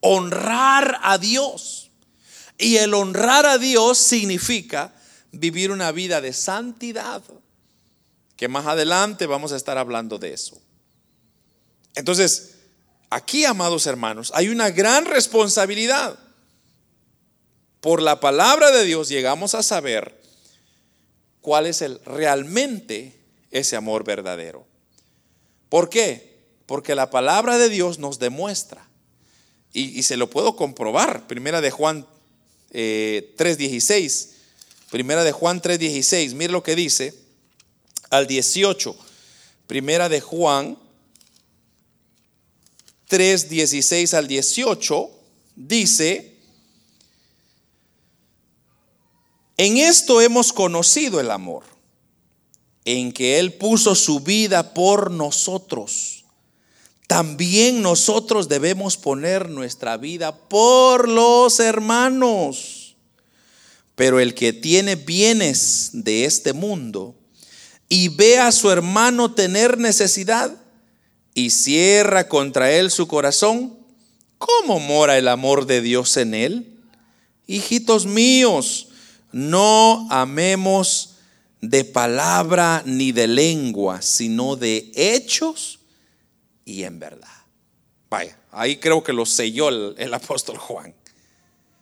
honrar 0.01 0.99
a 1.01 1.17
Dios. 1.17 1.89
Y 2.59 2.75
el 2.75 2.93
honrar 2.93 3.47
a 3.47 3.57
Dios 3.57 3.97
significa 3.97 4.93
vivir 5.31 5.71
una 5.71 5.91
vida 5.91 6.21
de 6.21 6.31
santidad 6.31 7.23
que 8.43 8.49
más 8.49 8.65
adelante 8.65 9.25
vamos 9.25 9.53
a 9.53 9.55
estar 9.55 9.77
hablando 9.77 10.19
de 10.19 10.33
eso. 10.33 10.61
Entonces, 11.95 12.55
aquí, 13.09 13.45
amados 13.45 13.87
hermanos, 13.87 14.33
hay 14.35 14.49
una 14.49 14.69
gran 14.69 15.05
responsabilidad. 15.05 16.19
Por 17.79 18.01
la 18.01 18.19
palabra 18.19 18.71
de 18.71 18.83
Dios 18.83 19.07
llegamos 19.07 19.55
a 19.55 19.63
saber 19.63 20.21
cuál 21.39 21.67
es 21.67 21.81
el 21.81 22.01
realmente 22.03 23.17
ese 23.49 23.77
amor 23.77 24.03
verdadero. 24.03 24.67
¿Por 25.69 25.89
qué? 25.89 26.43
Porque 26.65 26.95
la 26.95 27.09
palabra 27.09 27.57
de 27.57 27.69
Dios 27.69 27.97
nos 27.97 28.19
demuestra, 28.19 28.85
y, 29.71 30.03
se 30.03 30.17
lo 30.17 30.29
puedo 30.29 30.57
comprobar, 30.57 31.27
primera 31.27 31.61
de 31.61 31.71
Juan 31.71 32.05
3.16, 32.73 34.27
eh, 34.27 34.35
primera 34.91 35.23
de 35.23 35.31
Juan 35.31 35.61
3.16, 35.61 36.33
mire 36.33 36.51
lo 36.51 36.61
que 36.61 36.75
dice, 36.75 37.22
al 38.13 38.27
18. 38.27 38.95
Primera 39.65 40.07
de 40.07 40.21
Juan 40.21 40.77
3, 43.07 43.49
16 43.49 44.13
al 44.13 44.27
18 44.27 45.09
dice, 45.55 46.37
en 49.57 49.77
esto 49.77 50.21
hemos 50.21 50.53
conocido 50.53 51.19
el 51.19 51.31
amor, 51.31 51.63
en 52.85 53.11
que 53.11 53.39
Él 53.39 53.53
puso 53.53 53.95
su 53.95 54.19
vida 54.19 54.73
por 54.73 55.09
nosotros. 55.09 56.25
También 57.07 57.81
nosotros 57.81 58.47
debemos 58.47 58.97
poner 58.97 59.49
nuestra 59.49 59.97
vida 59.97 60.35
por 60.35 61.09
los 61.09 61.59
hermanos. 61.59 62.95
Pero 63.95 64.19
el 64.19 64.33
que 64.33 64.53
tiene 64.53 64.95
bienes 64.95 65.91
de 65.93 66.25
este 66.25 66.53
mundo, 66.53 67.15
y 67.89 68.09
ve 68.09 68.39
a 68.39 68.51
su 68.51 68.71
hermano 68.71 69.33
tener 69.33 69.77
necesidad 69.77 70.55
y 71.33 71.49
cierra 71.49 72.27
contra 72.27 72.71
él 72.71 72.91
su 72.91 73.07
corazón, 73.07 73.77
¿cómo 74.37 74.79
mora 74.79 75.17
el 75.17 75.27
amor 75.27 75.65
de 75.65 75.81
Dios 75.81 76.17
en 76.17 76.33
él? 76.33 76.79
Hijitos 77.47 78.05
míos, 78.05 78.89
no 79.31 80.07
amemos 80.09 81.15
de 81.61 81.85
palabra 81.85 82.83
ni 82.85 83.11
de 83.11 83.27
lengua, 83.27 84.01
sino 84.01 84.55
de 84.55 84.91
hechos 84.95 85.79
y 86.65 86.83
en 86.83 86.99
verdad. 86.99 87.27
Vaya, 88.09 88.37
ahí 88.51 88.77
creo 88.77 89.03
que 89.03 89.13
lo 89.13 89.25
selló 89.25 89.69
el, 89.69 89.95
el 89.97 90.13
apóstol 90.13 90.57
Juan. 90.57 90.93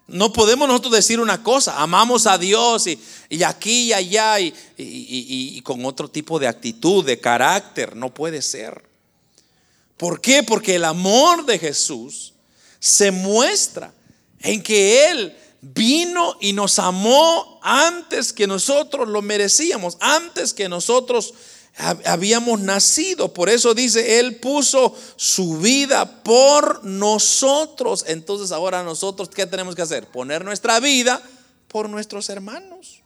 No 0.07 0.33
podemos 0.33 0.67
nosotros 0.67 0.93
decir 0.93 1.19
una 1.19 1.41
cosa, 1.41 1.81
amamos 1.81 2.27
a 2.27 2.37
Dios 2.37 2.87
y, 2.87 3.43
aquí 3.43 3.83
y 3.83 3.93
allá 3.93 4.39
y, 4.39 4.53
y, 4.77 5.61
con 5.61 5.85
otro 5.85 6.09
tipo 6.09 6.37
de 6.37 6.47
actitud, 6.47 7.05
de 7.05 7.19
carácter. 7.19 7.95
No 7.95 8.13
puede 8.13 8.41
ser. 8.41 8.83
¿Por 9.95 10.19
qué? 10.19 10.43
Porque 10.43 10.75
el 10.75 10.85
amor 10.85 11.45
de 11.45 11.59
Jesús 11.59 12.33
se 12.79 13.11
muestra 13.11 13.93
en 14.39 14.61
que 14.61 15.09
Él 15.09 15.37
vino 15.61 16.35
y 16.41 16.53
nos 16.53 16.79
amó 16.79 17.59
antes 17.61 18.33
que 18.33 18.47
nosotros 18.47 19.07
lo 19.07 19.21
merecíamos, 19.21 19.97
antes 19.99 20.53
que 20.53 20.67
nosotros 20.67 21.33
habíamos 21.77 22.59
nacido. 22.59 23.33
Por 23.33 23.49
eso 23.49 23.73
dice, 23.73 24.19
Él 24.19 24.37
puso 24.37 24.95
su 25.15 25.57
vida 25.57 26.23
por 26.23 26.83
nosotros. 26.83 28.05
Entonces 28.07 28.51
ahora 28.51 28.83
nosotros, 28.83 29.29
¿qué 29.29 29.45
tenemos 29.45 29.75
que 29.75 29.81
hacer? 29.81 30.07
Poner 30.07 30.45
nuestra 30.45 30.79
vida 30.79 31.21
por 31.67 31.89
nuestros 31.89 32.29
hermanos. 32.29 33.01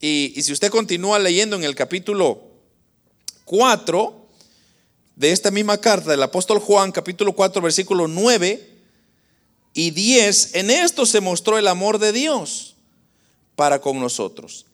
Y, 0.00 0.32
y 0.36 0.42
si 0.42 0.52
usted 0.52 0.70
continúa 0.70 1.18
leyendo 1.18 1.56
en 1.56 1.64
el 1.64 1.74
capítulo 1.74 2.42
4 3.46 4.26
de 5.16 5.32
esta 5.32 5.50
misma 5.50 5.78
carta 5.78 6.10
del 6.10 6.22
apóstol 6.22 6.58
Juan, 6.58 6.92
capítulo 6.92 7.32
4, 7.32 7.62
versículo 7.62 8.06
9 8.06 8.76
y 9.72 9.90
10, 9.90 10.54
en 10.56 10.70
esto 10.70 11.06
se 11.06 11.20
mostró 11.20 11.56
el 11.58 11.68
amor 11.68 11.98
de 11.98 12.12
Dios 12.12 12.76
para 13.56 13.80
con 13.80 13.98
nosotros, 13.98 14.65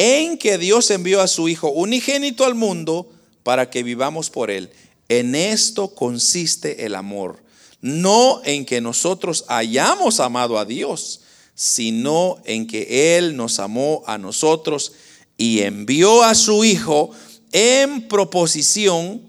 en 0.00 0.38
que 0.38 0.58
Dios 0.58 0.92
envió 0.92 1.20
a 1.20 1.26
su 1.26 1.48
Hijo 1.48 1.70
unigénito 1.72 2.44
al 2.44 2.54
mundo 2.54 3.10
para 3.42 3.68
que 3.68 3.82
vivamos 3.82 4.30
por 4.30 4.48
él. 4.48 4.70
En 5.08 5.34
esto 5.34 5.92
consiste 5.92 6.86
el 6.86 6.94
amor, 6.94 7.42
no 7.80 8.40
en 8.44 8.64
que 8.64 8.80
nosotros 8.80 9.44
hayamos 9.48 10.20
amado 10.20 10.56
a 10.56 10.64
Dios, 10.64 11.22
sino 11.56 12.38
en 12.44 12.68
que 12.68 13.16
Él 13.16 13.36
nos 13.36 13.58
amó 13.58 14.04
a 14.06 14.18
nosotros 14.18 14.92
y 15.36 15.62
envió 15.62 16.22
a 16.22 16.36
su 16.36 16.62
Hijo 16.62 17.10
en 17.50 18.06
proposición, 18.06 19.20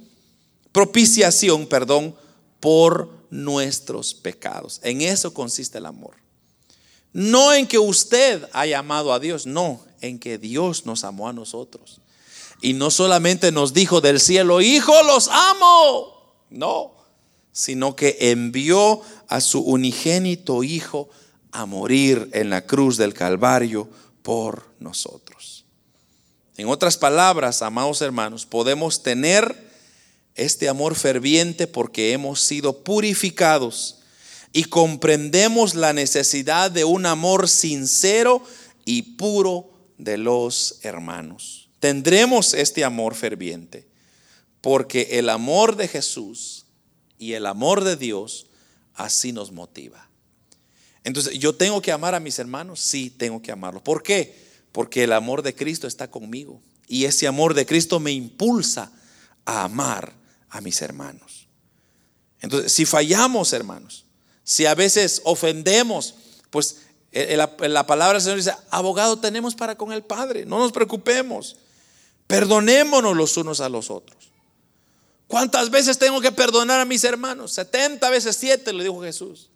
propiciación, 0.72 1.66
perdón, 1.66 2.14
por 2.60 3.10
nuestros 3.32 4.14
pecados. 4.14 4.82
En 4.84 5.02
eso 5.02 5.34
consiste 5.34 5.80
el 5.80 5.88
amor. 5.88 6.18
No 7.12 7.54
en 7.54 7.66
que 7.66 7.80
usted 7.80 8.48
haya 8.54 8.78
amado 8.78 9.12
a 9.12 9.20
Dios, 9.20 9.48
no, 9.48 9.89
en 10.02 10.20
que 10.20 10.38
Dios 10.38 10.86
nos 10.86 11.04
amó 11.04 11.28
a 11.28 11.34
nosotros. 11.34 12.02
Y 12.62 12.74
no 12.74 12.92
solamente 12.92 13.52
nos 13.52 13.74
dijo 13.74 14.02
del 14.02 14.20
cielo, 14.20 14.62
hijo, 14.62 14.94
los 15.04 15.30
amo. 15.30 16.36
No, 16.50 16.94
sino 17.52 17.96
que 17.96 18.18
envió 18.20 19.02
a 19.28 19.42
su 19.42 19.62
unigénito 19.62 20.64
Hijo 20.64 21.10
a 21.52 21.66
morir 21.66 22.30
en 22.34 22.50
la 22.50 22.66
cruz 22.66 22.98
del 22.98 23.14
Calvario 23.14 23.90
por 24.24 24.66
nosotros. 24.80 25.66
En 26.58 26.68
otras 26.68 26.98
palabras, 26.98 27.62
amados 27.62 28.02
hermanos, 28.02 28.46
podemos 28.46 29.02
tener 29.02 29.70
este 30.36 30.70
amor 30.70 30.96
ferviente 30.96 31.68
porque 31.68 32.12
hemos 32.12 32.42
sido 32.42 32.84
purificados 32.84 34.00
y 34.52 34.66
comprendemos 34.66 35.76
la 35.76 35.94
necesidad 35.94 36.72
de 36.72 36.84
un 36.84 37.06
amor 37.06 37.48
sincero 37.48 38.42
y 38.86 39.02
puro 39.02 39.70
de 40.00 40.18
los 40.18 40.80
hermanos. 40.82 41.70
Tendremos 41.80 42.56
este 42.56 42.84
amor 42.84 43.14
ferviente 43.14 43.88
porque 44.62 45.20
el 45.20 45.30
amor 45.30 45.76
de 45.76 45.88
Jesús 45.88 46.66
y 47.20 47.34
el 47.34 47.46
amor 47.46 47.84
de 47.84 47.96
Dios 47.96 48.48
así 48.96 49.32
nos 49.32 49.52
motiva. 49.52 50.10
Entonces, 51.04 51.38
¿yo 51.38 51.54
tengo 51.54 51.82
que 51.82 51.92
amar 51.92 52.16
a 52.16 52.20
mis 52.20 52.40
hermanos? 52.40 52.80
Sí, 52.80 53.10
tengo 53.10 53.42
que 53.42 53.52
amarlos. 53.52 53.84
¿Por 53.84 54.04
qué? 54.04 54.36
Porque 54.72 55.04
el 55.04 55.14
amor 55.14 55.42
de 55.42 55.56
Cristo 55.56 55.88
está 55.88 56.10
conmigo. 56.10 56.62
Y 56.88 57.06
ese 57.06 57.28
amor 57.28 57.54
de 57.54 57.66
Cristo 57.66 58.00
me 58.00 58.12
impulsa 58.12 58.92
a 59.46 59.64
amar 59.64 60.14
a 60.50 60.62
mis 60.62 60.82
hermanos. 60.82 61.48
Entonces, 62.42 62.72
si 62.72 62.86
fallamos, 62.86 63.54
hermanos, 63.54 64.06
si 64.44 64.66
a 64.66 64.76
veces 64.76 65.22
ofendemos, 65.26 66.16
pues 66.50 66.78
la, 67.12 67.86
palabra 67.88 68.14
del 68.14 68.22
Señor 68.22 68.38
dice, 68.38 68.54
abogado 68.70 69.20
tenemos 69.20 69.56
para 69.56 69.76
con 69.76 69.92
el 69.92 70.04
Padre, 70.04 70.46
no 70.46 70.60
nos 70.60 70.72
preocupemos, 70.72 71.58
perdonémonos 72.28 73.16
los 73.16 73.36
unos 73.38 73.62
a 73.62 73.70
los 73.70 73.90
otros. 73.90 74.30
¿Cuántas 75.28 75.70
veces 75.70 76.00
tengo 76.00 76.22
que 76.22 76.32
perdonar 76.32 76.80
a 76.80 76.86
mis 76.86 77.04
hermanos? 77.04 77.54
70 77.54 78.10
veces 78.10 78.36
7, 78.36 78.74
le 78.74 78.84
dijo 78.84 79.02
Jesús. 79.02 79.50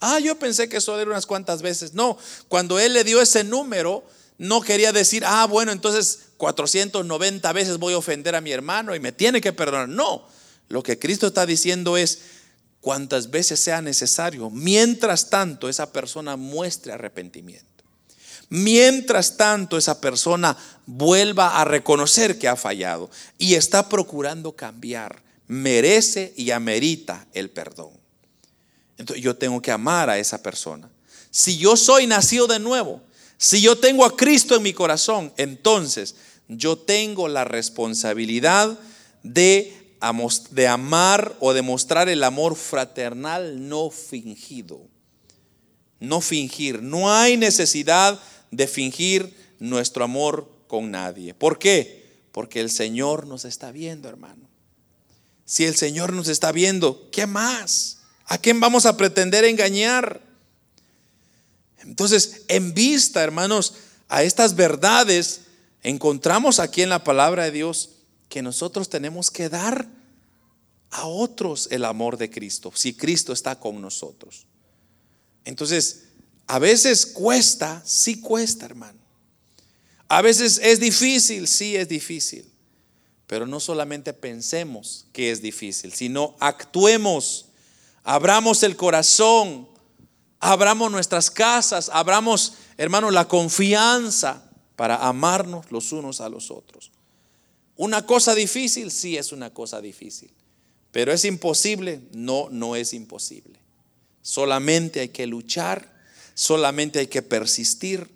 Ah, 0.00 0.18
yo 0.18 0.38
pensé 0.38 0.68
que 0.68 0.78
eso 0.78 0.98
era 0.98 1.10
unas 1.10 1.26
cuantas 1.26 1.62
veces. 1.62 1.94
No, 1.94 2.16
cuando 2.48 2.78
Él 2.78 2.94
le 2.94 3.04
dio 3.04 3.20
ese 3.20 3.44
número, 3.44 4.04
no 4.38 4.60
quería 4.62 4.90
decir, 4.90 5.22
ah, 5.24 5.46
bueno, 5.46 5.70
entonces 5.70 6.30
490 6.38 7.52
veces 7.52 7.78
voy 7.78 7.94
a 7.94 7.98
ofender 7.98 8.34
a 8.34 8.40
mi 8.40 8.50
hermano 8.52 8.94
y 8.94 9.00
me 9.00 9.12
tiene 9.12 9.40
que 9.40 9.52
perdonar. 9.52 9.88
No, 9.88 10.26
lo 10.68 10.82
que 10.82 10.98
Cristo 10.98 11.26
está 11.26 11.46
diciendo 11.46 11.96
es, 11.96 12.20
cuantas 12.82 13.30
veces 13.30 13.60
sea 13.60 13.80
necesario, 13.80 14.50
mientras 14.50 15.30
tanto 15.30 15.70
esa 15.70 15.90
persona 15.90 16.36
muestre 16.36 16.92
arrepentimiento. 16.92 17.72
Mientras 18.50 19.38
tanto, 19.38 19.78
esa 19.78 19.98
persona 19.98 20.54
vuelva 20.84 21.58
a 21.58 21.64
reconocer 21.64 22.38
que 22.38 22.48
ha 22.48 22.56
fallado 22.56 23.10
y 23.38 23.54
está 23.54 23.88
procurando 23.88 24.52
cambiar, 24.52 25.22
merece 25.46 26.34
y 26.36 26.50
amerita 26.50 27.26
el 27.32 27.48
perdón. 27.48 27.92
Entonces 28.98 29.24
yo 29.24 29.36
tengo 29.36 29.62
que 29.62 29.70
amar 29.70 30.10
a 30.10 30.18
esa 30.18 30.42
persona. 30.42 30.90
Si 31.30 31.56
yo 31.56 31.78
soy 31.78 32.06
nacido 32.06 32.46
de 32.46 32.58
nuevo, 32.58 33.00
si 33.38 33.62
yo 33.62 33.78
tengo 33.78 34.04
a 34.04 34.16
Cristo 34.16 34.54
en 34.54 34.62
mi 34.64 34.74
corazón, 34.74 35.32
entonces 35.38 36.14
yo 36.48 36.76
tengo 36.76 37.28
la 37.28 37.44
responsabilidad 37.44 38.78
de, 39.22 39.81
de 40.50 40.66
amar 40.66 41.36
o 41.38 41.52
demostrar 41.52 42.08
el 42.08 42.24
amor 42.24 42.56
fraternal 42.56 43.68
no 43.68 43.90
fingido. 43.90 44.88
No 46.00 46.20
fingir. 46.20 46.82
No 46.82 47.12
hay 47.12 47.36
necesidad 47.36 48.20
de 48.50 48.66
fingir 48.66 49.34
nuestro 49.60 50.02
amor 50.02 50.50
con 50.66 50.90
nadie. 50.90 51.34
¿Por 51.34 51.58
qué? 51.58 52.24
Porque 52.32 52.60
el 52.60 52.70
Señor 52.70 53.28
nos 53.28 53.44
está 53.44 53.70
viendo, 53.70 54.08
hermano. 54.08 54.48
Si 55.44 55.64
el 55.64 55.76
Señor 55.76 56.12
nos 56.12 56.26
está 56.28 56.50
viendo, 56.50 57.08
¿qué 57.12 57.26
más? 57.26 57.98
¿A 58.26 58.38
quién 58.38 58.58
vamos 58.58 58.86
a 58.86 58.96
pretender 58.96 59.44
engañar? 59.44 60.20
Entonces, 61.82 62.42
en 62.48 62.74
vista, 62.74 63.22
hermanos, 63.22 63.74
a 64.08 64.24
estas 64.24 64.56
verdades, 64.56 65.42
encontramos 65.82 66.58
aquí 66.58 66.82
en 66.82 66.88
la 66.88 67.04
palabra 67.04 67.44
de 67.44 67.52
Dios 67.52 67.91
que 68.32 68.40
nosotros 68.40 68.88
tenemos 68.88 69.30
que 69.30 69.50
dar 69.50 69.86
a 70.90 71.04
otros 71.04 71.68
el 71.70 71.84
amor 71.84 72.16
de 72.16 72.30
Cristo, 72.30 72.72
si 72.74 72.94
Cristo 72.94 73.34
está 73.34 73.60
con 73.60 73.78
nosotros. 73.82 74.46
Entonces, 75.44 76.04
a 76.46 76.58
veces 76.58 77.04
cuesta, 77.04 77.82
sí 77.84 78.22
cuesta, 78.22 78.64
hermano. 78.64 78.98
A 80.08 80.22
veces 80.22 80.58
es 80.62 80.80
difícil, 80.80 81.46
sí 81.46 81.76
es 81.76 81.90
difícil. 81.90 82.50
Pero 83.26 83.46
no 83.46 83.60
solamente 83.60 84.14
pensemos 84.14 85.04
que 85.12 85.30
es 85.30 85.42
difícil, 85.42 85.92
sino 85.92 86.34
actuemos, 86.40 87.50
abramos 88.02 88.62
el 88.62 88.76
corazón, 88.76 89.68
abramos 90.40 90.90
nuestras 90.90 91.30
casas, 91.30 91.90
abramos, 91.92 92.54
hermano, 92.78 93.10
la 93.10 93.28
confianza 93.28 94.50
para 94.74 95.06
amarnos 95.06 95.70
los 95.70 95.92
unos 95.92 96.22
a 96.22 96.30
los 96.30 96.50
otros. 96.50 96.91
Una 97.76 98.06
cosa 98.06 98.34
difícil, 98.34 98.90
sí 98.90 99.16
es 99.16 99.32
una 99.32 99.50
cosa 99.50 99.80
difícil. 99.80 100.30
Pero 100.90 101.12
es 101.12 101.24
imposible, 101.24 102.00
no, 102.12 102.48
no 102.50 102.76
es 102.76 102.92
imposible. 102.92 103.58
Solamente 104.22 105.00
hay 105.00 105.08
que 105.08 105.26
luchar 105.26 105.92
Solamente 106.34 106.98
hay 106.98 107.06
que 107.08 107.22
persistir 107.22 108.08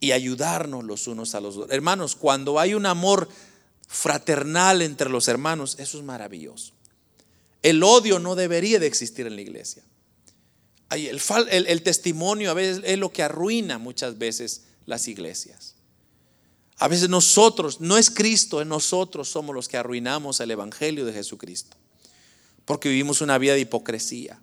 y 0.00 0.12
ayudarnos 0.12 0.84
los 0.84 1.06
unos 1.06 1.34
a 1.34 1.40
los 1.40 1.56
otros. 1.56 1.72
Hermanos, 1.72 2.16
cuando 2.16 2.58
hay 2.58 2.74
un 2.74 2.86
amor 2.86 3.28
fraternal 3.86 4.82
entre 4.82 5.10
los 5.10 5.28
hermanos, 5.28 5.76
eso 5.78 5.98
es 5.98 6.04
maravilloso. 6.04 6.72
El 7.62 7.82
odio 7.82 8.18
no 8.18 8.36
debería 8.36 8.78
de 8.78 8.86
existir 8.86 9.26
en 9.26 9.36
la 9.36 9.42
iglesia. 9.42 9.82
El, 10.90 11.20
el, 11.66 11.82
testimonio 11.82 12.50
a 12.50 12.54
veces 12.54 12.82
es 12.84 12.98
lo 12.98 13.12
que 13.12 13.22
arruina 13.22 13.78
muchas 13.78 14.16
veces 14.16 14.62
las 14.86 15.06
iglesias. 15.06 15.74
A 16.78 16.88
veces 16.88 17.08
nosotros, 17.08 17.80
no 17.80 17.98
es 17.98 18.10
Cristo, 18.10 18.60
es 18.60 18.66
nosotros 18.66 19.28
somos 19.28 19.54
los 19.54 19.68
que 19.68 19.76
arruinamos 19.76 20.40
el 20.40 20.50
Evangelio 20.50 21.04
de 21.04 21.12
Jesucristo. 21.12 21.76
Porque 22.64 22.88
vivimos 22.88 23.20
una 23.20 23.38
vida 23.38 23.54
de 23.54 23.60
hipocresía. 23.60 24.40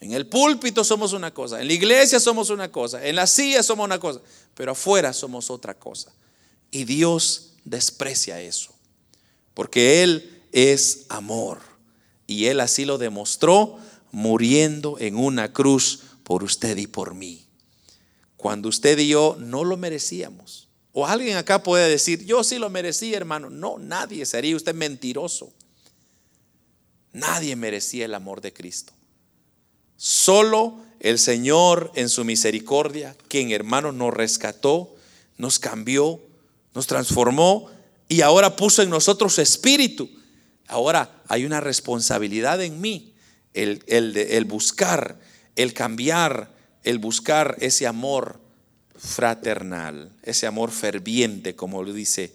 En 0.00 0.12
el 0.12 0.26
púlpito 0.26 0.84
somos 0.84 1.12
una 1.12 1.32
cosa, 1.32 1.60
en 1.60 1.66
la 1.66 1.72
iglesia 1.72 2.20
somos 2.20 2.50
una 2.50 2.70
cosa, 2.70 3.06
en 3.06 3.16
la 3.16 3.26
silla 3.26 3.62
somos 3.62 3.86
una 3.86 3.98
cosa, 3.98 4.20
pero 4.54 4.72
afuera 4.72 5.12
somos 5.14 5.50
otra 5.50 5.74
cosa. 5.74 6.12
Y 6.70 6.84
Dios 6.84 7.54
desprecia 7.64 8.40
eso, 8.40 8.74
porque 9.54 10.02
Él 10.02 10.42
es 10.52 11.06
amor. 11.08 11.60
Y 12.26 12.46
Él 12.46 12.60
así 12.60 12.84
lo 12.84 12.98
demostró 12.98 13.78
muriendo 14.12 14.98
en 14.98 15.16
una 15.16 15.52
cruz 15.52 16.00
por 16.22 16.44
usted 16.44 16.76
y 16.76 16.86
por 16.86 17.14
mí. 17.14 17.46
Cuando 18.36 18.68
usted 18.68 18.98
y 18.98 19.08
yo 19.08 19.36
no 19.40 19.64
lo 19.64 19.76
merecíamos. 19.76 20.63
O 20.96 21.04
alguien 21.08 21.36
acá 21.36 21.60
puede 21.60 21.88
decir, 21.88 22.24
yo 22.24 22.44
sí 22.44 22.56
lo 22.60 22.70
merecía, 22.70 23.16
hermano. 23.16 23.50
No, 23.50 23.78
nadie 23.78 24.24
sería 24.24 24.54
usted 24.54 24.76
mentiroso. 24.76 25.52
Nadie 27.12 27.56
merecía 27.56 28.04
el 28.04 28.14
amor 28.14 28.40
de 28.40 28.52
Cristo. 28.52 28.92
Solo 29.96 30.78
el 31.00 31.18
Señor 31.18 31.90
en 31.96 32.08
su 32.08 32.24
misericordia, 32.24 33.16
quien 33.26 33.50
hermano 33.50 33.90
nos 33.90 34.14
rescató, 34.14 34.94
nos 35.36 35.58
cambió, 35.58 36.20
nos 36.74 36.86
transformó 36.86 37.68
y 38.08 38.20
ahora 38.20 38.54
puso 38.54 38.80
en 38.80 38.90
nosotros 38.90 39.34
su 39.34 39.40
espíritu. 39.40 40.08
Ahora 40.68 41.24
hay 41.26 41.44
una 41.44 41.60
responsabilidad 41.60 42.62
en 42.62 42.80
mí, 42.80 43.14
el, 43.52 43.82
el 43.88 44.44
buscar, 44.44 45.18
el 45.56 45.74
cambiar, 45.74 46.54
el 46.84 46.98
buscar 46.98 47.56
ese 47.58 47.88
amor 47.88 48.43
fraternal, 49.04 50.10
ese 50.22 50.46
amor 50.46 50.70
ferviente, 50.70 51.54
como 51.54 51.82
lo 51.82 51.92
dice 51.92 52.32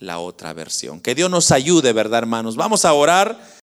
la 0.00 0.18
otra 0.18 0.52
versión. 0.52 1.00
Que 1.00 1.14
Dios 1.14 1.30
nos 1.30 1.50
ayude, 1.52 1.92
¿verdad, 1.92 2.18
hermanos? 2.18 2.56
Vamos 2.56 2.84
a 2.84 2.92
orar 2.92 3.38